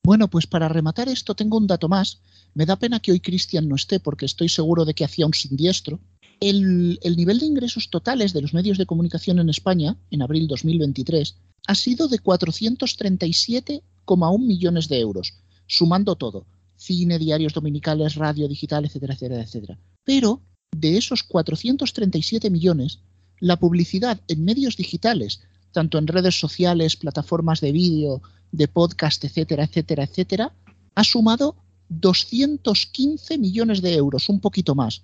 Bueno, 0.07 0.29
pues 0.29 0.47
para 0.47 0.69
rematar 0.69 1.09
esto 1.09 1.35
tengo 1.35 1.57
un 1.57 1.67
dato 1.67 1.89
más. 1.89 2.21
Me 2.53 2.65
da 2.65 2.79
pena 2.79 3.01
que 3.01 3.11
hoy 3.11 3.19
Cristian 3.19 3.67
no 3.67 3.75
esté 3.75 3.99
porque 3.99 4.25
estoy 4.25 4.47
seguro 4.47 4.85
de 4.85 4.93
que 4.93 5.03
hacía 5.03 5.25
un 5.25 5.33
siniestro. 5.33 5.99
El, 6.39 6.99
el, 7.01 7.17
nivel 7.17 7.39
de 7.39 7.47
ingresos 7.47 7.89
totales 7.89 8.31
de 8.33 8.41
los 8.41 8.53
medios 8.53 8.77
de 8.77 8.85
comunicación 8.85 9.39
en 9.39 9.49
España 9.49 9.97
en 10.11 10.21
abril 10.21 10.47
2023 10.47 11.35
ha 11.67 11.75
sido 11.75 12.07
de 12.07 12.19
437,1 12.19 14.39
millones 14.39 14.87
de 14.87 14.99
euros, 14.99 15.33
sumando 15.65 16.15
todo, 16.15 16.45
cine, 16.75 17.17
diarios 17.19 17.53
dominicales, 17.53 18.15
radio, 18.15 18.47
digital, 18.47 18.85
etcétera, 18.85 19.15
etcétera, 19.15 19.41
etcétera. 19.41 19.77
Pero 20.03 20.41
de 20.71 20.97
esos 20.97 21.23
437 21.23 22.49
millones, 22.49 22.99
la 23.39 23.57
publicidad 23.57 24.19
en 24.27 24.45
medios 24.45 24.77
digitales, 24.77 25.41
tanto 25.71 25.97
en 25.97 26.07
redes 26.07 26.39
sociales, 26.39 26.95
plataformas 26.95 27.61
de 27.61 27.71
vídeo, 27.71 28.21
de 28.51 28.67
podcast, 28.67 29.23
etcétera, 29.23 29.63
etcétera, 29.63 30.03
etcétera, 30.03 30.53
ha 30.95 31.03
sumado 31.03 31.55
215 31.89 33.37
millones 33.37 33.81
de 33.81 33.95
euros, 33.95 34.29
un 34.29 34.39
poquito 34.39 34.75
más. 34.75 35.03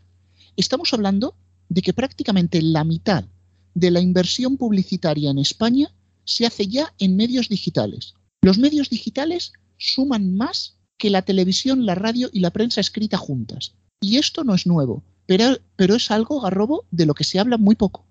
Estamos 0.56 0.93
hablando 0.93 1.36
de 1.70 1.82
que 1.82 1.93
prácticamente 1.93 2.62
la 2.62 2.84
mitad 2.84 3.26
de 3.74 3.91
la 3.91 3.99
inversión 3.99 4.58
publicitaria 4.58 5.32
en 5.32 5.39
España 5.39 5.93
se 6.26 6.45
hace 6.45 6.68
ya 6.68 6.93
en 6.99 7.16
medios 7.16 7.49
digitales. 7.49 8.14
Los 8.41 8.58
medios 8.60 8.89
digitales 8.89 9.54
suman 9.78 10.36
más 10.36 10.78
que 10.97 11.10
la 11.10 11.24
televisión, 11.24 11.86
la 11.86 11.95
radio 11.95 12.30
y 12.32 12.39
la 12.39 12.51
prensa 12.51 12.82
escrita 12.82 13.18
juntas. 13.18 13.76
Y 13.99 14.18
esto 14.18 14.43
no 14.43 14.54
es 14.54 14.68
nuevo, 14.68 15.04
pero, 15.26 15.58
pero 15.76 15.95
es 15.95 16.12
algo, 16.12 16.39
Garrobo, 16.41 16.86
de 16.91 17.06
lo 17.06 17.14
que 17.14 17.24
se 17.24 17.39
habla 17.39 17.58
muy 17.58 17.76
poco. 17.76 18.06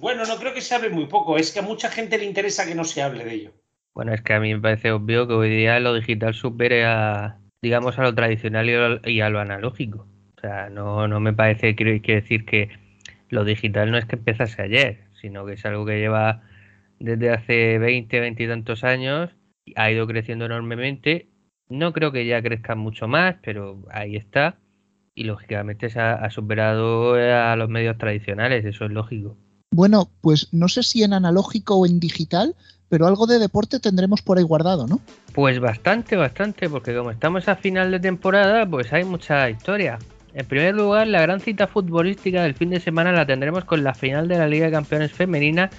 Bueno, 0.00 0.24
no 0.26 0.36
creo 0.36 0.54
que 0.54 0.60
se 0.60 0.74
hable 0.74 0.90
muy 0.90 1.06
poco, 1.06 1.36
es 1.38 1.52
que 1.52 1.60
a 1.60 1.62
mucha 1.62 1.90
gente 1.90 2.18
le 2.18 2.24
interesa 2.24 2.66
que 2.66 2.74
no 2.74 2.84
se 2.84 3.02
hable 3.02 3.24
de 3.24 3.34
ello. 3.34 3.52
Bueno, 3.94 4.12
es 4.12 4.22
que 4.22 4.34
a 4.34 4.40
mí 4.40 4.54
me 4.54 4.60
parece 4.60 4.92
obvio 4.92 5.26
que 5.26 5.34
hoy 5.34 5.50
día 5.50 5.80
lo 5.80 5.94
digital 5.94 6.34
supere 6.34 6.84
a, 6.84 7.38
digamos, 7.62 7.98
a 7.98 8.02
lo 8.02 8.14
tradicional 8.14 9.00
y 9.04 9.20
a 9.20 9.30
lo 9.30 9.40
analógico. 9.40 10.06
O 10.36 10.40
sea, 10.40 10.68
no, 10.70 11.08
no 11.08 11.20
me 11.20 11.32
parece, 11.32 11.74
quiero, 11.74 11.92
decir 11.92 12.44
que 12.44 12.70
lo 13.28 13.44
digital 13.44 13.90
no 13.90 13.98
es 13.98 14.04
que 14.04 14.16
empezase 14.16 14.62
ayer, 14.62 15.04
sino 15.20 15.46
que 15.46 15.54
es 15.54 15.64
algo 15.64 15.86
que 15.86 15.98
lleva 15.98 16.42
desde 16.98 17.30
hace 17.30 17.78
20, 17.78 18.20
20 18.20 18.42
y 18.42 18.48
tantos 18.48 18.84
años, 18.84 19.30
ha 19.74 19.90
ido 19.90 20.06
creciendo 20.06 20.44
enormemente. 20.44 21.28
No 21.68 21.92
creo 21.92 22.12
que 22.12 22.26
ya 22.26 22.42
crezca 22.42 22.74
mucho 22.74 23.08
más, 23.08 23.36
pero 23.42 23.82
ahí 23.90 24.16
está. 24.16 24.58
Y 25.14 25.24
lógicamente 25.24 25.88
se 25.88 25.98
ha 25.98 26.28
superado 26.30 27.14
a 27.14 27.56
los 27.56 27.68
medios 27.68 27.96
tradicionales, 27.96 28.64
eso 28.64 28.84
es 28.84 28.90
lógico. 28.90 29.36
Bueno, 29.72 30.10
pues 30.20 30.48
no 30.52 30.68
sé 30.68 30.82
si 30.82 31.02
en 31.02 31.12
analógico 31.12 31.76
o 31.76 31.86
en 31.86 31.98
digital, 31.98 32.54
pero 32.88 33.06
algo 33.06 33.26
de 33.26 33.38
deporte 33.38 33.80
tendremos 33.80 34.22
por 34.22 34.38
ahí 34.38 34.44
guardado, 34.44 34.86
¿no? 34.86 35.00
Pues 35.32 35.58
bastante, 35.58 36.16
bastante, 36.16 36.68
porque 36.70 36.94
como 36.94 37.10
estamos 37.10 37.48
a 37.48 37.56
final 37.56 37.90
de 37.90 38.00
temporada, 38.00 38.68
pues 38.68 38.92
hay 38.92 39.04
mucha 39.04 39.50
historia. 39.50 39.98
En 40.36 40.44
primer 40.44 40.74
lugar, 40.74 41.06
la 41.06 41.22
gran 41.22 41.40
cita 41.40 41.66
futbolística 41.66 42.42
del 42.42 42.52
fin 42.52 42.68
de 42.68 42.78
semana 42.78 43.10
la 43.10 43.24
tendremos 43.24 43.64
con 43.64 43.82
la 43.82 43.94
final 43.94 44.28
de 44.28 44.36
la 44.36 44.46
Liga 44.46 44.66
de 44.66 44.72
Campeones 44.72 45.10
Femenina 45.10 45.70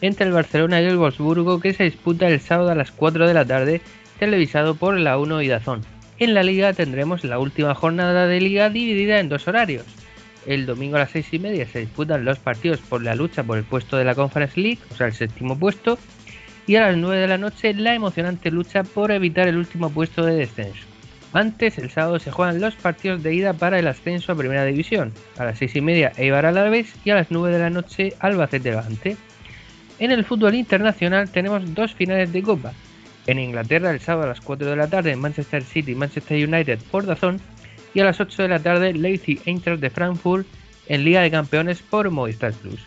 entre 0.00 0.24
el 0.24 0.32
Barcelona 0.32 0.80
y 0.80 0.86
el 0.86 0.96
Wolfsburgo 0.96 1.60
que 1.60 1.74
se 1.74 1.84
disputa 1.84 2.26
el 2.26 2.40
sábado 2.40 2.70
a 2.70 2.74
las 2.74 2.92
4 2.92 3.28
de 3.28 3.34
la 3.34 3.44
tarde, 3.44 3.82
televisado 4.18 4.74
por 4.74 4.98
la 4.98 5.18
1 5.18 5.42
y 5.42 5.48
Dazón. 5.48 5.82
En 6.18 6.32
la 6.32 6.42
liga 6.42 6.72
tendremos 6.72 7.24
la 7.24 7.38
última 7.38 7.74
jornada 7.74 8.26
de 8.26 8.40
liga 8.40 8.70
dividida 8.70 9.20
en 9.20 9.28
dos 9.28 9.48
horarios. 9.48 9.84
El 10.46 10.64
domingo 10.64 10.96
a 10.96 11.00
las 11.00 11.10
6 11.10 11.34
y 11.34 11.38
media 11.38 11.66
se 11.66 11.80
disputan 11.80 12.24
los 12.24 12.38
partidos 12.38 12.80
por 12.80 13.02
la 13.02 13.14
lucha 13.14 13.44
por 13.44 13.58
el 13.58 13.64
puesto 13.64 13.98
de 13.98 14.04
la 14.06 14.14
Conference 14.14 14.58
League, 14.58 14.80
o 14.90 14.94
sea, 14.94 15.08
el 15.08 15.12
séptimo 15.12 15.58
puesto, 15.58 15.98
y 16.66 16.76
a 16.76 16.86
las 16.86 16.96
9 16.96 17.20
de 17.20 17.28
la 17.28 17.36
noche 17.36 17.74
la 17.74 17.94
emocionante 17.94 18.50
lucha 18.50 18.82
por 18.82 19.10
evitar 19.10 19.46
el 19.46 19.58
último 19.58 19.90
puesto 19.90 20.24
de 20.24 20.36
descenso. 20.36 20.95
Antes, 21.36 21.76
el 21.76 21.90
sábado 21.90 22.18
se 22.18 22.30
juegan 22.30 22.62
los 22.62 22.76
partidos 22.76 23.22
de 23.22 23.34
ida 23.34 23.52
para 23.52 23.78
el 23.78 23.86
ascenso 23.88 24.32
a 24.32 24.36
Primera 24.36 24.64
División. 24.64 25.12
A 25.36 25.44
las 25.44 25.58
6 25.58 25.76
y 25.76 25.80
media 25.82 26.10
Eibar 26.16 26.46
Alavés 26.46 26.94
y 27.04 27.10
a 27.10 27.14
las 27.14 27.30
9 27.30 27.52
de 27.52 27.62
la 27.62 27.68
noche 27.68 28.14
Albacete 28.20 28.70
Levante. 28.70 29.18
En 29.98 30.12
el 30.12 30.24
fútbol 30.24 30.54
internacional 30.54 31.28
tenemos 31.28 31.74
dos 31.74 31.92
finales 31.92 32.32
de 32.32 32.42
Copa. 32.42 32.72
En 33.26 33.38
Inglaterra 33.38 33.90
el 33.90 34.00
sábado 34.00 34.24
a 34.24 34.28
las 34.28 34.40
4 34.40 34.70
de 34.70 34.76
la 34.76 34.88
tarde 34.88 35.14
Manchester 35.14 35.62
City 35.62 35.94
Manchester 35.94 36.48
United 36.48 36.78
por 36.90 37.04
Dazón 37.04 37.38
y 37.92 38.00
a 38.00 38.04
las 38.04 38.18
8 38.18 38.44
de 38.44 38.48
la 38.48 38.60
tarde 38.60 38.94
Leipzig 38.94 39.42
Eintracht 39.44 39.82
de 39.82 39.90
Frankfurt 39.90 40.46
en 40.86 41.04
Liga 41.04 41.20
de 41.20 41.30
Campeones 41.30 41.82
por 41.82 42.10
Movistar 42.10 42.54
Plus. 42.54 42.80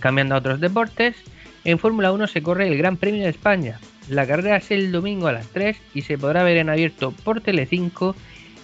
Cambiando 0.00 0.34
a 0.34 0.38
otros 0.38 0.58
deportes, 0.58 1.14
en 1.62 1.78
Fórmula 1.78 2.10
1 2.10 2.26
se 2.26 2.42
corre 2.42 2.66
el 2.66 2.76
Gran 2.76 2.96
Premio 2.96 3.22
de 3.22 3.30
España. 3.30 3.78
La 4.08 4.26
carrera 4.26 4.56
es 4.56 4.70
el 4.70 4.92
domingo 4.92 5.28
a 5.28 5.32
las 5.32 5.48
3 5.48 5.76
y 5.94 6.02
se 6.02 6.18
podrá 6.18 6.42
ver 6.42 6.58
en 6.58 6.68
abierto 6.68 7.12
por 7.12 7.40
Telecinco 7.40 8.14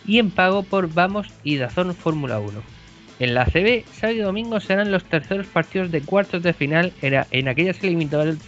y 0.07 0.19
en 0.19 0.31
pago 0.31 0.63
por 0.63 0.93
Vamos 0.93 1.29
y 1.43 1.57
Dazón 1.57 1.95
Fórmula 1.95 2.41
1. 2.41 2.63
En 3.21 3.35
la 3.35 3.45
CB, 3.45 3.85
sábado 3.93 4.19
y 4.19 4.23
domingo 4.23 4.61
serán 4.61 4.91
los 4.91 5.05
terceros 5.05 5.47
partidos 5.47 5.91
de 5.91 6.01
cuartos 6.01 6.43
de 6.43 6.55
final 6.55 6.93
en, 7.03 7.49
aquellas, 7.49 7.83
eliminatorias, 7.83 8.39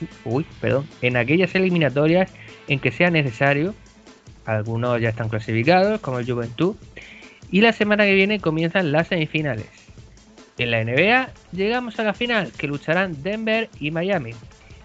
en 1.03 1.17
aquellas 1.17 1.55
eliminatorias 1.55 2.33
en 2.69 2.79
que 2.79 2.91
sea 2.91 3.11
necesario. 3.11 3.75
Algunos 4.47 5.01
ya 5.01 5.11
están 5.11 5.29
clasificados, 5.29 6.01
como 6.01 6.19
el 6.19 6.31
Juventud. 6.31 6.77
Y 7.51 7.61
la 7.61 7.73
semana 7.73 8.05
que 8.05 8.15
viene 8.15 8.41
comienzan 8.41 8.93
las 8.93 9.09
semifinales. 9.09 9.69
En 10.57 10.71
la 10.71 10.83
NBA 10.83 11.31
llegamos 11.53 11.99
a 11.99 12.05
la 12.05 12.15
final 12.15 12.51
que 12.53 12.67
lucharán 12.67 13.23
Denver 13.23 13.69
y 13.79 13.91
Miami. 13.91 14.33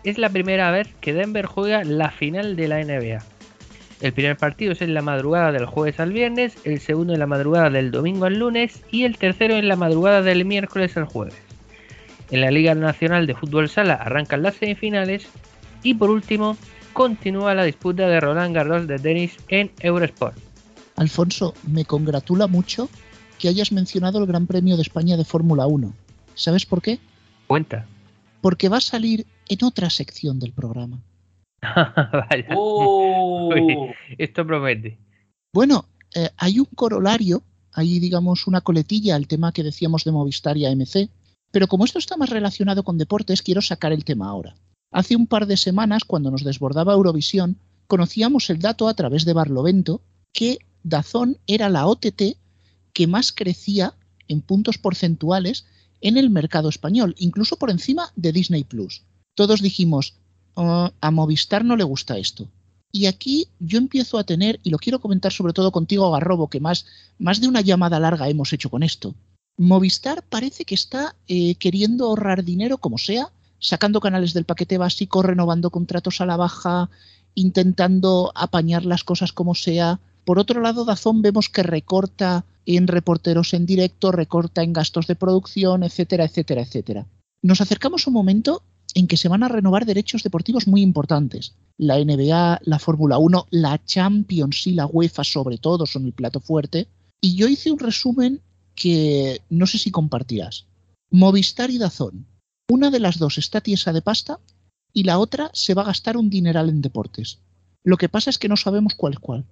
Es 0.03 0.17
la 0.17 0.29
primera 0.29 0.71
vez 0.71 0.87
que 1.01 1.13
Denver 1.13 1.45
juega 1.45 1.83
la 1.83 2.11
final 2.11 2.55
de 2.55 2.67
la 2.67 2.83
NBA. 2.83 3.23
El 3.99 4.13
primer 4.13 4.37
partido 4.37 4.73
es 4.73 4.81
en 4.81 4.93
la 4.93 5.01
madrugada 5.01 5.51
del 5.51 5.65
jueves 5.65 5.99
al 5.99 6.13
viernes, 6.13 6.55
el 6.63 6.79
segundo 6.79 7.13
en 7.13 7.19
la 7.19 7.25
madrugada 7.25 7.69
del 7.71 7.89
domingo 7.89 8.25
al 8.25 8.37
lunes 8.37 8.83
y 8.91 9.03
el 9.03 9.17
tercero 9.17 9.55
en 9.55 9.67
la 9.67 9.75
madrugada 9.75 10.21
del 10.21 10.45
miércoles 10.45 10.95
al 10.97 11.05
jueves. 11.05 11.35
En 12.29 12.41
la 12.41 12.51
Liga 12.51 12.75
Nacional 12.75 13.25
de 13.25 13.33
Fútbol 13.33 13.69
Sala 13.69 13.95
arrancan 13.95 14.43
las 14.43 14.55
semifinales 14.55 15.27
y 15.81 15.95
por 15.95 16.11
último 16.11 16.57
continúa 16.93 17.55
la 17.55 17.63
disputa 17.63 18.07
de 18.07 18.19
Roland 18.19 18.55
Garros 18.55 18.87
de 18.87 18.99
tenis 18.99 19.37
en 19.47 19.71
Eurosport. 19.79 20.37
Alfonso, 20.95 21.53
me 21.65 21.85
congratula 21.85 22.47
mucho 22.47 22.89
que 23.39 23.47
hayas 23.47 23.71
mencionado 23.71 24.19
el 24.19 24.25
Gran 24.25 24.47
Premio 24.47 24.75
de 24.75 24.81
España 24.81 25.15
de 25.17 25.25
Fórmula 25.25 25.67
1. 25.67 25.93
¿Sabes 26.35 26.65
por 26.65 26.81
qué? 26.81 26.99
Cuenta. 27.47 27.85
Porque 28.47 28.69
va 28.69 28.77
a 28.77 28.79
salir 28.95 29.27
en 29.49 29.65
otra 29.65 29.89
sección 29.89 30.39
del 30.39 30.53
programa. 30.53 31.03
Vaya. 31.61 32.47
Oh. 32.55 33.49
esto 34.17 34.47
promete. 34.47 34.97
Bueno, 35.53 35.83
eh, 36.15 36.29
hay 36.37 36.59
un 36.59 36.69
corolario, 36.73 37.43
hay 37.73 37.99
digamos 37.99 38.47
una 38.47 38.61
coletilla 38.61 39.17
al 39.17 39.27
tema 39.27 39.51
que 39.51 39.63
decíamos 39.63 40.05
de 40.05 40.13
Movistar 40.13 40.55
y 40.55 40.65
AMC, 40.65 41.09
pero 41.51 41.67
como 41.67 41.83
esto 41.83 41.99
está 41.99 42.15
más 42.15 42.29
relacionado 42.29 42.83
con 42.83 42.97
deportes, 42.97 43.41
quiero 43.41 43.61
sacar 43.61 43.91
el 43.91 44.05
tema 44.05 44.29
ahora. 44.29 44.55
Hace 44.93 45.17
un 45.17 45.27
par 45.27 45.45
de 45.45 45.57
semanas, 45.57 46.05
cuando 46.05 46.31
nos 46.31 46.45
desbordaba 46.45 46.93
Eurovisión, 46.93 47.57
conocíamos 47.87 48.49
el 48.49 48.59
dato 48.59 48.87
a 48.87 48.93
través 48.93 49.25
de 49.25 49.33
Barlovento 49.33 49.99
que 50.31 50.59
Dazón 50.83 51.37
era 51.47 51.67
la 51.67 51.85
OTT 51.85 52.37
que 52.93 53.07
más 53.07 53.33
crecía 53.33 53.95
en 54.29 54.39
puntos 54.39 54.77
porcentuales 54.77 55.65
en 56.01 56.17
el 56.17 56.29
mercado 56.29 56.69
español, 56.69 57.15
incluso 57.17 57.57
por 57.57 57.69
encima 57.69 58.11
de 58.15 58.31
Disney 58.31 58.63
Plus. 58.63 59.03
Todos 59.35 59.61
dijimos, 59.61 60.15
oh, 60.55 60.91
a 60.99 61.11
Movistar 61.11 61.63
no 61.63 61.75
le 61.75 61.83
gusta 61.83 62.17
esto. 62.17 62.47
Y 62.91 63.05
aquí 63.05 63.47
yo 63.59 63.77
empiezo 63.77 64.17
a 64.17 64.23
tener, 64.23 64.59
y 64.63 64.69
lo 64.69 64.77
quiero 64.77 64.99
comentar 64.99 65.31
sobre 65.31 65.53
todo 65.53 65.71
contigo, 65.71 66.09
Garrobo, 66.11 66.49
que 66.49 66.59
más, 66.59 66.85
más 67.19 67.41
de 67.41 67.47
una 67.47 67.61
llamada 67.61 67.99
larga 67.99 68.29
hemos 68.29 68.53
hecho 68.53 68.69
con 68.69 68.83
esto. 68.83 69.13
Movistar 69.57 70.23
parece 70.23 70.65
que 70.65 70.75
está 70.75 71.15
eh, 71.27 71.55
queriendo 71.55 72.05
ahorrar 72.05 72.43
dinero 72.43 72.77
como 72.77 72.97
sea, 72.97 73.31
sacando 73.59 73.99
canales 73.99 74.33
del 74.33 74.45
paquete 74.45 74.77
básico, 74.77 75.23
renovando 75.23 75.71
contratos 75.71 76.21
a 76.21 76.25
la 76.25 76.37
baja, 76.37 76.89
intentando 77.33 78.31
apañar 78.35 78.85
las 78.85 79.03
cosas 79.03 79.33
como 79.33 79.55
sea. 79.55 79.99
Por 80.25 80.39
otro 80.39 80.61
lado, 80.61 80.85
Dazón 80.85 81.21
vemos 81.21 81.49
que 81.49 81.63
recorta 81.63 82.45
en 82.75 82.87
reporteros 82.87 83.53
en 83.53 83.65
directo, 83.65 84.11
recorta 84.11 84.61
en 84.61 84.73
gastos 84.73 85.07
de 85.07 85.15
producción, 85.15 85.83
etcétera, 85.83 86.25
etcétera, 86.25 86.61
etcétera. 86.61 87.07
Nos 87.41 87.61
acercamos 87.61 88.05
a 88.05 88.09
un 88.09 88.15
momento 88.15 88.61
en 88.93 89.07
que 89.07 89.15
se 89.15 89.29
van 89.29 89.43
a 89.43 89.47
renovar 89.47 89.85
derechos 89.85 90.23
deportivos 90.23 90.67
muy 90.67 90.81
importantes. 90.81 91.55
La 91.77 91.97
NBA, 91.97 92.59
la 92.63 92.79
Fórmula 92.79 93.17
1, 93.19 93.47
la 93.51 93.83
Champions 93.85 94.67
y 94.67 94.73
la 94.73 94.85
UEFA 94.85 95.23
sobre 95.23 95.57
todo 95.57 95.85
son 95.85 96.05
el 96.05 96.13
plato 96.13 96.39
fuerte. 96.39 96.87
Y 97.21 97.35
yo 97.35 97.47
hice 97.47 97.71
un 97.71 97.79
resumen 97.79 98.41
que 98.75 99.41
no 99.49 99.65
sé 99.65 99.77
si 99.77 99.91
compartirás. 99.91 100.65
Movistar 101.09 101.69
y 101.69 101.77
Dazón. 101.77 102.27
Una 102.69 102.89
de 102.91 102.99
las 102.99 103.17
dos 103.17 103.37
está 103.37 103.61
tiesa 103.61 103.93
de 103.93 104.01
pasta 104.01 104.39
y 104.91 105.03
la 105.03 105.19
otra 105.19 105.51
se 105.53 105.73
va 105.73 105.83
a 105.83 105.85
gastar 105.85 106.17
un 106.17 106.29
dineral 106.29 106.67
en 106.67 106.81
deportes. 106.81 107.39
Lo 107.83 107.97
que 107.97 108.09
pasa 108.09 108.29
es 108.29 108.37
que 108.37 108.49
no 108.49 108.57
sabemos 108.57 108.95
cuál 108.95 109.13
es 109.13 109.19
cuál. 109.19 109.45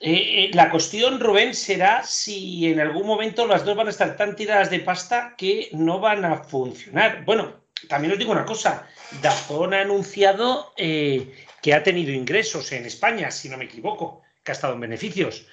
Eh, 0.00 0.44
eh, 0.44 0.50
la 0.52 0.70
cuestión, 0.70 1.20
Rubén, 1.20 1.54
será 1.54 2.02
si 2.02 2.66
en 2.66 2.80
algún 2.80 3.06
momento 3.06 3.46
las 3.46 3.64
dos 3.64 3.76
van 3.76 3.86
a 3.86 3.90
estar 3.90 4.16
tan 4.16 4.36
tiradas 4.36 4.70
de 4.70 4.80
pasta 4.80 5.34
que 5.36 5.68
no 5.72 6.00
van 6.00 6.24
a 6.24 6.38
funcionar. 6.38 7.24
Bueno, 7.24 7.64
también 7.88 8.12
os 8.12 8.18
digo 8.18 8.32
una 8.32 8.44
cosa, 8.44 8.86
Dazón 9.22 9.74
ha 9.74 9.82
anunciado 9.82 10.72
eh, 10.76 11.32
que 11.62 11.74
ha 11.74 11.82
tenido 11.82 12.12
ingresos 12.12 12.72
en 12.72 12.86
España, 12.86 13.30
si 13.30 13.48
no 13.48 13.56
me 13.56 13.64
equivoco, 13.64 14.22
que 14.42 14.52
ha 14.52 14.54
estado 14.54 14.74
en 14.74 14.80
beneficios, 14.80 15.46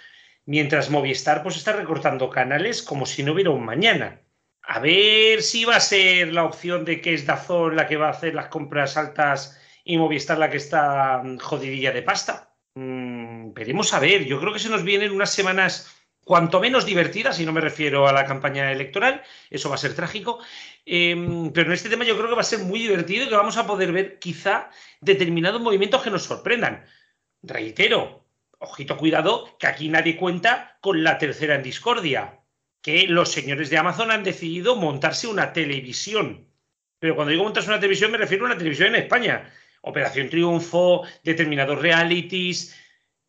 mientras 0.45 0.89
Movistar 0.89 1.43
pues 1.43 1.57
está 1.57 1.73
recortando 1.73 2.29
canales 2.29 2.81
como 2.81 3.05
si 3.05 3.23
no 3.23 3.33
hubiera 3.33 3.51
un 3.51 3.65
mañana. 3.65 4.21
A 4.63 4.79
ver 4.79 5.41
si 5.41 5.65
va 5.65 5.77
a 5.77 5.79
ser 5.79 6.33
la 6.33 6.45
opción 6.45 6.85
de 6.85 7.01
que 7.01 7.13
es 7.13 7.25
Dazón 7.25 7.75
la 7.75 7.87
que 7.87 7.97
va 7.97 8.07
a 8.07 8.11
hacer 8.11 8.35
las 8.35 8.47
compras 8.47 8.97
altas 8.97 9.59
y 9.83 9.97
Movistar 9.97 10.37
la 10.37 10.49
que 10.49 10.57
está 10.57 11.21
mm, 11.23 11.37
jodidilla 11.37 11.91
de 11.91 12.01
pasta. 12.03 12.50
Veremos 13.53 13.93
a 13.93 13.99
ver. 13.99 14.25
Yo 14.25 14.39
creo 14.39 14.53
que 14.53 14.59
se 14.59 14.69
nos 14.69 14.83
vienen 14.83 15.11
unas 15.11 15.33
semanas 15.33 15.91
cuanto 16.23 16.59
menos 16.59 16.85
divertidas, 16.85 17.39
y 17.39 17.45
no 17.45 17.51
me 17.51 17.61
refiero 17.61 18.07
a 18.07 18.13
la 18.13 18.25
campaña 18.25 18.71
electoral, 18.71 19.23
eso 19.49 19.69
va 19.69 19.75
a 19.75 19.79
ser 19.79 19.95
trágico, 19.95 20.39
em, 20.85 21.51
pero 21.51 21.67
en 21.67 21.73
este 21.73 21.89
tema 21.89 22.05
yo 22.05 22.15
creo 22.15 22.29
que 22.29 22.35
va 22.35 22.41
a 22.41 22.45
ser 22.45 22.59
muy 22.59 22.79
divertido 22.79 23.25
y 23.25 23.29
que 23.29 23.35
vamos 23.35 23.57
a 23.57 23.65
poder 23.67 23.91
ver 23.91 24.19
quizá 24.19 24.69
determinados 25.01 25.61
movimientos 25.61 26.01
que 26.01 26.11
nos 26.11 26.23
sorprendan. 26.23 26.85
Reitero, 27.41 28.25
ojito 28.59 28.97
cuidado, 28.97 29.57
que 29.57 29.67
aquí 29.67 29.89
nadie 29.89 30.15
cuenta 30.15 30.77
con 30.81 31.03
la 31.03 31.17
tercera 31.17 31.55
en 31.55 31.63
discordia, 31.63 32.39
que 32.81 33.07
los 33.07 33.31
señores 33.31 33.69
de 33.69 33.77
Amazon 33.77 34.11
han 34.11 34.23
decidido 34.23 34.75
montarse 34.75 35.27
una 35.27 35.53
televisión. 35.53 36.47
Pero 36.99 37.15
cuando 37.15 37.31
digo 37.31 37.43
montarse 37.43 37.69
una 37.69 37.79
televisión 37.79 38.11
me 38.11 38.17
refiero 38.17 38.45
a 38.45 38.47
una 38.47 38.57
televisión 38.57 38.89
en 38.89 39.01
España. 39.01 39.51
Operación 39.81 40.29
Triunfo, 40.29 41.03
determinados 41.23 41.81
realities. 41.81 42.75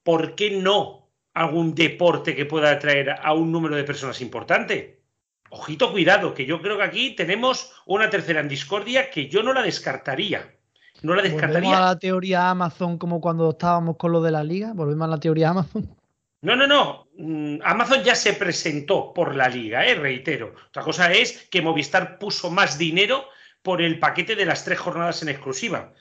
¿Por 0.02 0.34
qué 0.34 0.50
no 0.50 1.08
algún 1.34 1.74
deporte 1.74 2.34
que 2.34 2.46
pueda 2.46 2.70
atraer 2.70 3.10
a 3.10 3.32
un 3.32 3.52
número 3.52 3.76
de 3.76 3.84
personas 3.84 4.20
importante? 4.20 5.02
Ojito, 5.50 5.92
cuidado, 5.92 6.32
que 6.32 6.46
yo 6.46 6.62
creo 6.62 6.78
que 6.78 6.84
aquí 6.84 7.14
tenemos 7.14 7.72
una 7.86 8.08
tercera 8.08 8.40
en 8.40 8.48
discordia 8.48 9.10
que 9.10 9.28
yo 9.28 9.42
no 9.42 9.52
la 9.52 9.62
descartaría. 9.62 10.56
No 11.02 11.14
la 11.14 11.22
descartaría. 11.22 11.68
¿Volvemos 11.68 11.76
a 11.76 11.92
la 11.92 11.98
teoría 11.98 12.50
Amazon 12.50 12.96
como 12.96 13.20
cuando 13.20 13.50
estábamos 13.50 13.96
con 13.96 14.12
lo 14.12 14.22
de 14.22 14.30
la 14.30 14.44
liga? 14.44 14.72
¿Volvemos 14.74 15.06
a 15.06 15.10
la 15.10 15.20
teoría 15.20 15.50
Amazon? 15.50 15.94
No, 16.42 16.56
no, 16.56 16.66
no. 16.66 17.06
Mm, 17.16 17.58
Amazon 17.62 18.02
ya 18.02 18.14
se 18.14 18.32
presentó 18.32 19.12
por 19.14 19.36
la 19.36 19.48
liga, 19.48 19.86
¿eh? 19.86 19.94
reitero. 19.94 20.54
Otra 20.68 20.82
cosa 20.82 21.12
es 21.12 21.48
que 21.50 21.62
Movistar 21.62 22.18
puso 22.18 22.50
más 22.50 22.78
dinero 22.78 23.26
por 23.62 23.80
el 23.80 23.98
paquete 23.98 24.34
de 24.34 24.44
las 24.44 24.64
tres 24.64 24.78
jornadas 24.80 25.22
en 25.22 25.28
exclusiva. 25.28 25.92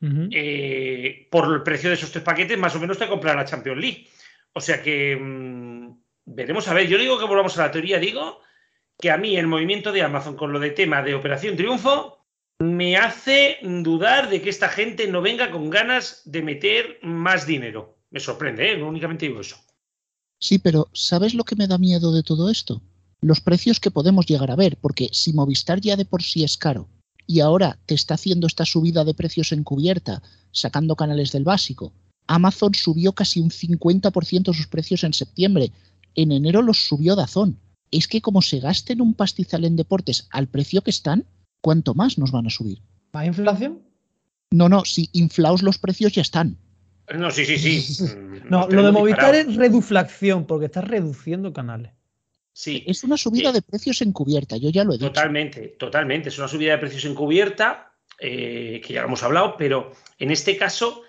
Eh, 0.00 1.26
por 1.30 1.52
el 1.52 1.62
precio 1.62 1.88
de 1.88 1.96
esos 1.96 2.12
tres 2.12 2.22
paquetes, 2.22 2.58
más 2.58 2.74
o 2.76 2.80
menos 2.80 2.98
te 2.98 3.08
compra 3.08 3.34
la 3.34 3.44
Champions 3.44 3.80
League. 3.80 4.06
O 4.52 4.60
sea 4.60 4.82
que 4.82 5.16
mm, 5.16 5.90
veremos 6.24 6.68
a 6.68 6.74
ver. 6.74 6.86
Yo 6.86 6.98
digo 6.98 7.18
que 7.18 7.24
volvamos 7.24 7.58
a 7.58 7.66
la 7.66 7.70
teoría, 7.70 7.98
digo 7.98 8.40
que 8.98 9.10
a 9.10 9.16
mí 9.16 9.36
el 9.36 9.46
movimiento 9.46 9.92
de 9.92 10.02
Amazon 10.02 10.36
con 10.36 10.52
lo 10.52 10.58
de 10.58 10.70
tema 10.70 11.02
de 11.02 11.14
Operación 11.14 11.56
Triunfo 11.56 12.26
me 12.58 12.96
hace 12.96 13.58
dudar 13.62 14.28
de 14.28 14.42
que 14.42 14.50
esta 14.50 14.68
gente 14.68 15.06
no 15.06 15.22
venga 15.22 15.50
con 15.52 15.70
ganas 15.70 16.22
de 16.24 16.42
meter 16.42 16.98
más 17.02 17.46
dinero. 17.46 17.98
Me 18.10 18.18
sorprende, 18.18 18.72
¿eh? 18.72 18.82
únicamente 18.82 19.26
digo 19.26 19.40
eso. 19.40 19.56
Sí, 20.40 20.58
pero 20.58 20.88
¿sabes 20.92 21.34
lo 21.34 21.44
que 21.44 21.56
me 21.56 21.68
da 21.68 21.78
miedo 21.78 22.12
de 22.12 22.22
todo 22.22 22.50
esto? 22.50 22.82
Los 23.20 23.40
precios 23.40 23.80
que 23.80 23.90
podemos 23.90 24.26
llegar 24.26 24.50
a 24.50 24.56
ver, 24.56 24.76
porque 24.80 25.08
si 25.12 25.32
Movistar 25.32 25.80
ya 25.80 25.96
de 25.96 26.04
por 26.04 26.22
sí 26.22 26.42
es 26.44 26.56
caro 26.56 26.88
y 27.28 27.40
ahora 27.40 27.78
te 27.84 27.94
está 27.94 28.14
haciendo 28.14 28.46
esta 28.46 28.64
subida 28.64 29.04
de 29.04 29.12
precios 29.12 29.52
encubierta, 29.52 30.22
sacando 30.50 30.96
canales 30.96 31.30
del 31.30 31.44
básico, 31.44 31.92
Amazon 32.26 32.74
subió 32.74 33.12
casi 33.12 33.40
un 33.40 33.50
50% 33.50 34.54
sus 34.54 34.66
precios 34.66 35.04
en 35.04 35.12
septiembre. 35.12 35.70
En 36.14 36.32
enero 36.32 36.62
los 36.62 36.88
subió 36.88 37.14
Dazón. 37.16 37.60
Es 37.90 38.08
que 38.08 38.22
como 38.22 38.40
se 38.40 38.60
gasten 38.60 39.02
un 39.02 39.14
pastizal 39.14 39.66
en 39.66 39.76
deportes 39.76 40.26
al 40.30 40.48
precio 40.48 40.82
que 40.82 40.90
están, 40.90 41.26
¿cuánto 41.60 41.94
más 41.94 42.16
nos 42.16 42.32
van 42.32 42.46
a 42.46 42.50
subir? 42.50 42.82
¿Más 43.12 43.26
inflación? 43.26 43.82
No, 44.50 44.70
no, 44.70 44.86
si 44.86 45.10
inflaos 45.12 45.62
los 45.62 45.78
precios 45.78 46.12
ya 46.12 46.22
están. 46.22 46.56
No, 47.14 47.30
sí, 47.30 47.44
sí, 47.44 47.58
sí. 47.58 48.04
no, 48.50 48.68
lo 48.68 48.82
de 48.82 48.92
Movistar 48.92 49.34
es 49.34 49.54
reduflación, 49.54 50.46
porque 50.46 50.66
estás 50.66 50.84
reduciendo 50.84 51.52
canales. 51.52 51.92
Sí. 52.58 52.82
Es 52.88 53.04
una 53.04 53.16
subida 53.16 53.52
de 53.52 53.62
precios 53.62 54.02
encubierta, 54.02 54.56
yo 54.56 54.70
ya 54.70 54.82
lo 54.82 54.90
he 54.90 54.98
dicho. 54.98 55.06
Totalmente, 55.06 55.76
totalmente. 55.78 56.28
Es 56.28 56.38
una 56.38 56.48
subida 56.48 56.72
de 56.72 56.78
precios 56.78 57.04
encubierta, 57.04 57.92
eh, 58.18 58.82
que 58.84 58.94
ya 58.94 59.02
lo 59.02 59.06
hemos 59.06 59.22
hablado, 59.22 59.56
pero 59.56 59.92
en 60.18 60.32
este 60.32 60.56
caso, 60.56 61.04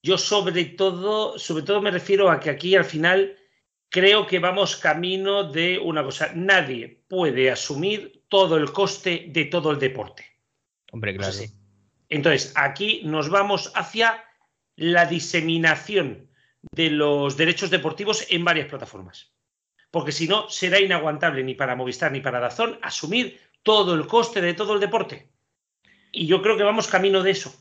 yo 0.00 0.16
sobre 0.16 0.64
todo, 0.64 1.36
sobre 1.40 1.64
todo 1.64 1.82
me 1.82 1.90
refiero 1.90 2.30
a 2.30 2.38
que 2.38 2.50
aquí 2.50 2.76
al 2.76 2.84
final 2.84 3.36
creo 3.88 4.28
que 4.28 4.38
vamos 4.38 4.76
camino 4.76 5.50
de 5.50 5.76
una 5.80 6.04
cosa. 6.04 6.30
Nadie 6.36 7.02
puede 7.08 7.50
asumir 7.50 8.22
todo 8.28 8.56
el 8.56 8.70
coste 8.70 9.26
de 9.30 9.46
todo 9.46 9.72
el 9.72 9.80
deporte. 9.80 10.24
Hombre, 10.92 11.16
claro. 11.16 11.36
Entonces, 12.10 12.52
aquí 12.54 13.00
nos 13.02 13.28
vamos 13.28 13.72
hacia 13.74 14.22
la 14.76 15.06
diseminación 15.06 16.30
de 16.70 16.90
los 16.90 17.36
derechos 17.36 17.70
deportivos 17.70 18.24
en 18.30 18.44
varias 18.44 18.68
plataformas. 18.68 19.31
Porque 19.92 20.10
si 20.10 20.26
no, 20.26 20.48
será 20.48 20.80
inaguantable 20.80 21.44
ni 21.44 21.54
para 21.54 21.76
Movistar 21.76 22.10
ni 22.10 22.20
para 22.20 22.40
Dazón 22.40 22.78
asumir 22.82 23.38
todo 23.62 23.94
el 23.94 24.06
coste 24.06 24.40
de 24.40 24.54
todo 24.54 24.74
el 24.74 24.80
deporte. 24.80 25.28
Y 26.10 26.26
yo 26.26 26.42
creo 26.42 26.56
que 26.56 26.62
vamos 26.62 26.88
camino 26.88 27.22
de 27.22 27.30
eso. 27.30 27.54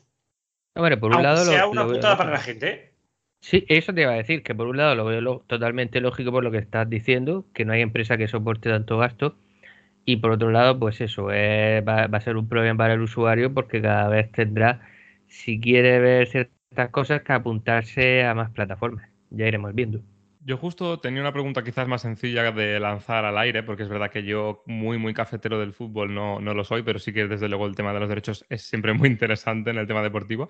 Bueno, 0.74 0.98
por 0.98 1.14
un 1.14 1.22
lado 1.22 1.44
sea 1.44 1.68
una 1.68 1.86
putada 1.86 2.18
para 2.18 2.32
la 2.32 2.40
gente. 2.40 2.70
¿eh? 2.70 2.94
Sí, 3.42 3.66
eso 3.68 3.94
te 3.94 4.02
iba 4.04 4.12
a 4.12 4.16
decir, 4.16 4.44
que 4.44 4.56
por 4.56 4.68
un 4.68 4.78
lado 4.78 4.96
lo 4.96 5.04
veo 5.04 5.44
totalmente 5.46 6.00
lógico 6.00 6.32
por 6.32 6.44
lo 6.44 6.52
que 6.52 6.60
estás 6.60 6.90
diciendo, 6.90 7.46
que 7.54 7.66
no 7.66 7.74
hay 7.74 7.82
empresa 7.82 8.16
que 8.16 8.30
soporte 8.30 8.70
tanto 8.70 8.98
gasto. 8.98 9.36
Y 10.06 10.18
por 10.18 10.32
otro 10.32 10.52
lado, 10.52 10.80
pues 10.80 11.02
eso, 11.02 11.26
va, 11.26 12.08
va, 12.08 12.18
a 12.18 12.22
ser 12.22 12.38
un 12.38 12.48
problema 12.48 12.78
para 12.78 12.94
el 12.94 13.02
usuario 13.02 13.54
porque 13.54 13.82
cada 13.82 14.08
vez 14.08 14.32
tendrá, 14.32 14.88
si 15.28 15.60
quiere 15.60 16.00
ver 16.00 16.24
estas 16.24 16.90
cosas 16.92 17.24
que 17.24 17.34
apuntarse 17.34 18.24
a 18.24 18.34
más 18.34 18.52
plataformas. 18.52 19.10
Ya 19.32 19.48
iremos 19.48 19.76
viendo. 19.76 20.02
Yo 20.44 20.58
justo 20.58 21.00
tenía 21.00 21.22
una 21.22 21.34
pregunta 21.34 21.64
quizás 21.64 21.88
más 21.88 22.02
sencilla 22.02 22.52
de 22.52 22.80
lanzar 22.80 23.26
al 23.26 23.38
aire, 23.38 23.62
porque 23.62 23.84
es 23.84 23.90
verdad 23.90 24.10
que 24.10 24.24
yo 24.24 24.64
muy, 24.66 24.98
muy 24.98 25.14
cafetero 25.14 25.60
del 25.60 25.74
fútbol 25.74 26.16
no, 26.16 26.40
no 26.40 26.56
lo 26.56 26.64
soy, 26.64 26.82
pero 26.82 26.98
sí 26.98 27.14
que 27.14 27.28
desde 27.28 27.48
luego 27.48 27.68
el 27.68 27.76
tema 27.76 27.94
de 27.94 28.00
los 28.00 28.10
derechos 28.10 28.44
es 28.50 28.64
siempre 28.64 28.94
muy 28.94 29.08
interesante 29.10 29.70
en 29.70 29.78
el 29.78 29.86
tema 29.86 30.02
deportivo. 30.02 30.50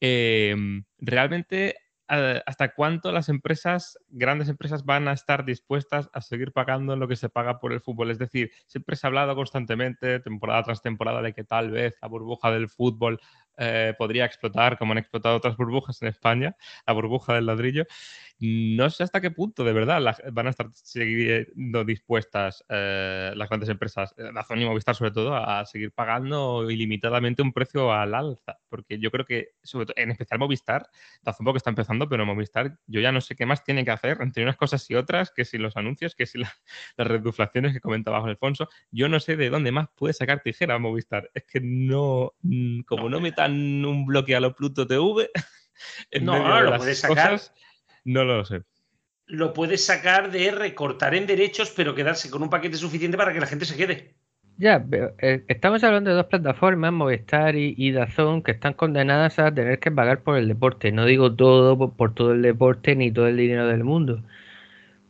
Em, 0.00 0.84
realmente, 0.98 1.76
¿hasta 2.08 2.74
cuánto 2.74 3.12
las 3.12 3.28
empresas, 3.28 3.96
grandes 4.08 4.48
empresas, 4.48 4.84
van 4.84 5.06
a 5.06 5.12
estar 5.12 5.44
dispuestas 5.44 6.10
a 6.12 6.22
seguir 6.22 6.50
pagando 6.52 6.96
lo 6.96 7.06
que 7.06 7.14
se 7.14 7.28
paga 7.28 7.60
por 7.60 7.72
el 7.72 7.80
fútbol? 7.80 8.10
Es 8.10 8.18
decir, 8.18 8.50
siempre 8.66 8.96
se 8.96 9.06
ha 9.06 9.08
hablado 9.08 9.36
constantemente, 9.36 10.18
temporada 10.18 10.64
tras 10.64 10.82
temporada, 10.82 11.22
de 11.22 11.34
que 11.34 11.44
tal 11.44 11.70
vez 11.70 11.94
la 12.02 12.08
burbuja 12.08 12.50
del 12.50 12.68
fútbol 12.68 13.20
eh, 13.58 13.94
podría 13.96 14.24
explotar, 14.24 14.76
como 14.78 14.92
han 14.92 14.98
explotado 14.98 15.36
otras 15.36 15.56
burbujas 15.56 16.00
en 16.02 16.08
España, 16.08 16.56
la 16.86 16.94
burbuja 16.94 17.34
del 17.34 17.46
ladrillo. 17.46 17.84
No 18.42 18.88
sé 18.88 19.02
hasta 19.02 19.20
qué 19.20 19.30
punto, 19.30 19.64
de 19.64 19.74
verdad, 19.74 20.00
van 20.32 20.46
a 20.46 20.50
estar 20.50 20.70
siguiendo 20.72 21.84
dispuestas 21.84 22.64
eh, 22.70 23.34
las 23.36 23.50
grandes 23.50 23.68
empresas, 23.68 24.14
eh, 24.16 24.30
la 24.32 24.42
Sony 24.44 24.62
y 24.62 24.64
Movistar 24.64 24.94
sobre 24.94 25.10
todo, 25.10 25.36
a 25.36 25.66
seguir 25.66 25.92
pagando 25.92 26.70
ilimitadamente 26.70 27.42
un 27.42 27.52
precio 27.52 27.92
al 27.92 28.14
alza. 28.14 28.58
Porque 28.70 28.98
yo 28.98 29.10
creo 29.10 29.26
que, 29.26 29.50
sobre 29.62 29.84
todo, 29.84 29.94
en 29.98 30.10
especial 30.10 30.40
Movistar, 30.40 30.88
hace 31.22 31.42
un 31.42 31.44
poco 31.44 31.58
está 31.58 31.68
empezando, 31.68 32.08
pero 32.08 32.24
Movistar, 32.24 32.78
yo 32.86 33.02
ya 33.02 33.12
no 33.12 33.20
sé 33.20 33.36
qué 33.36 33.44
más 33.44 33.62
tiene 33.62 33.84
que 33.84 33.90
hacer 33.90 34.16
entre 34.22 34.42
unas 34.42 34.56
cosas 34.56 34.88
y 34.90 34.94
otras, 34.94 35.30
que 35.30 35.44
si 35.44 35.58
los 35.58 35.76
anuncios, 35.76 36.14
que 36.14 36.24
si 36.24 36.38
las 36.96 37.06
reduflaciones 37.06 37.74
que 37.74 37.80
comentaba 37.80 38.24
Alfonso, 38.24 38.70
yo 38.90 39.10
no 39.10 39.20
sé 39.20 39.36
de 39.36 39.50
dónde 39.50 39.70
más 39.70 39.88
puede 39.94 40.14
sacar 40.14 40.40
tijera 40.40 40.78
Movistar. 40.78 41.30
Es 41.34 41.44
que 41.44 41.60
no, 41.60 42.32
mm, 42.40 42.80
como 42.82 43.10
no, 43.10 43.20
metan 43.20 43.84
un 43.84 44.06
bloque 44.06 44.34
a 44.34 44.40
lo 44.40 44.54
Pluto 44.54 44.86
TV, 44.86 45.30
en 46.10 46.24
no, 46.24 46.38
no, 46.38 46.62
lo 46.62 46.78
puedes 46.78 47.00
sacar. 47.00 47.38
No 48.04 48.24
lo 48.24 48.44
sé. 48.44 48.62
Lo 49.26 49.52
puedes 49.52 49.84
sacar 49.84 50.30
de 50.30 50.50
recortar 50.50 51.14
en 51.14 51.26
derechos, 51.26 51.72
pero 51.76 51.94
quedarse 51.94 52.30
con 52.30 52.42
un 52.42 52.50
paquete 52.50 52.76
suficiente 52.76 53.16
para 53.16 53.32
que 53.32 53.40
la 53.40 53.46
gente 53.46 53.64
se 53.64 53.76
quede. 53.76 54.14
Ya, 54.60 54.84
eh, 55.20 55.42
estamos 55.48 55.82
hablando 55.84 56.10
de 56.10 56.16
dos 56.16 56.26
plataformas, 56.26 56.92
Movistar 56.92 57.56
y, 57.56 57.92
Dazón, 57.92 58.42
que 58.42 58.50
están 58.50 58.74
condenadas 58.74 59.38
a 59.38 59.54
tener 59.54 59.78
que 59.78 59.90
pagar 59.90 60.22
por 60.22 60.36
el 60.36 60.48
deporte. 60.48 60.92
No 60.92 61.06
digo 61.06 61.34
todo 61.34 61.78
por, 61.96 62.12
todo 62.12 62.32
el 62.32 62.42
deporte 62.42 62.94
ni 62.94 63.10
todo 63.10 63.26
el 63.28 63.38
dinero 63.38 63.66
del 63.66 63.84
mundo, 63.84 64.22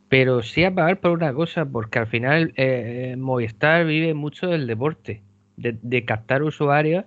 pero 0.09 0.43
sí 0.43 0.64
a 0.64 0.74
pagar 0.74 1.01
por 1.01 1.12
una 1.12 1.34
cosa, 1.34 1.64
porque 1.66 1.99
al 1.99 2.07
final 2.07 2.53
eh, 2.57 3.16
Movistar 3.18 3.86
vive 3.86 4.14
mucho 4.14 4.49
del 4.49 4.68
deporte, 4.68 5.22
de, 5.57 6.05
captar 6.05 6.45
usuarios 6.45 7.07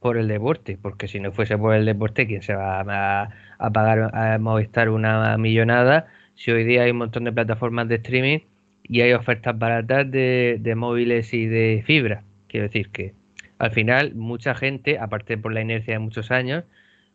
por 0.00 0.18
el 0.18 0.28
deporte, 0.28 0.78
porque 0.80 1.08
si 1.08 1.20
no 1.20 1.32
fuese 1.32 1.56
por 1.56 1.74
el 1.74 1.86
deporte, 1.86 2.26
¿quién 2.26 2.42
se 2.42 2.54
va 2.54 2.80
a, 2.80 3.30
a 3.58 3.70
pagar 3.70 4.14
a 4.14 4.38
Movistar 4.38 4.88
una 4.88 5.36
millonada 5.38 6.06
si 6.34 6.50
hoy 6.52 6.64
día 6.64 6.82
hay 6.84 6.92
un 6.92 6.98
montón 6.98 7.24
de 7.24 7.32
plataformas 7.32 7.88
de 7.88 7.96
streaming 7.96 8.38
y 8.84 9.00
hay 9.02 9.12
ofertas 9.12 9.58
baratas 9.58 10.10
de, 10.10 10.58
de 10.60 10.74
móviles 10.74 11.34
y 11.34 11.46
de 11.46 11.82
fibra. 11.86 12.24
Quiero 12.48 12.66
decir 12.66 12.90
que 12.90 13.14
al 13.58 13.72
final 13.72 14.14
mucha 14.14 14.54
gente, 14.54 14.98
aparte 14.98 15.36
por 15.36 15.52
la 15.52 15.60
inercia 15.60 15.94
de 15.94 15.98
muchos 15.98 16.30
años, 16.30 16.64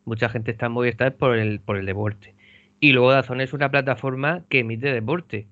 mucha 0.04 0.28
gente 0.28 0.50
está 0.52 0.66
en 0.66 0.72
Movistar 0.72 1.14
por 1.16 1.36
el, 1.38 1.60
por 1.60 1.76
el 1.78 1.86
deporte. 1.86 2.34
Y 2.80 2.92
luego 2.92 3.12
Dazón 3.12 3.40
es 3.40 3.52
una 3.52 3.70
plataforma 3.70 4.44
que 4.48 4.60
emite 4.60 4.92
deporte, 4.92 5.48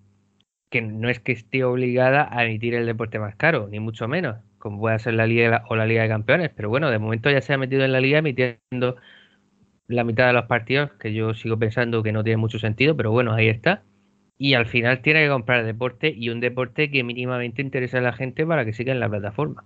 que 0.71 0.83
no 0.83 1.09
es 1.09 1.21
que 1.21 1.33
esté 1.33 1.65
obligada 1.65 2.29
a 2.31 2.45
emitir 2.45 2.75
el 2.75 2.87
deporte 2.87 3.19
más 3.19 3.37
caro, 3.37 3.69
ni 3.71 3.81
mucho 3.81 4.09
menos, 4.09 4.37
como 4.59 4.81
puede 4.81 4.99
ser 4.99 5.15
la 5.15 5.27
Liga 5.27 5.65
o 5.69 5.77
la 5.77 5.87
Liga 5.87 6.03
de 6.03 6.09
Campeones, 6.09 6.51
pero 6.55 6.69
bueno, 6.69 6.91
de 6.91 6.99
momento 6.99 7.31
ya 7.31 7.41
se 7.41 7.55
ha 7.55 7.59
metido 7.59 7.85
en 7.85 7.93
la 7.93 8.01
Liga 8.01 8.19
emitiendo 8.19 8.97
la 9.89 10.05
mitad 10.05 10.27
de 10.27 10.33
los 10.33 10.47
partidos, 10.47 10.91
que 11.01 11.13
yo 11.13 11.35
sigo 11.35 11.59
pensando 11.59 12.03
que 12.03 12.13
no 12.13 12.23
tiene 12.25 12.37
mucho 12.39 12.59
sentido, 12.59 12.97
pero 12.97 13.11
bueno, 13.11 13.33
ahí 13.33 13.49
está. 13.49 13.83
Y 14.39 14.55
al 14.55 14.67
final 14.67 15.03
tiene 15.03 15.23
que 15.25 15.29
comprar 15.31 15.65
deporte 15.65 16.13
y 16.17 16.31
un 16.31 16.41
deporte 16.41 16.91
que 16.91 17.05
mínimamente 17.05 17.63
interesa 17.63 17.99
a 17.99 18.03
la 18.03 18.13
gente 18.13 18.47
para 18.47 18.65
que 18.65 18.73
siga 18.73 18.93
en 18.93 19.01
la 19.01 19.09
plataforma. 19.09 19.65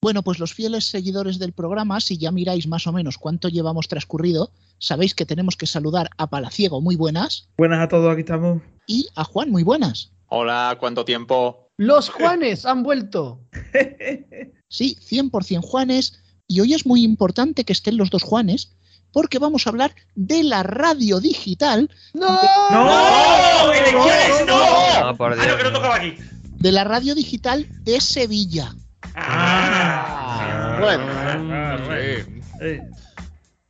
Bueno, 0.00 0.22
pues 0.22 0.38
los 0.38 0.54
fieles 0.54 0.84
seguidores 0.84 1.38
del 1.40 1.52
programa, 1.52 2.00
si 2.00 2.16
ya 2.18 2.30
miráis 2.30 2.68
más 2.68 2.86
o 2.86 2.92
menos 2.92 3.18
cuánto 3.18 3.48
llevamos 3.48 3.88
transcurrido, 3.88 4.52
sabéis 4.78 5.14
que 5.14 5.26
tenemos 5.26 5.56
que 5.56 5.66
saludar 5.66 6.08
a 6.16 6.28
Palaciego, 6.30 6.80
muy 6.80 6.94
buenas, 6.94 7.48
Buenas 7.58 7.80
a 7.80 7.88
todos, 7.88 8.12
aquí 8.12 8.20
estamos. 8.20 8.62
y 8.86 9.08
a 9.16 9.24
Juan, 9.24 9.50
muy 9.50 9.64
buenas. 9.64 10.12
Hola, 10.28 10.76
¿cuánto 10.78 11.04
tiempo? 11.04 11.68
Los 11.78 12.10
Juanes 12.10 12.64
han 12.64 12.82
vuelto. 12.82 13.40
Sí, 14.70 14.96
100% 15.00 15.62
Juanes, 15.62 16.22
y 16.46 16.60
hoy 16.60 16.74
es 16.74 16.84
muy 16.84 17.02
importante 17.02 17.64
que 17.64 17.72
estén 17.72 17.96
los 17.96 18.10
dos 18.10 18.22
Juanes, 18.22 18.76
porque 19.12 19.38
vamos 19.38 19.66
a 19.66 19.70
hablar 19.70 19.94
de 20.14 20.42
la 20.44 20.62
radio 20.62 21.20
digital, 21.20 21.90
¡No! 22.14 22.38
¡No! 22.70 23.72
¡Elecciones 23.72 24.46
no! 24.46 25.00
No, 25.06 25.16
por 25.16 25.32
Ah, 25.32 25.36
no, 25.36 25.42
Dios. 25.42 25.56
que 25.56 25.64
no 25.64 25.72
tocaba 25.72 25.96
aquí. 25.96 26.14
de 26.58 26.72
la 26.72 26.84
radio 26.84 27.14
digital 27.14 27.66
de 27.82 28.00
Sevilla. 28.00 28.74
Ah. 29.14 30.78
Bueno. 30.80 31.04
Ah, 31.08 31.76
sí. 31.88 32.40
Eh, 32.60 32.80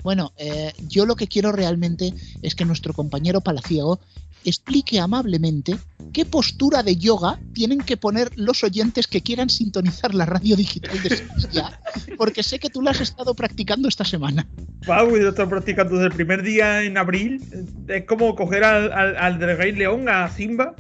Bueno, 0.03 0.32
eh, 0.36 0.72
yo 0.89 1.05
lo 1.07 1.16
que 1.16 1.26
quiero 1.26 1.53
realmente 1.53 2.14
es 2.43 2.55
que 2.55 2.64
nuestro 2.64 2.95
compañero 2.95 3.41
Palaciego 3.41 4.01
explique 4.45 5.01
amablemente 5.01 5.76
qué 6.12 6.24
postura 6.24 6.82
de 6.82 6.97
yoga 6.97 7.39
tienen 7.53 7.78
que 7.78 7.97
poner 7.97 8.30
los 8.36 8.64
oyentes 8.64 9.07
que 9.07 9.20
quieran 9.20 9.51
sintonizar 9.51 10.14
la 10.14 10.26
radio 10.26 10.57
digital 10.57 11.03
de 11.03 11.16
Sevilla, 11.16 11.80
porque 12.16 12.43
sé 12.43 12.59
que 12.59 12.70
tú 12.70 12.82
la 12.82 12.93
has 12.93 13.01
estado 13.01 13.34
practicando 13.34 13.89
esta 13.89 14.05
semana. 14.05 14.47
Pau, 14.86 15.16
yo 15.16 15.28
estoy 15.28 15.47
practicando 15.47 15.95
desde 15.95 16.07
el 16.07 16.12
primer 16.14 16.43
día 16.43 16.82
en 16.82 16.97
abril. 16.97 17.43
Es 17.89 18.05
como 18.05 18.34
coger 18.34 18.64
al, 18.64 18.93
al, 18.93 19.16
al 19.16 19.39
del 19.39 19.57
Rey 19.57 19.72
León, 19.72 20.09
a 20.09 20.28
Simba, 20.30 20.74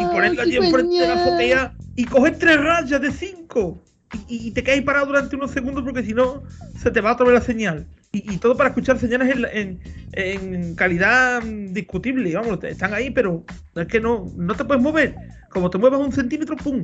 y 0.00 0.04
ponerlo 0.04 0.42
allí 0.42 0.56
enfrente 0.56 1.00
de 1.00 1.08
la 1.08 1.14
azotea 1.14 1.74
y 1.96 2.04
coger 2.04 2.38
tres 2.38 2.60
rayas 2.60 3.00
de 3.00 3.12
cinco. 3.12 3.82
Y, 4.28 4.48
y 4.48 4.50
te 4.52 4.62
quedas 4.62 4.78
ahí 4.78 4.84
parado 4.84 5.06
durante 5.06 5.36
unos 5.36 5.50
segundos 5.50 5.82
porque 5.84 6.02
si 6.04 6.14
no 6.14 6.42
se 6.80 6.90
te 6.90 7.00
va 7.00 7.12
otra 7.12 7.26
vez 7.26 7.34
la 7.34 7.40
señal. 7.40 7.86
Y, 8.12 8.32
y 8.34 8.36
todo 8.38 8.56
para 8.56 8.70
escuchar 8.70 8.98
señales 8.98 9.34
en, 9.34 9.44
en- 9.52 9.80
en 10.12 10.74
calidad 10.74 11.42
discutible. 11.42 12.34
Vamos, 12.34 12.62
están 12.64 12.94
ahí, 12.94 13.10
pero 13.10 13.44
es 13.74 13.86
que 13.86 14.00
no, 14.00 14.32
no 14.36 14.54
te 14.54 14.64
puedes 14.64 14.82
mover. 14.82 15.16
Como 15.50 15.68
te 15.70 15.78
muevas 15.78 16.00
un 16.00 16.12
centímetro, 16.12 16.56
¡pum! 16.56 16.82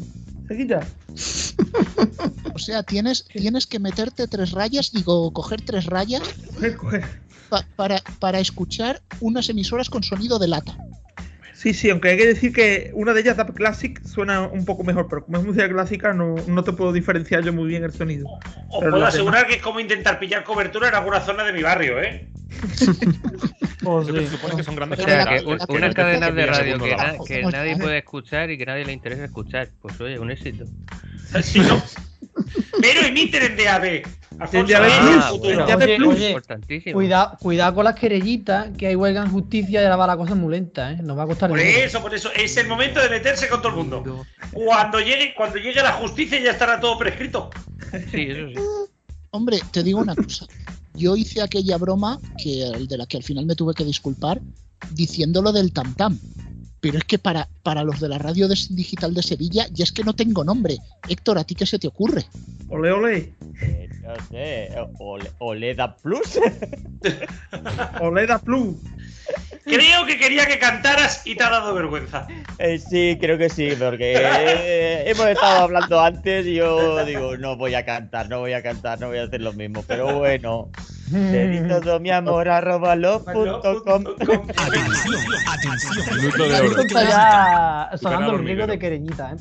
Se 0.48 0.56
quita. 0.56 0.86
O 2.54 2.58
sea, 2.58 2.82
tienes, 2.82 3.24
tienes 3.24 3.66
que 3.66 3.78
meterte 3.78 4.28
tres 4.28 4.50
rayas, 4.52 4.92
digo, 4.92 5.32
coger 5.32 5.62
tres 5.62 5.86
rayas 5.86 6.22
Coger, 6.54 6.76
coger. 6.76 7.04
pa- 7.48 7.66
para, 7.76 7.98
para 8.18 8.40
escuchar 8.40 9.00
unas 9.20 9.48
emisoras 9.48 9.88
con 9.88 10.02
sonido 10.02 10.38
de 10.38 10.48
lata. 10.48 10.76
Sí, 11.62 11.74
sí, 11.74 11.90
aunque 11.90 12.08
hay 12.08 12.16
que 12.16 12.26
decir 12.26 12.52
que 12.52 12.90
una 12.92 13.12
de 13.14 13.20
ellas, 13.20 13.36
Dub 13.36 13.54
Classic, 13.54 14.02
suena 14.04 14.40
un 14.48 14.64
poco 14.64 14.82
mejor, 14.82 15.06
pero 15.08 15.24
como 15.24 15.38
es 15.38 15.44
música 15.44 15.68
clásica 15.68 16.12
no, 16.12 16.34
no 16.48 16.64
te 16.64 16.72
puedo 16.72 16.92
diferenciar 16.92 17.44
yo 17.44 17.52
muy 17.52 17.68
bien 17.68 17.84
el 17.84 17.92
sonido. 17.92 18.26
Os 18.68 18.80
Pero 18.80 18.90
puedo 18.90 19.06
asegurar 19.06 19.46
que 19.46 19.54
es 19.54 19.62
como 19.62 19.78
intentar 19.78 20.18
pillar 20.18 20.42
cobertura 20.42 20.88
en 20.88 20.96
alguna 20.96 21.20
zona 21.20 21.44
de 21.44 21.52
mi 21.52 21.62
barrio, 21.62 22.02
¿eh? 22.02 22.28
Oh, 23.84 24.04
que 24.04 24.12
sí. 24.12 24.26
se 24.26 24.36
supone 24.36 24.56
que 24.56 24.62
son 24.64 24.74
grandes 24.76 24.98
O 24.98 25.02
sea, 25.04 25.24
que 25.24 25.44
un- 25.44 25.58
unas 25.68 25.94
cadenas 25.94 26.34
de 26.34 26.46
la- 26.46 26.52
radio 26.52 26.78
que, 26.80 26.96
na- 26.96 27.14
que 27.26 27.42
nadie 27.44 27.72
la- 27.76 27.78
puede 27.78 27.98
escuchar 27.98 28.50
y 28.50 28.58
que 28.58 28.66
nadie 28.66 28.84
le 28.84 28.92
interesa 28.92 29.24
escuchar. 29.24 29.70
Pues 29.80 30.00
oye, 30.00 30.18
un 30.18 30.32
éxito. 30.32 30.64
Sí, 31.42 31.60
¿no? 31.60 31.80
Pero 32.80 33.00
emiten 33.00 33.42
en 33.42 33.56
DAB. 33.56 33.84
En 34.52 34.66
Ah, 34.74 35.32
bueno. 35.38 35.66
Ves 35.78 35.96
plus. 35.96 36.14
oye, 36.14 36.28
Importantísimo. 36.30 36.94
cuidado, 36.94 37.36
cuidado 37.38 37.74
con 37.74 37.84
las 37.84 37.94
querellitas, 37.94 38.70
que 38.76 38.88
hay 38.88 38.96
huelga 38.96 39.22
en 39.22 39.30
justicia 39.30 39.80
y 39.80 39.84
ahora 39.84 39.96
va 39.96 40.06
la 40.06 40.16
cosa 40.16 40.34
muy 40.34 40.50
lenta, 40.52 40.92
¿eh? 40.92 40.98
Nos 41.02 41.16
va 41.16 41.24
a 41.24 41.26
costar 41.26 41.50
Por 41.50 41.60
eso, 41.60 42.00
por 42.00 42.14
eso. 42.14 42.30
Es 42.34 42.56
el 42.56 42.66
momento 42.66 43.00
de 43.00 43.08
meterse 43.10 43.48
con 43.48 43.60
todo 43.60 43.68
el 43.68 43.76
mundo. 43.76 44.24
Cuando 44.52 45.00
llegue, 45.00 45.34
cuando 45.36 45.58
llegue 45.58 45.82
la 45.82 45.92
justicia 45.92 46.40
ya 46.40 46.52
estará 46.52 46.80
todo 46.80 46.98
prescrito. 46.98 47.50
Sí, 48.10 48.28
eso 48.30 48.48
sí. 48.48 48.54
Hombre, 49.30 49.60
te 49.70 49.82
digo 49.82 50.00
una 50.00 50.14
cosa. 50.14 50.46
Yo 50.94 51.16
hice 51.16 51.42
aquella 51.42 51.78
broma 51.78 52.18
que, 52.42 52.70
de 52.88 52.96
la 52.98 53.06
que 53.06 53.18
al 53.18 53.22
final 53.22 53.46
me 53.46 53.54
tuve 53.54 53.74
que 53.74 53.84
disculpar 53.84 54.40
diciéndolo 54.92 55.52
del 55.52 55.72
tam 55.72 55.94
tam. 55.94 56.18
Pero 56.82 56.98
es 56.98 57.04
que 57.04 57.16
para, 57.18 57.48
para 57.62 57.84
los 57.84 58.00
de 58.00 58.08
la 58.08 58.18
radio 58.18 58.48
de- 58.48 58.58
digital 58.70 59.14
de 59.14 59.22
Sevilla 59.22 59.66
ya 59.72 59.84
es 59.84 59.92
que 59.92 60.02
no 60.02 60.14
tengo 60.14 60.42
nombre. 60.44 60.78
Héctor, 61.08 61.38
¿a 61.38 61.44
ti 61.44 61.54
qué 61.54 61.64
se 61.64 61.78
te 61.78 61.86
ocurre? 61.86 62.26
Ole, 62.68 62.90
ole. 62.92 63.32
Eh, 63.62 63.88
no 64.02 64.14
sé, 64.28 64.68
Ole- 64.98 65.30
Oleda 65.38 65.94
Plus. 65.96 66.38
Oleda 68.00 68.38
Plus. 68.40 68.74
Creo 69.64 70.06
que 70.06 70.18
quería 70.18 70.46
que 70.46 70.58
cantaras 70.58 71.22
y 71.24 71.36
te 71.36 71.44
ha 71.44 71.50
dado 71.50 71.72
vergüenza. 71.74 72.26
Eh, 72.58 72.78
sí, 72.78 73.16
creo 73.20 73.38
que 73.38 73.48
sí, 73.48 73.72
porque 73.78 74.14
eh, 74.16 75.04
hemos 75.06 75.26
estado 75.26 75.62
hablando 75.62 76.00
antes 76.00 76.46
y 76.46 76.54
yo 76.54 77.04
digo, 77.04 77.36
no 77.36 77.56
voy 77.56 77.74
a 77.74 77.84
cantar, 77.84 78.28
no 78.28 78.40
voy 78.40 78.54
a 78.54 78.62
cantar, 78.62 78.98
no 79.00 79.08
voy 79.08 79.18
a 79.18 79.24
hacer 79.24 79.40
lo 79.40 79.52
mismo. 79.52 79.84
Pero 79.86 80.18
bueno, 80.18 80.70
te 81.10 81.48
di 81.48 81.68
todo 81.68 82.00
mi 82.00 82.10
amor 82.10 82.48
arroba 82.48 82.96
love 82.96 83.24
punto 83.32 83.82
com. 83.84 84.04
Minuto 86.16 86.48
de 86.48 86.60
oro. 86.60 86.80
está 86.80 87.04
ya 87.04 87.90
sonando 87.98 88.36
el 88.36 88.42
micro. 88.42 88.66
de 88.66 88.78
querellita, 88.78 89.32
¿eh? 89.32 89.36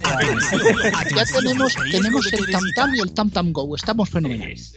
Ya 1.16 1.26
tenemos, 1.26 1.76
tenemos 1.92 2.34
el 2.34 2.52
tam 2.52 2.64
tam 2.76 2.96
y 2.96 3.00
el 3.00 3.14
tam 3.14 3.30
tam 3.30 3.52
go. 3.52 3.76
Estamos 3.76 4.10
fenomenales. 4.10 4.76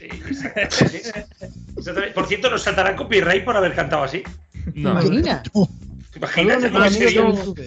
Por 2.14 2.26
cierto, 2.26 2.50
nos 2.50 2.62
saltarán 2.62 2.96
copyright 2.96 3.44
por 3.44 3.56
haber 3.56 3.74
cantado 3.74 4.04
así. 4.04 4.22
No. 4.74 4.94
Marina, 4.94 5.42
¿Te 5.42 6.18
imaginas? 6.18 6.62
saludos 6.62 6.64
a 6.64 6.70
No, 6.70 6.78
nuestro 6.78 6.84
es 6.84 6.96
que 6.96 7.18
amigo 7.18 7.22
bien. 7.22 7.36
John 7.36 7.44
Supe. 7.44 7.66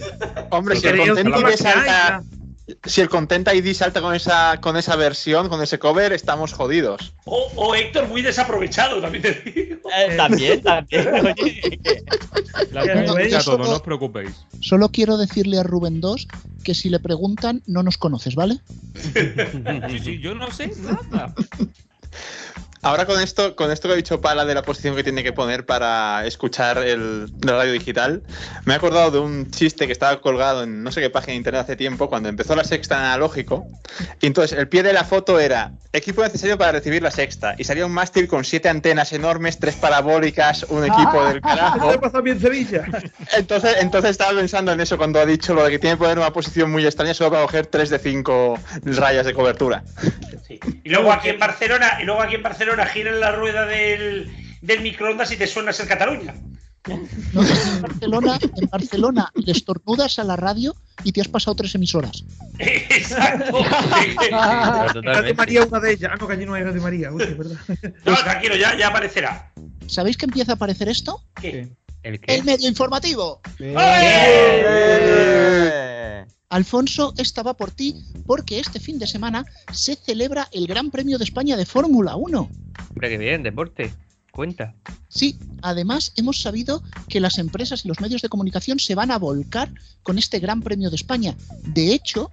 Hombre, 0.50 0.76
si 0.76 0.86
el 0.86 0.92
Queréis 0.92 1.08
Content 1.08 1.28
otra 1.28 1.38
ID 1.38 1.42
más 1.44 1.60
que 1.60 1.68
hay, 1.68 1.74
salta, 1.74 2.22
si 2.84 3.00
el 3.00 3.08
Content 3.08 3.48
ID 3.54 3.74
salta 3.74 4.00
con 4.00 4.14
esa, 4.14 4.58
con 4.60 4.76
esa 4.76 4.96
versión, 4.96 5.48
con 5.48 5.62
ese 5.62 5.78
cover, 5.78 6.12
estamos 6.12 6.52
jodidos. 6.52 7.14
O, 7.24 7.50
o 7.56 7.74
Héctor 7.74 8.08
muy 8.08 8.22
desaprovechado, 8.22 9.00
también 9.00 9.22
te 9.22 9.32
digo. 9.32 9.88
Eh, 9.96 10.16
también, 10.16 10.62
también. 10.62 11.08
Oye, 13.10 13.38
todo, 13.44 13.58
no 13.58 13.70
os 13.70 13.82
preocupéis. 13.82 14.44
Solo 14.60 14.90
quiero 14.90 15.16
decirle 15.16 15.58
a 15.58 15.62
Rubén 15.62 16.00
2 16.00 16.28
que 16.64 16.74
si 16.74 16.90
le 16.90 17.00
preguntan 17.00 17.62
no 17.66 17.82
nos 17.82 17.96
conoces, 17.98 18.34
¿vale? 18.34 18.58
Sí, 19.90 19.98
sí, 20.00 20.18
yo 20.20 20.34
no 20.34 20.50
sé 20.50 20.70
nada. 20.82 21.34
Ahora 22.82 23.06
con 23.06 23.20
esto, 23.20 23.56
con 23.56 23.70
esto 23.70 23.88
que 23.88 23.94
ha 23.94 23.96
dicho 23.96 24.20
Pala 24.20 24.44
de 24.44 24.54
la 24.54 24.62
posición 24.62 24.94
que 24.94 25.02
tiene 25.02 25.22
que 25.24 25.32
poner 25.32 25.66
para 25.66 26.24
escuchar 26.26 26.78
el, 26.78 27.26
la 27.42 27.52
radio 27.52 27.72
digital, 27.72 28.22
me 28.64 28.74
he 28.74 28.76
acordado 28.76 29.10
de 29.10 29.18
un 29.18 29.50
chiste 29.50 29.86
que 29.86 29.92
estaba 29.92 30.20
colgado 30.20 30.62
en 30.62 30.82
no 30.82 30.92
sé 30.92 31.00
qué 31.00 31.10
página 31.10 31.32
de 31.32 31.36
internet 31.38 31.62
hace 31.62 31.76
tiempo, 31.76 32.08
cuando 32.08 32.28
empezó 32.28 32.54
la 32.54 32.64
sexta 32.64 32.96
en 32.96 33.04
analógico. 33.04 33.66
Y 34.20 34.26
entonces 34.26 34.56
el 34.56 34.68
pie 34.68 34.82
de 34.82 34.92
la 34.92 35.04
foto 35.04 35.40
era 35.40 35.72
equipo 35.92 36.22
necesario 36.22 36.56
para 36.56 36.72
recibir 36.72 37.02
la 37.02 37.10
sexta. 37.10 37.54
Y 37.58 37.64
salía 37.64 37.84
un 37.84 37.92
mástil 37.92 38.28
con 38.28 38.44
siete 38.44 38.68
antenas 38.68 39.12
enormes, 39.12 39.58
tres 39.58 39.74
parabólicas, 39.74 40.64
un 40.68 40.84
equipo 40.84 41.24
del 41.24 41.34
¿Qué 41.34 41.40
carajo. 41.48 41.90
le 41.90 41.98
pasa 41.98 42.20
bien 42.20 42.40
Sevilla? 42.40 42.84
Entonces, 43.36 43.76
entonces 43.80 44.12
estaba 44.12 44.32
pensando 44.38 44.70
en 44.72 44.80
eso 44.80 44.96
cuando 44.96 45.18
ha 45.20 45.26
dicho 45.26 45.54
lo 45.54 45.64
de 45.64 45.70
que 45.70 45.78
tiene 45.78 45.96
que 45.96 46.00
poner 46.00 46.18
una 46.18 46.32
posición 46.32 46.70
muy 46.70 46.84
extraña 46.84 47.14
solo 47.14 47.30
para 47.30 47.42
coger 47.42 47.66
3 47.66 47.90
de 47.90 47.98
5 47.98 48.58
rayas 48.84 49.26
de 49.26 49.34
cobertura. 49.34 49.82
Sí. 50.46 50.60
Y 50.84 50.90
luego 50.90 51.12
aquí 51.12 51.28
en 51.30 51.38
Barcelona, 51.38 51.98
y 52.00 52.04
luego 52.04 52.22
aquí 52.22 52.36
en 52.36 52.42
Barcelona 52.42 52.67
giran 52.86 53.20
la 53.20 53.32
rueda 53.32 53.66
del, 53.66 54.30
del 54.60 54.80
microondas 54.80 55.30
y 55.32 55.36
te 55.36 55.46
suena 55.46 55.70
a 55.70 55.72
ser 55.72 55.88
Cataluña. 55.88 56.34
No, 56.86 56.94
en, 57.42 57.82
Barcelona, 57.82 58.38
en 58.56 58.68
Barcelona 58.70 59.30
le 59.34 59.52
estornudas 59.52 60.18
a 60.18 60.24
la 60.24 60.36
radio 60.36 60.74
y 61.04 61.12
te 61.12 61.20
has 61.20 61.28
pasado 61.28 61.54
tres 61.54 61.74
emisoras. 61.74 62.24
Exacto. 62.58 63.62
Radio. 65.02 65.34
María 65.34 65.64
una 65.64 65.80
de 65.80 65.92
ellas. 65.92 66.10
Ah, 66.14 66.16
no, 66.18 66.26
que 66.26 66.32
allí 66.32 66.46
no 66.46 66.54
hay 66.54 66.62
Radio 66.62 66.80
María. 66.80 67.12
Uy, 67.12 67.24
es 67.24 67.36
verdad. 67.36 67.56
No, 68.06 68.16
tranquilo, 68.16 68.56
ya, 68.56 68.74
ya 68.76 68.88
aparecerá. 68.88 69.52
¿Sabéis 69.86 70.16
que 70.16 70.24
empieza 70.26 70.52
a 70.52 70.54
aparecer 70.54 70.88
esto? 70.88 71.22
¿Qué? 71.40 71.68
¿El 72.02 72.20
qué? 72.20 72.34
El 72.36 72.44
medio 72.44 72.68
informativo. 72.68 73.40
eh, 73.58 74.64
Alfonso 76.50 77.12
estaba 77.18 77.54
por 77.54 77.70
ti 77.70 78.02
porque 78.26 78.58
este 78.58 78.80
fin 78.80 78.98
de 78.98 79.06
semana 79.06 79.44
se 79.72 79.96
celebra 79.96 80.48
el 80.52 80.66
Gran 80.66 80.90
Premio 80.90 81.18
de 81.18 81.24
España 81.24 81.56
de 81.56 81.66
Fórmula 81.66 82.16
1. 82.16 82.50
Hombre, 82.90 83.08
que 83.08 83.18
bien, 83.18 83.42
deporte. 83.42 83.92
Cuenta. 84.32 84.74
Sí, 85.08 85.38
además 85.62 86.12
hemos 86.16 86.40
sabido 86.40 86.82
que 87.08 87.20
las 87.20 87.38
empresas 87.38 87.84
y 87.84 87.88
los 87.88 88.00
medios 88.00 88.22
de 88.22 88.28
comunicación 88.28 88.78
se 88.78 88.94
van 88.94 89.10
a 89.10 89.18
volcar 89.18 89.70
con 90.02 90.16
este 90.16 90.38
Gran 90.38 90.62
Premio 90.62 90.90
de 90.90 90.96
España. 90.96 91.36
De 91.64 91.92
hecho, 91.92 92.30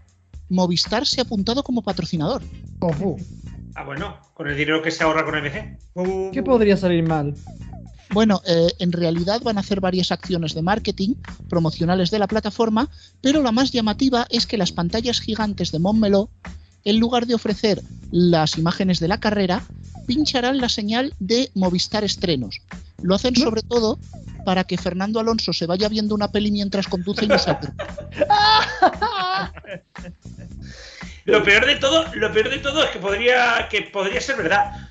Movistar 0.50 1.08
se 1.08 1.20
ha 1.22 1.24
apuntado 1.24 1.64
como 1.64 1.82
patrocinador. 1.82 2.44
Ojo, 2.80 3.18
Ah, 3.78 3.84
bueno, 3.84 4.18
con 4.34 4.48
el 4.48 4.56
dinero 4.56 4.82
que 4.82 4.90
se 4.90 5.04
ahorra 5.04 5.26
con 5.26 5.36
MG. 5.36 6.32
¿Qué 6.32 6.42
podría 6.42 6.78
salir 6.78 7.04
mal? 7.04 7.36
Bueno, 8.12 8.42
eh, 8.46 8.68
en 8.80 8.92
realidad 8.92 9.42
van 9.42 9.58
a 9.58 9.62
hacer 9.62 9.82
varias 9.82 10.12
acciones 10.12 10.54
de 10.54 10.62
marketing 10.62 11.16
promocionales 11.50 12.12
de 12.12 12.20
la 12.20 12.28
plataforma, 12.28 12.90
pero 13.22 13.42
la 13.42 13.52
más 13.52 13.72
llamativa 13.72 14.28
es 14.30 14.46
que 14.46 14.58
las 14.58 14.72
pantallas 14.72 15.20
gigantes 15.20 15.72
de 15.72 15.80
Montmeló, 15.80 16.30
en 16.84 17.00
lugar 17.00 17.26
de 17.26 17.36
ofrecer 17.36 17.82
las 18.12 18.58
imágenes 18.58 19.00
de 19.00 19.08
la 19.08 19.20
carrera, 19.20 19.64
pincharán 20.06 20.60
la 20.60 20.70
señal 20.70 21.14
de 21.20 21.50
Movistar 21.56 22.04
Estrenos. 22.04 22.62
Lo 23.02 23.16
hacen 23.16 23.36
sobre 23.36 23.64
todo 23.64 23.98
para 24.46 24.64
que 24.64 24.78
Fernando 24.78 25.20
Alonso 25.20 25.52
se 25.52 25.66
vaya 25.66 25.90
viendo 25.90 26.14
una 26.14 26.32
peli 26.32 26.52
mientras 26.52 26.88
conduce 26.88 27.26
y 27.26 27.28
no 27.28 27.40
se. 27.40 27.52
Lo 31.26 31.44
peor 31.44 31.66
de 31.66 31.76
todo, 31.78 32.06
lo 32.14 32.32
peor 32.32 32.52
de 32.52 32.60
todo 32.60 32.84
es 32.84 32.92
que 32.92 33.00
podría, 33.00 33.68
que 33.68 33.82
podría 33.82 34.22
ser 34.22 34.38
verdad. 34.38 34.90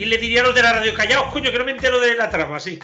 Y 0.00 0.06
le 0.06 0.16
diría 0.16 0.40
a 0.40 0.44
los 0.44 0.54
de 0.54 0.62
la 0.62 0.72
radio 0.72 0.94
callaos, 0.94 1.30
coño, 1.30 1.52
que 1.52 1.58
no 1.58 1.64
me 1.66 1.72
entero 1.72 2.00
de 2.00 2.16
la 2.16 2.30
trama, 2.30 2.58
sí. 2.58 2.78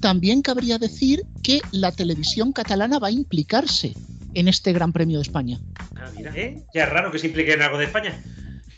También 0.00 0.40
cabría 0.40 0.78
decir 0.78 1.22
que 1.42 1.60
la 1.70 1.92
televisión 1.92 2.50
catalana 2.50 2.98
va 2.98 3.08
a 3.08 3.10
implicarse 3.10 3.92
en 4.32 4.48
este 4.48 4.72
Gran 4.72 4.90
Premio 4.90 5.18
de 5.18 5.22
España. 5.22 5.60
Ah, 5.96 6.10
mira, 6.16 6.32
ya 6.34 6.84
es 6.84 6.88
raro 6.88 7.12
que 7.12 7.18
se 7.18 7.26
implique 7.26 7.52
en 7.52 7.60
algo 7.60 7.76
de 7.76 7.84
España. 7.84 8.18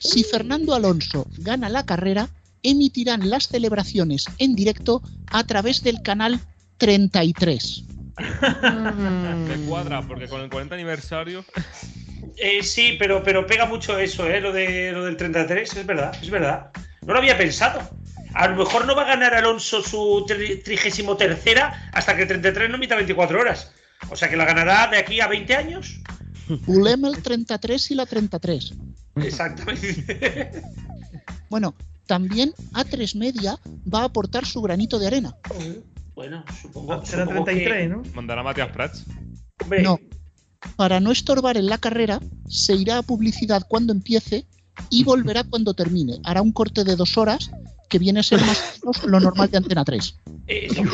Si 0.00 0.24
Fernando 0.24 0.74
Alonso 0.74 1.28
gana 1.38 1.68
la 1.68 1.86
carrera, 1.86 2.28
emitirán 2.64 3.30
las 3.30 3.46
celebraciones 3.46 4.24
en 4.38 4.56
directo 4.56 5.00
a 5.28 5.44
través 5.44 5.84
del 5.84 6.02
canal 6.02 6.40
33. 6.78 7.84
Me 8.18 9.56
cuadra, 9.68 10.02
porque 10.02 10.26
con 10.26 10.40
el 10.40 10.50
40 10.50 10.74
aniversario. 10.74 11.44
Eh, 12.36 12.62
sí, 12.62 12.96
pero, 12.98 13.22
pero 13.22 13.46
pega 13.46 13.66
mucho 13.66 13.98
eso, 13.98 14.28
¿eh? 14.28 14.40
Lo, 14.40 14.52
de, 14.52 14.92
lo 14.92 15.04
del 15.04 15.16
33, 15.16 15.76
es 15.76 15.86
verdad, 15.86 16.12
es 16.20 16.30
verdad. 16.30 16.70
No 17.06 17.12
lo 17.12 17.18
había 17.18 17.36
pensado. 17.38 17.80
A 18.34 18.48
lo 18.48 18.56
mejor 18.56 18.86
no 18.86 18.96
va 18.96 19.02
a 19.02 19.06
ganar 19.08 19.34
Alonso 19.34 19.82
su 19.82 20.24
trigésimo 20.64 21.16
tercera 21.16 21.88
hasta 21.92 22.16
que 22.16 22.22
el 22.22 22.28
33 22.28 22.68
no 22.68 22.76
emita 22.76 22.96
24 22.96 23.38
horas. 23.40 23.70
O 24.10 24.16
sea 24.16 24.28
que 24.28 24.36
la 24.36 24.44
ganará 24.44 24.88
de 24.88 24.98
aquí 24.98 25.20
a 25.20 25.28
20 25.28 25.54
años. 25.54 26.00
Pulem 26.66 27.04
el 27.06 27.22
33 27.22 27.90
y 27.92 27.94
la 27.94 28.06
33. 28.06 28.74
Exactamente. 29.16 30.62
Bueno, 31.50 31.74
también 32.06 32.52
A3 32.72 33.14
Media 33.16 33.56
va 33.92 34.00
a 34.00 34.04
aportar 34.06 34.44
su 34.44 34.60
granito 34.60 34.98
de 34.98 35.06
arena. 35.06 35.36
Bueno, 36.16 36.44
supongo. 36.60 37.04
Será 37.06 37.22
supongo 37.24 37.44
33, 37.44 37.82
que- 37.82 37.88
¿no? 37.88 38.02
Mandará 38.14 38.40
a 38.40 38.44
Matías 38.44 38.70
Prats. 38.72 39.04
Hombre, 39.62 39.82
No. 39.82 40.00
Para 40.76 41.00
no 41.00 41.12
estorbar 41.12 41.56
en 41.56 41.66
la 41.66 41.78
carrera, 41.78 42.20
se 42.48 42.74
irá 42.74 42.98
a 42.98 43.02
publicidad 43.02 43.62
cuando 43.68 43.92
empiece 43.92 44.46
y 44.90 45.04
volverá 45.04 45.44
cuando 45.44 45.74
termine. 45.74 46.18
Hará 46.24 46.42
un 46.42 46.52
corte 46.52 46.84
de 46.84 46.96
dos 46.96 47.16
horas, 47.16 47.50
que 47.88 47.98
viene 47.98 48.20
a 48.20 48.22
ser 48.22 48.40
más 48.40 48.80
o 48.82 48.86
menos 48.86 49.04
lo 49.04 49.20
normal 49.20 49.50
de 49.50 49.58
Antena 49.58 49.84
3. 49.84 50.16
eh, 50.46 50.66
es 50.66 50.72
es 50.72 50.84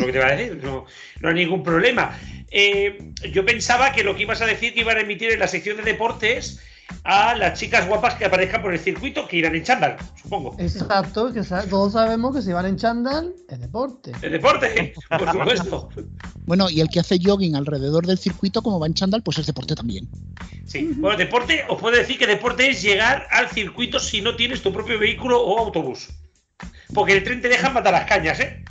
lo 0.00 0.06
que 0.06 0.12
te 0.12 0.18
iba 0.18 0.26
a 0.26 0.36
decir. 0.36 0.60
No, 0.62 0.84
no 1.20 1.28
hay 1.28 1.34
ningún 1.34 1.62
problema. 1.62 2.18
Eh, 2.50 3.12
yo 3.32 3.46
pensaba 3.46 3.92
que 3.92 4.04
lo 4.04 4.14
que 4.14 4.22
ibas 4.22 4.42
a 4.42 4.46
decir 4.46 4.74
que 4.74 4.80
iban 4.80 4.98
a 4.98 5.00
emitir 5.00 5.30
en 5.30 5.38
la 5.38 5.48
sección 5.48 5.78
de 5.78 5.82
deportes 5.84 6.60
a 7.04 7.34
las 7.34 7.58
chicas 7.58 7.86
guapas 7.88 8.14
que 8.14 8.24
aparezcan 8.24 8.62
por 8.62 8.72
el 8.72 8.78
circuito 8.78 9.26
que 9.26 9.38
irán 9.38 9.54
en 9.54 9.64
chándal, 9.64 9.96
supongo. 10.22 10.54
Exacto, 10.58 11.32
que 11.32 11.42
sa- 11.42 11.64
todos 11.66 11.92
sabemos 11.94 12.34
que 12.34 12.42
si 12.42 12.52
van 12.52 12.66
en 12.66 12.76
chándal 12.76 13.32
es 13.48 13.60
deporte. 13.60 14.12
El 14.22 14.32
deporte, 14.32 14.94
por 15.08 15.30
supuesto. 15.32 15.88
Bueno, 16.46 16.68
y 16.70 16.80
el 16.80 16.88
que 16.88 17.00
hace 17.00 17.18
jogging 17.22 17.56
alrededor 17.56 18.06
del 18.06 18.18
circuito, 18.18 18.62
como 18.62 18.78
va 18.78 18.86
en 18.86 18.94
chándal, 18.94 19.22
pues 19.22 19.38
es 19.38 19.46
deporte 19.46 19.74
también. 19.74 20.08
Sí. 20.66 20.90
Bueno, 20.96 21.16
deporte, 21.18 21.64
os 21.68 21.80
puedo 21.80 21.96
decir 21.96 22.18
que 22.18 22.26
deporte 22.26 22.68
es 22.70 22.82
llegar 22.82 23.26
al 23.30 23.48
circuito 23.50 23.98
si 23.98 24.20
no 24.20 24.36
tienes 24.36 24.62
tu 24.62 24.72
propio 24.72 24.98
vehículo 24.98 25.40
o 25.42 25.58
autobús. 25.58 26.08
Porque 26.94 27.14
el 27.14 27.24
tren 27.24 27.40
te 27.40 27.48
deja 27.48 27.70
matar 27.70 27.92
las 27.92 28.06
cañas, 28.06 28.38
¿eh? 28.40 28.64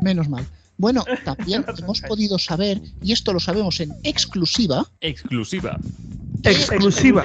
Menos 0.00 0.28
mal. 0.28 0.46
Bueno, 0.76 1.04
también 1.24 1.64
hemos 1.78 2.00
podido 2.02 2.38
saber, 2.38 2.80
y 3.02 3.12
esto 3.12 3.32
lo 3.32 3.40
sabemos 3.40 3.80
en 3.80 3.92
exclusiva, 4.04 4.86
Exclusiva. 5.00 5.76
Exclusiva. 6.42 7.24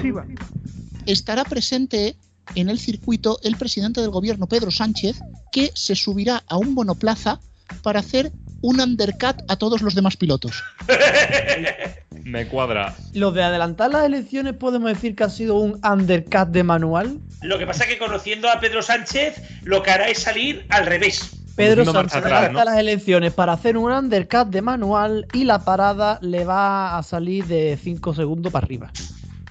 estará 1.06 1.44
presente 1.44 2.16
en 2.56 2.70
el 2.70 2.80
circuito 2.80 3.40
el 3.44 3.56
presidente 3.56 4.02
del 4.02 4.10
gobierno, 4.10 4.48
Pedro 4.48 4.72
Sánchez, 4.72 5.20
que 5.52 5.72
se 5.74 5.96
subirá 5.96 6.44
a 6.48 6.58
un 6.58 6.74
monoplaza 6.74 7.40
para 7.82 8.00
hacer 8.00 8.32
un 8.62 8.80
undercut 8.80 9.38
a 9.48 9.56
todos 9.58 9.82
los 9.82 9.96
demás 9.96 10.18
pilotos. 10.18 10.64
Me 12.24 12.48
cuadra. 12.48 12.96
Lo 13.14 13.32
de 13.32 13.44
adelantar 13.44 13.92
las 13.92 14.06
elecciones 14.06 14.54
podemos 14.54 14.90
decir 14.90 15.16
que 15.16 15.26
ha 15.26 15.30
sido 15.30 15.56
un 15.56 15.80
undercut 15.86 16.50
de 16.50 16.64
manual. 16.64 17.20
Lo 17.42 17.60
que 17.60 17.68
pasa 17.68 17.84
es 17.84 17.90
que 17.90 17.98
conociendo 17.98 18.50
a 18.50 18.62
Pedro 18.62 18.82
Sánchez, 18.82 19.42
lo 19.64 19.84
que 19.84 19.92
hará 19.92 20.08
es 20.08 20.20
salir 20.20 20.66
al 20.70 20.86
revés. 20.86 21.43
Pedro 21.56 21.86
Sánchez 21.86 22.16
atrás, 22.18 22.34
adelanta 22.34 22.60
¿no? 22.66 22.72
las 22.72 22.80
elecciones 22.80 23.34
para 23.34 23.54
hacer 23.54 23.78
un 23.78 23.92
undercut 23.92 24.48
de 24.50 24.62
manual 24.62 25.28
y 25.34 25.44
la 25.44 25.60
parada 25.64 26.18
le 26.22 26.46
va 26.46 26.98
a 26.98 27.04
salir 27.04 27.46
de 27.46 27.78
5 27.82 28.14
segundos 28.16 28.52
para 28.52 28.66
arriba. 28.66 28.92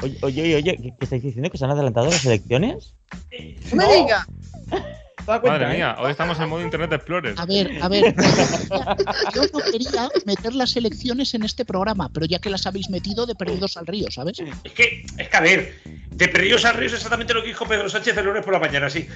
Oye, 0.02 0.18
oye, 0.22 0.42
oye, 0.42 0.56
oye, 0.56 0.76
¿qué, 0.76 0.90
qué 0.98 1.04
estáis 1.04 1.22
diciendo? 1.22 1.48
¿Que 1.50 1.58
se 1.58 1.64
han 1.64 1.70
adelantado 1.70 2.06
las 2.10 2.24
elecciones? 2.26 2.94
¡No 3.70 3.76
me 3.76 3.84
No. 3.84 3.92
diga! 3.92 4.26
¿Te 5.24 5.30
das 5.30 5.38
cuenta, 5.40 5.58
Madre 5.60 5.74
eh? 5.74 5.76
mía, 5.76 5.96
hoy 6.00 6.10
estamos 6.10 6.40
en 6.40 6.48
modo 6.48 6.62
Internet 6.62 6.92
Explorer. 6.94 7.34
A 7.38 7.46
ver, 7.46 7.70
a 7.80 7.86
ver, 7.88 8.12
yo 9.32 9.42
no 9.52 9.60
quería 9.70 10.08
meter 10.26 10.52
las 10.52 10.74
elecciones 10.74 11.32
en 11.34 11.44
este 11.44 11.64
programa, 11.64 12.08
pero 12.12 12.26
ya 12.26 12.40
que 12.40 12.50
las 12.50 12.66
habéis 12.66 12.90
metido 12.90 13.24
de 13.24 13.36
perdidos 13.36 13.76
al 13.76 13.86
río, 13.86 14.10
¿sabes? 14.10 14.40
Es 14.64 14.72
que, 14.72 15.06
es 15.18 15.28
que 15.28 15.36
a 15.36 15.40
ver, 15.40 15.74
de 16.14 16.28
perdidos 16.28 16.64
al 16.64 16.74
río 16.74 16.86
es 16.88 16.94
exactamente 16.94 17.34
lo 17.34 17.42
que 17.42 17.48
dijo 17.48 17.66
Pedro 17.66 17.88
Sánchez 17.88 18.16
el 18.16 18.26
lunes 18.26 18.44
por 18.44 18.52
la 18.52 18.58
mañana, 18.60 18.88
sí. 18.90 19.08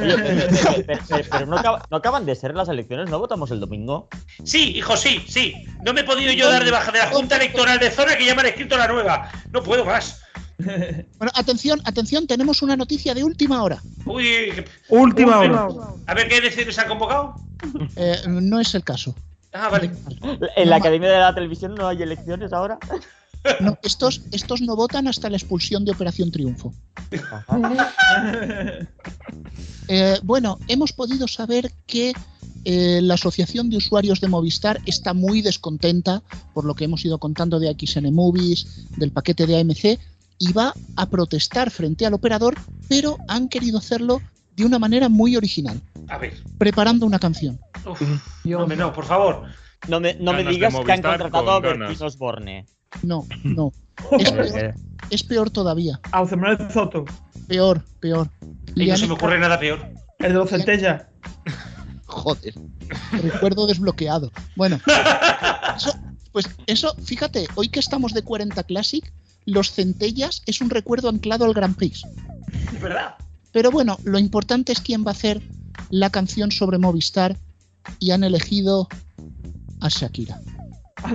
Oye, 0.00 0.14
pero, 0.16 0.46
pero- 0.86 1.00
pero- 1.08 1.24
pero 1.30 1.46
no, 1.46 1.56
acaba- 1.58 1.86
no 1.90 1.96
acaban 1.96 2.26
de 2.26 2.34
ser 2.34 2.54
las 2.54 2.68
elecciones, 2.68 3.08
¿no 3.10 3.18
votamos 3.18 3.50
el 3.50 3.60
domingo? 3.60 4.08
Sí, 4.44 4.76
hijo, 4.76 4.96
sí, 4.96 5.24
sí. 5.28 5.54
No 5.84 5.92
me 5.92 6.02
he 6.02 6.04
podido 6.04 6.32
yo 6.32 6.50
dar 6.50 6.64
de 6.64 6.70
baja 6.70 6.92
de 6.92 6.98
la 6.98 7.06
Junta 7.08 7.36
Electoral 7.36 7.78
de 7.78 7.90
Zona 7.90 8.16
que 8.16 8.24
ya 8.26 8.34
me 8.34 8.42
han 8.42 8.46
escrito 8.48 8.76
la 8.76 8.86
nueva. 8.88 9.30
No 9.52 9.62
puedo 9.62 9.84
más. 9.84 10.20
Bueno, 10.58 11.32
atención, 11.34 11.80
atención, 11.84 12.26
tenemos 12.26 12.62
una 12.62 12.76
noticia 12.76 13.12
de 13.14 13.22
última 13.24 13.62
hora. 13.62 13.82
Uy, 14.06 14.24
que- 14.54 14.64
Última 14.88 15.40
Uy, 15.40 15.48
hora. 15.48 15.68
a 16.06 16.14
ver 16.14 16.28
qué 16.28 16.38
elecciones 16.38 16.78
han 16.78 16.88
convocado. 16.88 17.34
Eh, 17.96 18.16
no 18.28 18.60
es 18.60 18.74
el 18.74 18.84
caso. 18.84 19.14
Ah, 19.52 19.68
vale. 19.70 19.90
¿En 20.56 20.68
la 20.70 20.76
Academia 20.76 21.08
de 21.10 21.18
la 21.18 21.34
Televisión 21.34 21.74
no 21.74 21.88
hay 21.88 22.02
elecciones 22.02 22.52
ahora? 22.52 22.78
No, 23.60 23.78
estos, 23.82 24.22
estos 24.32 24.60
no 24.60 24.76
votan 24.76 25.08
hasta 25.08 25.28
la 25.30 25.36
expulsión 25.36 25.84
de 25.84 25.92
Operación 25.92 26.30
Triunfo. 26.30 26.72
Eh, 29.88 30.18
bueno, 30.22 30.58
hemos 30.68 30.92
podido 30.92 31.28
saber 31.28 31.72
que 31.86 32.12
eh, 32.64 33.00
la 33.02 33.14
Asociación 33.14 33.70
de 33.70 33.76
Usuarios 33.76 34.20
de 34.20 34.28
Movistar 34.28 34.80
está 34.86 35.14
muy 35.14 35.42
descontenta 35.42 36.22
por 36.54 36.64
lo 36.64 36.74
que 36.74 36.84
hemos 36.84 37.04
ido 37.04 37.18
contando 37.18 37.60
de 37.60 37.74
XN 37.78 38.12
Movies, 38.12 38.86
del 38.96 39.12
paquete 39.12 39.46
de 39.46 39.60
AMC, 39.60 40.00
y 40.38 40.52
va 40.52 40.74
a 40.96 41.06
protestar 41.08 41.70
frente 41.70 42.04
al 42.04 42.14
operador, 42.14 42.56
pero 42.88 43.16
han 43.28 43.48
querido 43.48 43.78
hacerlo 43.78 44.20
de 44.56 44.64
una 44.64 44.78
manera 44.78 45.08
muy 45.08 45.36
original, 45.36 45.80
A 46.08 46.18
ver. 46.18 46.34
preparando 46.58 47.06
una 47.06 47.18
canción. 47.18 47.60
Uf, 47.88 48.00
no, 48.44 48.66
me- 48.66 48.76
no, 48.76 48.92
por 48.92 49.04
favor. 49.04 49.44
No 49.88 50.00
me, 50.00 50.14
no 50.14 50.32
me 50.32 50.42
digas 50.44 50.74
que 50.84 50.92
han 50.92 51.02
contratado 51.02 51.50
a. 51.52 51.60
Bertín 51.60 52.02
Osborne. 52.04 52.66
No, 53.02 53.26
no. 53.44 53.72
Es 54.18 54.30
peor, 54.30 54.74
es 55.10 55.22
peor 55.22 55.50
todavía. 55.50 56.00
A 56.12 56.18
José 56.18 56.36
Manuel 56.36 56.70
Soto. 56.70 57.04
Peor, 57.48 57.82
peor. 58.00 58.30
Y 58.74 58.86
no 58.86 58.96
se 58.96 59.06
me 59.06 59.14
ocurre 59.14 59.38
nada 59.38 59.58
peor. 59.58 59.80
El 60.18 60.32
de 60.32 60.38
los 60.38 60.50
centellas. 60.50 61.04
Joder, 62.06 62.54
recuerdo 63.22 63.66
desbloqueado. 63.66 64.30
Bueno, 64.54 64.80
eso, 65.76 65.92
pues 66.32 66.48
eso, 66.66 66.94
fíjate, 67.02 67.46
hoy 67.56 67.68
que 67.68 67.80
estamos 67.80 68.14
de 68.14 68.22
40 68.22 68.62
Classic, 68.64 69.12
los 69.44 69.72
centellas 69.72 70.42
es 70.46 70.60
un 70.60 70.70
recuerdo 70.70 71.08
anclado 71.08 71.44
al 71.44 71.54
Grand 71.54 71.76
Prix. 71.76 72.04
Es 72.72 72.80
verdad. 72.80 73.16
Pero 73.52 73.70
bueno, 73.70 73.98
lo 74.04 74.18
importante 74.18 74.72
es 74.72 74.80
quién 74.80 75.04
va 75.04 75.08
a 75.08 75.14
hacer 75.14 75.42
la 75.90 76.10
canción 76.10 76.50
sobre 76.50 76.78
Movistar 76.78 77.36
y 77.98 78.10
han 78.10 78.24
elegido 78.24 78.88
a 79.80 79.88
Shakira. 79.88 80.40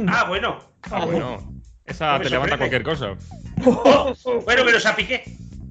Ah, 0.07 0.25
bueno. 0.27 0.59
Ah, 0.89 1.05
bueno. 1.05 1.60
Esa 1.91 2.13
No 2.13 2.17
me 2.19 2.23
te 2.25 2.29
levanta 2.31 2.57
cualquier 2.57 2.83
cosa. 2.83 3.15
Bueno. 3.63 4.63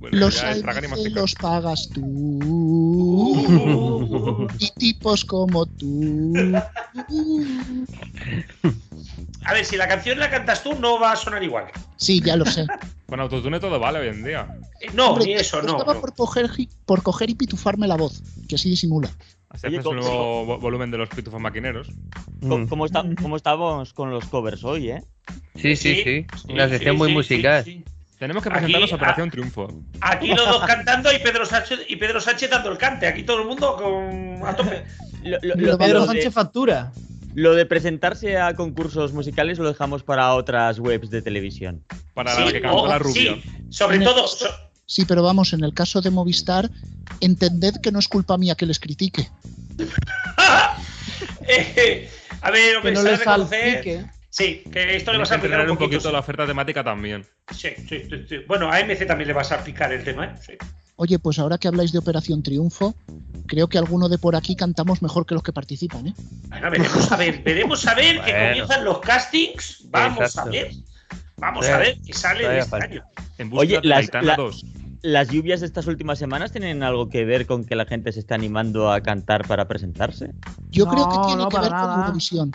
Bueno, 0.00 0.16
Los 0.16 0.42
AMC 0.42 0.64
masticar. 0.88 1.12
los 1.12 1.34
pagas 1.34 1.90
tú 1.92 2.00
Uh. 3.22 4.46
y 4.58 4.70
tipos 4.78 5.24
como 5.26 5.66
tú. 5.66 6.32
A 9.44 9.52
ver, 9.54 9.64
si 9.66 9.76
la 9.76 9.86
canción 9.88 10.18
la 10.18 10.30
cantas 10.30 10.62
tú, 10.62 10.74
no 10.74 10.98
va 10.98 11.12
a 11.12 11.16
sonar 11.16 11.42
igual. 11.42 11.66
Sí, 11.96 12.22
ya 12.24 12.36
lo 12.36 12.46
sé. 12.46 12.66
Con 13.06 13.20
autotune 13.20 13.60
todo 13.60 13.78
vale 13.78 13.98
hoy 13.98 14.08
en 14.08 14.24
día. 14.24 14.46
No, 14.94 15.10
Hombre, 15.10 15.26
ni 15.26 15.32
eso, 15.34 15.60
no. 15.62 15.72
Estaba 15.72 15.94
no. 15.94 16.00
por 16.00 16.14
coger, 16.14 16.48
por 16.86 17.02
coger 17.02 17.28
y 17.30 17.34
pitufarme 17.34 17.86
la 17.88 17.96
voz, 17.96 18.22
que 18.48 18.54
así 18.54 18.70
disimula. 18.70 19.10
Así 19.50 19.66
Oye, 19.66 19.78
haces 19.78 19.84
¿cómo- 19.84 19.98
un 19.98 20.06
nuevo 20.06 20.46
vo- 20.46 20.60
volumen 20.60 20.90
de 20.92 20.98
los 20.98 21.08
pitufos 21.08 21.40
maquineros. 21.40 21.88
¿Cómo, 22.40 22.68
cómo 22.68 22.86
está- 22.86 23.04
cómo 23.20 23.36
estamos 23.36 23.92
con 23.92 24.10
los 24.10 24.24
covers 24.26 24.62
hoy, 24.64 24.90
eh? 24.92 25.02
Sí, 25.56 25.76
sí, 25.76 26.02
Sí, 26.04 26.26
Una 26.48 26.68
sección 26.68 26.94
sí, 26.94 26.98
muy 26.98 27.08
sí, 27.08 27.14
musical. 27.14 27.64
sí, 27.64 27.72
sí. 27.72 27.84
Tenemos 28.18 28.42
que 28.42 28.48
Aquí, 28.50 28.58
presentarnos 28.58 28.92
a. 28.92 28.96
Operación 28.96 29.30
Triunfo. 29.30 29.68
Aquí 30.02 30.28
los 30.28 30.46
dos 30.46 30.62
cantando 30.66 31.10
y 31.12 31.18
Pedro 31.20 31.46
Sánchez 31.46 31.80
y 31.88 31.96
Pedro 31.96 32.20
Sánchez 32.20 32.50
dando 32.50 32.70
el 32.70 32.76
cante. 32.78 33.06
Aquí 33.06 33.22
todo 33.22 33.40
el 33.40 33.46
mundo 33.48 33.76
con 33.76 34.46
a 34.46 34.54
tope. 34.56 34.84
Lo, 35.22 35.38
lo- 35.42 35.54
Lo 35.54 35.66
lo- 35.72 35.78
Pedro 35.78 36.06
Sánchez 36.06 36.24
de, 36.24 36.30
factura. 36.30 36.92
lo 37.34 37.54
de 37.54 37.66
presentarse 37.66 38.38
a 38.38 38.54
concursos 38.54 39.12
musicales 39.12 39.58
lo 39.58 39.68
dejamos 39.68 40.02
para 40.02 40.32
otras 40.34 40.78
webs 40.78 41.10
de 41.10 41.20
televisión. 41.22 41.82
Para 42.14 42.34
Sí, 42.34 42.42
la 42.44 42.52
que 42.52 42.60
cantó 42.62 42.76
o- 42.82 42.88
la 42.88 42.98
rubia. 42.98 43.34
sí, 43.34 43.42
sobre 43.70 43.96
En 43.96 44.04
todo. 44.04 44.26
so- 44.28 44.48
Sí, 44.86 45.04
pero 45.04 45.22
vamos, 45.22 45.52
en 45.52 45.62
el 45.62 45.72
caso 45.72 46.00
de 46.00 46.10
Movistar, 46.10 46.68
entended 47.20 47.76
que 47.82 47.92
no 47.92 47.98
es 48.00 48.08
culpa 48.08 48.36
mía 48.38 48.54
que 48.56 48.66
les 48.66 48.80
critique. 48.80 49.28
Eh, 51.46 52.08
a 52.42 52.50
ver, 52.50 52.70
Que 52.70 52.76
hombre, 52.76 52.92
no 52.92 53.00
se 53.02 53.08
ha 53.08 53.10
de 53.10 53.16
le 53.16 53.24
reconocer 53.24 53.72
salpique. 53.72 54.04
Sí, 54.32 54.62
que 54.72 54.94
esto 54.96 55.12
le 55.12 55.18
vas 55.18 55.32
a 55.32 55.34
aplicar 55.36 55.60
un 55.64 55.72
un 55.72 55.76
poquito. 55.76 55.96
poquito 55.98 56.12
la 56.12 56.20
oferta 56.20 56.46
temática 56.46 56.84
también. 56.84 57.26
Sí, 57.52 57.70
sí, 57.88 58.04
sí, 58.08 58.24
sí. 58.28 58.36
Bueno, 58.46 58.70
a 58.70 58.76
AMC 58.76 59.04
también 59.06 59.26
le 59.28 59.34
vas 59.34 59.50
a 59.50 59.56
aplicar 59.56 59.92
el 59.92 60.04
tema, 60.04 60.26
¿eh? 60.26 60.34
Sí. 60.40 60.52
Oye, 60.96 61.18
pues 61.18 61.38
ahora 61.40 61.58
que 61.58 61.66
habláis 61.66 61.90
de 61.92 61.98
Operación 61.98 62.42
Triunfo, 62.42 62.94
creo 63.46 63.68
que 63.68 63.78
alguno 63.78 64.08
de 64.08 64.18
por 64.18 64.36
aquí 64.36 64.54
cantamos 64.54 65.02
mejor 65.02 65.26
que 65.26 65.34
los 65.34 65.42
que 65.42 65.52
participan, 65.52 66.06
¿eh? 66.08 66.14
Bueno, 66.48 66.70
veremos 66.70 67.10
a 67.10 67.16
ver, 67.16 67.42
veremos 67.42 67.86
a 67.86 67.94
ver 67.94 68.20
que 68.22 68.32
comienzan 68.32 68.84
los 68.84 69.00
castings. 69.00 69.82
Vamos 69.90 70.20
Exacto. 70.20 70.50
a 70.50 70.52
ver. 70.52 70.70
Vamos 71.36 71.66
Sí. 71.66 71.72
a 71.72 71.78
ver 71.78 71.96
qué 72.06 72.12
sale 72.12 72.48
de 72.48 72.58
este 72.58 72.76
año. 72.76 73.02
En 73.38 73.48
busca 73.50 73.60
Oye, 73.62 73.80
de 73.80 73.88
las- 73.88 74.10
la- 74.22 74.36
2. 74.36 74.64
¿Las 75.02 75.28
lluvias 75.28 75.60
de 75.60 75.66
estas 75.66 75.86
últimas 75.86 76.18
semanas 76.18 76.52
tienen 76.52 76.82
algo 76.82 77.08
que 77.08 77.24
ver 77.24 77.46
con 77.46 77.64
que 77.64 77.74
la 77.74 77.86
gente 77.86 78.12
se 78.12 78.20
está 78.20 78.34
animando 78.34 78.92
a 78.92 79.00
cantar 79.00 79.46
para 79.46 79.66
presentarse? 79.66 80.30
Yo 80.70 80.86
creo 80.86 81.08
que 81.08 81.16
tiene 81.26 81.42
no, 81.42 81.48
que 81.48 81.58
ver 81.58 81.70
con. 81.70 82.00
Eurovisión. 82.00 82.52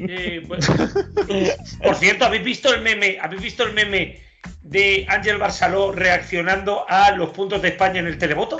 Eh. 0.00 0.46
Por 1.82 1.94
cierto, 1.96 2.26
¿habéis 2.26 2.44
visto 2.44 2.72
el 2.72 2.82
meme? 2.82 3.18
¿Habéis 3.20 3.42
visto 3.42 3.64
el 3.64 3.72
meme 3.74 4.20
de 4.62 5.04
Ángel 5.08 5.38
Barceló 5.38 5.90
reaccionando 5.90 6.88
a 6.88 7.10
los 7.12 7.30
puntos 7.30 7.60
de 7.60 7.68
España 7.68 7.98
en 8.00 8.06
el 8.06 8.18
televoto? 8.18 8.58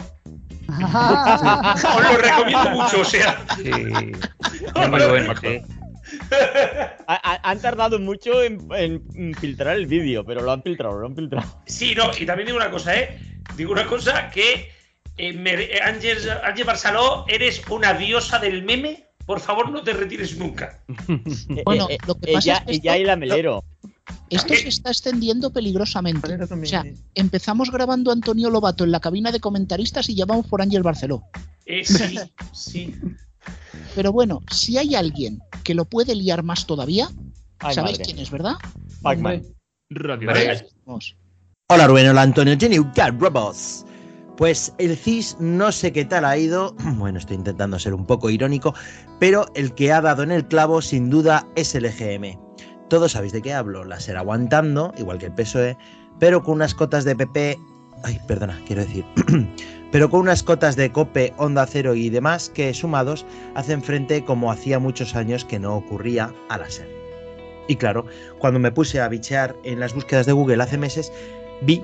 Os 0.68 2.10
lo 2.10 2.18
recomiendo 2.18 2.70
mucho, 2.70 3.00
o 3.00 3.04
sea. 3.04 3.44
Muy 3.58 5.06
bueno, 5.08 5.34
sí. 5.40 5.62
Ha- 7.06 7.20
ha- 7.32 7.50
han 7.50 7.60
tardado 7.60 7.98
mucho 7.98 8.42
en, 8.42 8.68
en 8.74 9.34
filtrar 9.34 9.76
el 9.76 9.86
vídeo, 9.86 10.24
pero 10.24 10.42
lo 10.42 10.52
han 10.52 10.62
filtrado, 10.62 10.98
lo 10.98 11.06
han 11.06 11.16
filtrado. 11.16 11.62
Sí, 11.66 11.94
no, 11.94 12.10
y 12.18 12.26
también 12.26 12.46
digo 12.46 12.58
una 12.58 12.70
cosa, 12.70 12.96
¿eh? 12.98 13.18
Digo 13.56 13.72
una 13.72 13.86
cosa 13.86 14.30
que 14.30 14.70
eh, 15.16 15.32
me- 15.32 15.54
eh, 15.54 15.80
Ángel, 15.82 16.18
Ángel 16.44 16.64
Barceló, 16.64 17.24
eres 17.28 17.62
una 17.70 17.94
diosa 17.94 18.38
del 18.38 18.62
meme. 18.62 19.04
Por 19.26 19.40
favor, 19.40 19.70
no 19.70 19.82
te 19.82 19.92
retires 19.92 20.36
nunca. 20.38 20.80
Bueno, 21.64 21.86
Eh, 21.90 21.98
lo 22.06 22.14
que 22.18 22.32
pasa 22.32 22.50
ella, 22.50 22.58
es 22.58 22.64
que 22.64 22.72
esto- 22.72 22.88
ella 22.88 22.96
y 22.98 23.04
la 23.04 23.16
melero. 23.16 23.64
Esto 24.30 24.54
se 24.54 24.68
está 24.68 24.90
extendiendo 24.90 25.50
peligrosamente. 25.52 26.34
O 26.34 26.64
sea, 26.66 26.84
empezamos 27.14 27.70
grabando 27.70 28.10
a 28.10 28.14
Antonio 28.14 28.48
Lobato 28.50 28.84
en 28.84 28.90
la 28.92 29.00
cabina 29.00 29.32
de 29.32 29.40
comentaristas 29.40 30.08
y 30.08 30.14
ya 30.14 30.24
vamos 30.24 30.46
por 30.46 30.62
Ángel 30.62 30.82
Barceló. 30.82 31.24
Eh, 31.66 31.84
sí, 31.84 32.18
sí. 32.54 32.94
Pero 33.98 34.12
bueno, 34.12 34.42
si 34.52 34.78
hay 34.78 34.94
alguien 34.94 35.42
que 35.64 35.74
lo 35.74 35.84
puede 35.84 36.14
liar 36.14 36.44
más 36.44 36.66
todavía, 36.68 37.08
Ay, 37.58 37.74
sabéis 37.74 37.98
madre. 37.98 38.04
quién 38.04 38.18
es, 38.20 38.30
¿verdad? 38.30 38.52
Pac-Man. 39.02 39.42
Radio. 39.90 40.30
Hola 41.68 41.88
Rubén, 41.88 42.06
hola 42.06 42.22
Antonio, 42.22 42.54
Jenny 42.56 42.78
Cat 42.94 43.20
Robots. 43.20 43.84
Pues 44.36 44.72
el 44.78 44.96
CIS 44.96 45.36
no 45.40 45.72
sé 45.72 45.92
qué 45.92 46.04
tal 46.04 46.24
ha 46.26 46.38
ido, 46.38 46.76
bueno, 46.94 47.18
estoy 47.18 47.38
intentando 47.38 47.76
ser 47.80 47.92
un 47.92 48.06
poco 48.06 48.30
irónico, 48.30 48.72
pero 49.18 49.46
el 49.56 49.74
que 49.74 49.92
ha 49.92 50.00
dado 50.00 50.22
en 50.22 50.30
el 50.30 50.46
clavo 50.46 50.80
sin 50.80 51.10
duda 51.10 51.44
es 51.56 51.74
el 51.74 51.84
EGM. 51.84 52.38
Todos 52.88 53.10
sabéis 53.10 53.32
de 53.32 53.42
qué 53.42 53.52
hablo, 53.52 53.82
la 53.82 53.98
será 53.98 54.20
aguantando, 54.20 54.94
igual 54.96 55.18
que 55.18 55.26
el 55.26 55.34
PSOE, 55.34 55.76
pero 56.20 56.44
con 56.44 56.54
unas 56.54 56.72
cotas 56.72 57.04
de 57.04 57.16
PP, 57.16 57.58
ay, 58.04 58.20
perdona, 58.28 58.62
quiero 58.64 58.84
decir, 58.84 59.04
pero 59.90 60.10
con 60.10 60.20
unas 60.20 60.42
cotas 60.42 60.76
de 60.76 60.90
COPE, 60.90 61.32
Onda 61.36 61.66
Cero 61.66 61.94
y 61.94 62.10
demás 62.10 62.50
que 62.50 62.74
sumados 62.74 63.24
hacen 63.54 63.82
frente 63.82 64.24
como 64.24 64.50
hacía 64.50 64.78
muchos 64.78 65.14
años 65.14 65.44
que 65.44 65.58
no 65.58 65.74
ocurría 65.74 66.32
a 66.48 66.58
la 66.58 66.70
SER. 66.70 66.88
Y 67.68 67.76
claro, 67.76 68.06
cuando 68.38 68.58
me 68.58 68.72
puse 68.72 69.00
a 69.00 69.08
bichear 69.08 69.54
en 69.62 69.80
las 69.80 69.94
búsquedas 69.94 70.26
de 70.26 70.32
Google 70.32 70.62
hace 70.62 70.78
meses, 70.78 71.12
vi 71.60 71.82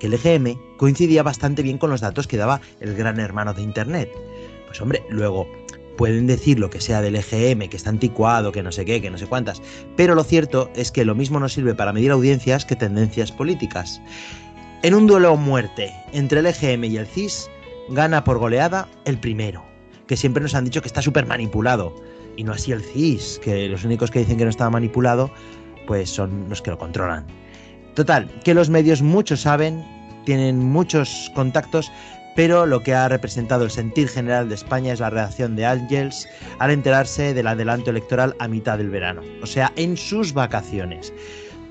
que 0.00 0.06
el 0.06 0.14
EGM 0.14 0.58
coincidía 0.76 1.22
bastante 1.22 1.62
bien 1.62 1.78
con 1.78 1.90
los 1.90 2.00
datos 2.00 2.26
que 2.26 2.36
daba 2.36 2.60
el 2.80 2.96
gran 2.96 3.20
hermano 3.20 3.54
de 3.54 3.62
Internet. 3.62 4.10
Pues 4.66 4.80
hombre, 4.80 5.02
luego 5.10 5.46
pueden 5.96 6.26
decir 6.26 6.58
lo 6.58 6.70
que 6.70 6.80
sea 6.80 7.00
del 7.00 7.16
EGM, 7.16 7.68
que 7.68 7.76
está 7.76 7.90
anticuado, 7.90 8.50
que 8.50 8.62
no 8.62 8.72
sé 8.72 8.84
qué, 8.84 9.00
que 9.00 9.10
no 9.10 9.18
sé 9.18 9.26
cuántas, 9.26 9.62
pero 9.96 10.14
lo 10.14 10.24
cierto 10.24 10.70
es 10.74 10.90
que 10.90 11.04
lo 11.04 11.14
mismo 11.14 11.38
nos 11.38 11.52
sirve 11.52 11.74
para 11.74 11.92
medir 11.92 12.10
audiencias 12.10 12.64
que 12.64 12.76
tendencias 12.76 13.30
políticas. 13.30 14.00
En 14.84 14.94
un 14.94 15.06
duelo 15.06 15.34
muerte 15.38 15.94
entre 16.12 16.40
el 16.40 16.44
EGM 16.44 16.84
y 16.84 16.98
el 16.98 17.06
CIS, 17.06 17.50
gana 17.88 18.22
por 18.22 18.36
goleada 18.36 18.86
el 19.06 19.18
primero, 19.18 19.64
que 20.06 20.14
siempre 20.14 20.42
nos 20.42 20.54
han 20.54 20.66
dicho 20.66 20.82
que 20.82 20.88
está 20.88 21.00
súper 21.00 21.24
manipulado, 21.24 21.96
y 22.36 22.44
no 22.44 22.52
así 22.52 22.70
el 22.70 22.82
CIS, 22.82 23.40
que 23.42 23.66
los 23.66 23.84
únicos 23.84 24.10
que 24.10 24.18
dicen 24.18 24.36
que 24.36 24.44
no 24.44 24.50
estaba 24.50 24.68
manipulado, 24.68 25.30
pues 25.86 26.10
son 26.10 26.50
los 26.50 26.60
que 26.60 26.70
lo 26.70 26.76
controlan. 26.76 27.24
Total, 27.94 28.30
que 28.44 28.52
los 28.52 28.68
medios 28.68 29.00
muchos 29.00 29.40
saben, 29.40 29.82
tienen 30.26 30.58
muchos 30.58 31.32
contactos, 31.34 31.90
pero 32.36 32.66
lo 32.66 32.82
que 32.82 32.92
ha 32.92 33.08
representado 33.08 33.64
el 33.64 33.70
sentir 33.70 34.08
general 34.08 34.50
de 34.50 34.56
España 34.56 34.92
es 34.92 35.00
la 35.00 35.08
reacción 35.08 35.56
de 35.56 35.64
Ángels 35.64 36.28
al 36.58 36.70
enterarse 36.70 37.32
del 37.32 37.46
adelanto 37.46 37.88
electoral 37.88 38.36
a 38.38 38.48
mitad 38.48 38.76
del 38.76 38.90
verano, 38.90 39.22
o 39.42 39.46
sea, 39.46 39.72
en 39.76 39.96
sus 39.96 40.34
vacaciones. 40.34 41.10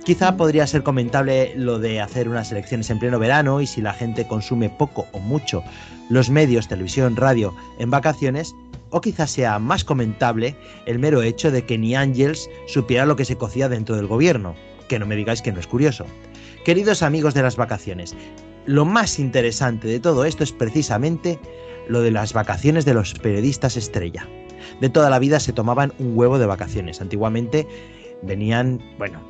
Quizá 0.03 0.35
podría 0.35 0.67
ser 0.67 0.83
comentable 0.83 1.53
lo 1.55 1.79
de 1.79 2.01
hacer 2.01 2.27
unas 2.27 2.51
elecciones 2.51 2.89
en 2.89 2.99
pleno 2.99 3.19
verano 3.19 3.61
y 3.61 3.67
si 3.67 3.81
la 3.81 3.93
gente 3.93 4.27
consume 4.27 4.69
poco 4.69 5.07
o 5.13 5.19
mucho 5.19 5.63
los 6.09 6.29
medios, 6.29 6.67
televisión, 6.67 7.15
radio 7.15 7.55
en 7.79 7.89
vacaciones, 7.89 8.53
o 8.89 8.99
quizás 8.99 9.31
sea 9.31 9.59
más 9.59 9.85
comentable 9.85 10.57
el 10.87 10.99
mero 10.99 11.23
hecho 11.23 11.51
de 11.51 11.65
que 11.65 11.77
ni 11.77 11.95
Ángels 11.95 12.49
supiera 12.67 13.05
lo 13.05 13.15
que 13.15 13.23
se 13.23 13.37
cocía 13.37 13.69
dentro 13.69 13.95
del 13.95 14.07
gobierno, 14.07 14.55
que 14.89 14.99
no 14.99 15.05
me 15.05 15.15
digáis 15.15 15.41
que 15.41 15.53
no 15.53 15.61
es 15.61 15.67
curioso. 15.67 16.05
Queridos 16.65 17.01
amigos 17.01 17.33
de 17.33 17.43
las 17.43 17.55
vacaciones, 17.55 18.13
lo 18.65 18.83
más 18.83 19.19
interesante 19.19 19.87
de 19.87 20.01
todo 20.01 20.25
esto 20.25 20.43
es 20.43 20.51
precisamente 20.51 21.39
lo 21.87 22.01
de 22.01 22.11
las 22.11 22.33
vacaciones 22.33 22.83
de 22.83 22.93
los 22.93 23.13
periodistas 23.13 23.77
estrella. 23.77 24.27
De 24.81 24.89
toda 24.89 25.09
la 25.09 25.19
vida 25.19 25.39
se 25.39 25.53
tomaban 25.53 25.93
un 25.97 26.17
huevo 26.17 26.39
de 26.39 26.45
vacaciones. 26.45 26.99
Antiguamente 26.99 27.67
venían, 28.21 28.81
bueno, 28.97 29.21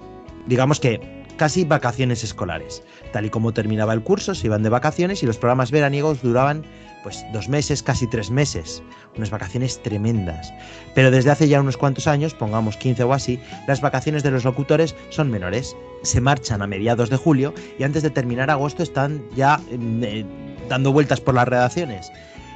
digamos 0.47 0.79
que 0.79 1.23
casi 1.37 1.65
vacaciones 1.65 2.23
escolares. 2.23 2.83
Tal 3.11 3.25
y 3.25 3.29
como 3.29 3.53
terminaba 3.53 3.93
el 3.93 4.03
curso, 4.03 4.35
se 4.35 4.47
iban 4.47 4.63
de 4.63 4.69
vacaciones 4.69 5.23
y 5.23 5.25
los 5.25 5.37
programas 5.37 5.71
veraniegos 5.71 6.21
duraban 6.21 6.63
pues 7.03 7.25
dos 7.33 7.49
meses, 7.49 7.83
casi 7.83 8.07
tres 8.07 8.31
meses. 8.31 8.81
Unas 9.17 9.29
vacaciones 9.29 9.81
tremendas. 9.83 10.53
Pero 10.95 11.11
desde 11.11 11.31
hace 11.31 11.47
ya 11.47 11.59
unos 11.59 11.77
cuantos 11.77 12.07
años, 12.07 12.33
pongamos 12.33 12.77
15 12.77 13.03
o 13.03 13.13
así, 13.13 13.39
las 13.67 13.81
vacaciones 13.81 14.23
de 14.23 14.31
los 14.31 14.45
locutores 14.45 14.95
son 15.09 15.29
menores. 15.29 15.75
Se 16.03 16.21
marchan 16.21 16.61
a 16.61 16.67
mediados 16.67 17.09
de 17.09 17.17
julio 17.17 17.53
y 17.77 17.83
antes 17.83 18.03
de 18.03 18.09
terminar 18.09 18.49
agosto 18.49 18.83
están 18.83 19.23
ya 19.35 19.57
mm, 19.57 20.03
eh, 20.03 20.25
dando 20.69 20.93
vueltas 20.93 21.19
por 21.19 21.35
las 21.35 21.47
redacciones. 21.47 22.11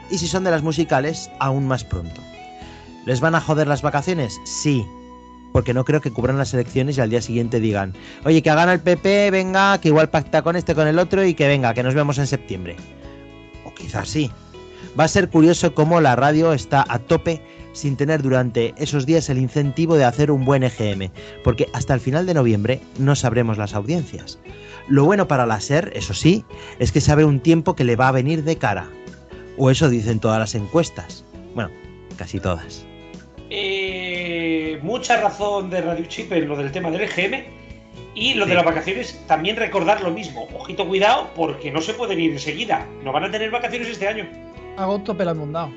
Y 0.09 0.17
si 0.17 0.27
son 0.27 0.45
de 0.45 0.51
las 0.51 0.63
musicales, 0.63 1.29
aún 1.39 1.67
más 1.67 1.83
pronto. 1.83 2.21
¿Les 3.05 3.19
van 3.19 3.35
a 3.35 3.41
joder 3.41 3.67
las 3.67 3.81
vacaciones? 3.81 4.39
Sí, 4.45 4.85
porque 5.57 5.73
no 5.73 5.85
creo 5.85 6.01
que 6.01 6.11
cubran 6.11 6.37
las 6.37 6.53
elecciones 6.53 6.99
y 6.99 7.01
al 7.01 7.09
día 7.09 7.19
siguiente 7.19 7.59
digan, 7.59 7.95
oye, 8.25 8.43
que 8.43 8.49
gana 8.53 8.73
el 8.73 8.79
PP, 8.79 9.31
venga, 9.31 9.81
que 9.81 9.87
igual 9.87 10.07
pacta 10.07 10.43
con 10.43 10.55
este, 10.55 10.75
con 10.75 10.87
el 10.87 10.99
otro 10.99 11.25
y 11.25 11.33
que 11.33 11.47
venga, 11.47 11.73
que 11.73 11.81
nos 11.81 11.95
vemos 11.95 12.19
en 12.19 12.27
septiembre. 12.27 12.75
O 13.65 13.73
quizás 13.73 14.07
sí. 14.07 14.29
Va 14.99 15.05
a 15.05 15.07
ser 15.07 15.31
curioso 15.31 15.73
cómo 15.73 15.99
la 15.99 16.15
radio 16.15 16.53
está 16.53 16.85
a 16.87 16.99
tope 16.99 17.41
sin 17.73 17.97
tener 17.97 18.21
durante 18.21 18.75
esos 18.77 19.07
días 19.07 19.31
el 19.31 19.39
incentivo 19.39 19.95
de 19.95 20.05
hacer 20.05 20.29
un 20.29 20.45
buen 20.45 20.61
EGM, 20.61 21.09
porque 21.43 21.67
hasta 21.73 21.95
el 21.95 22.01
final 22.01 22.27
de 22.27 22.35
noviembre 22.35 22.79
no 22.99 23.15
sabremos 23.15 23.57
las 23.57 23.73
audiencias. 23.73 24.37
Lo 24.87 25.05
bueno 25.05 25.27
para 25.27 25.47
la 25.47 25.59
SER, 25.59 25.91
eso 25.95 26.13
sí, 26.13 26.45
es 26.77 26.91
que 26.91 27.01
sabe 27.01 27.25
un 27.25 27.39
tiempo 27.39 27.75
que 27.75 27.83
le 27.83 27.95
va 27.95 28.09
a 28.09 28.11
venir 28.11 28.43
de 28.43 28.57
cara. 28.57 28.91
O 29.57 29.71
eso 29.71 29.89
dicen 29.89 30.19
todas 30.19 30.37
las 30.37 30.53
encuestas. 30.53 31.25
Bueno, 31.55 31.71
casi 32.15 32.39
todas. 32.39 32.86
Eh, 33.49 34.79
mucha 34.81 35.21
razón 35.21 35.69
de 35.69 35.81
Radio 35.81 36.05
Chip 36.05 36.31
en 36.31 36.47
lo 36.47 36.55
del 36.55 36.71
tema 36.71 36.91
del 36.91 37.01
EGM. 37.01 37.43
Y 38.13 38.33
lo 38.33 38.45
Sí. 38.45 38.49
de 38.49 38.55
las 38.55 38.65
vacaciones, 38.65 39.23
también 39.27 39.55
recordar 39.57 40.01
lo 40.01 40.09
mismo. 40.09 40.47
Ojito, 40.55 40.87
cuidado, 40.87 41.29
porque 41.35 41.71
no 41.71 41.81
se 41.81 41.93
pueden 41.93 42.19
ir 42.19 42.31
enseguida. 42.31 42.85
No 43.03 43.11
van 43.11 43.25
a 43.25 43.31
tener 43.31 43.51
vacaciones 43.51 43.89
este 43.89 44.07
año. 44.07 44.27
Agosto 44.75 45.15
pela 45.15 45.31
el 45.31 45.37
mondado. 45.37 45.71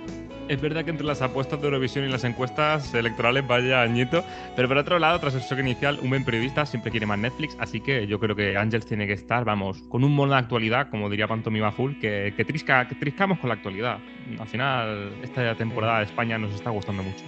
Es 0.48 0.60
verdad 0.60 0.84
que 0.84 0.90
entre 0.90 1.06
las 1.06 1.22
apuestas 1.22 1.60
de 1.60 1.66
Eurovisión 1.66 2.04
y 2.06 2.08
las 2.08 2.24
encuestas 2.24 2.92
electorales 2.92 3.46
vaya 3.46 3.82
añito, 3.82 4.24
pero 4.56 4.66
por 4.66 4.78
otro 4.78 4.98
lado, 4.98 5.20
tras 5.20 5.34
el 5.34 5.42
shock 5.42 5.60
inicial, 5.60 6.00
un 6.02 6.08
buen 6.08 6.24
periodista 6.24 6.66
siempre 6.66 6.90
quiere 6.90 7.06
más 7.06 7.18
Netflix, 7.20 7.56
así 7.60 7.80
que 7.80 8.08
yo 8.08 8.18
creo 8.18 8.34
que 8.34 8.56
Ángels 8.56 8.84
tiene 8.84 9.06
que 9.06 9.12
estar, 9.12 9.44
vamos, 9.44 9.82
con 9.88 10.02
un 10.02 10.12
mono 10.12 10.32
de 10.32 10.40
actualidad, 10.40 10.90
como 10.90 11.08
diría 11.08 11.28
Pantomima 11.28 11.70
Full, 11.70 12.00
que, 12.00 12.34
que, 12.36 12.44
trisca, 12.44 12.88
que 12.88 12.96
triscamos 12.96 13.38
con 13.38 13.48
la 13.48 13.54
actualidad. 13.54 13.98
Al 14.40 14.48
final, 14.48 15.12
esta 15.22 15.54
temporada 15.54 15.98
de 15.98 16.06
España 16.06 16.36
nos 16.36 16.52
está 16.52 16.70
gustando 16.70 17.04
mucho. 17.04 17.22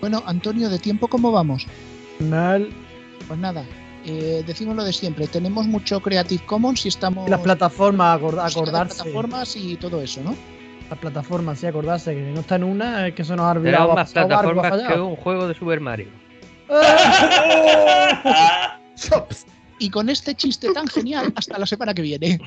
Bueno, 0.00 0.22
Antonio, 0.26 0.68
¿de 0.68 0.78
tiempo 0.78 1.08
cómo 1.08 1.32
vamos? 1.32 1.66
Mal. 2.20 2.70
Pues 3.26 3.38
nada, 3.38 3.64
eh, 4.04 4.42
decimos 4.46 4.76
lo 4.76 4.84
de 4.84 4.92
siempre. 4.92 5.26
Tenemos 5.26 5.66
mucho 5.66 6.00
Creative 6.00 6.44
Commons 6.46 6.84
y 6.84 6.88
estamos. 6.88 7.28
Las 7.28 7.40
plataformas, 7.40 8.16
acordarse. 8.16 8.60
plataformas 8.62 9.56
y 9.56 9.76
todo 9.76 10.00
eso, 10.00 10.22
¿no? 10.22 10.34
Las 10.88 10.98
plataformas, 10.98 11.58
sí, 11.58 11.66
acordarse 11.66 12.14
que 12.14 12.20
no 12.32 12.40
está 12.40 12.56
en 12.56 12.64
una, 12.64 13.08
es 13.08 13.14
que 13.14 13.22
eso 13.22 13.36
nos 13.36 13.46
ha 13.46 13.50
olvidado. 13.50 13.94
Más 13.94 14.10
ha 14.16 14.26
plataformas 14.26 14.88
que 14.88 15.00
un 15.00 15.16
juego 15.16 15.46
de 15.46 15.54
Super 15.54 15.80
Mario. 15.80 16.08
Y 19.78 19.90
con 19.90 20.08
este 20.08 20.34
chiste 20.34 20.72
tan 20.72 20.86
genial, 20.88 21.32
hasta 21.36 21.58
la 21.58 21.66
semana 21.66 21.94
que 21.94 22.02
viene. 22.02 22.40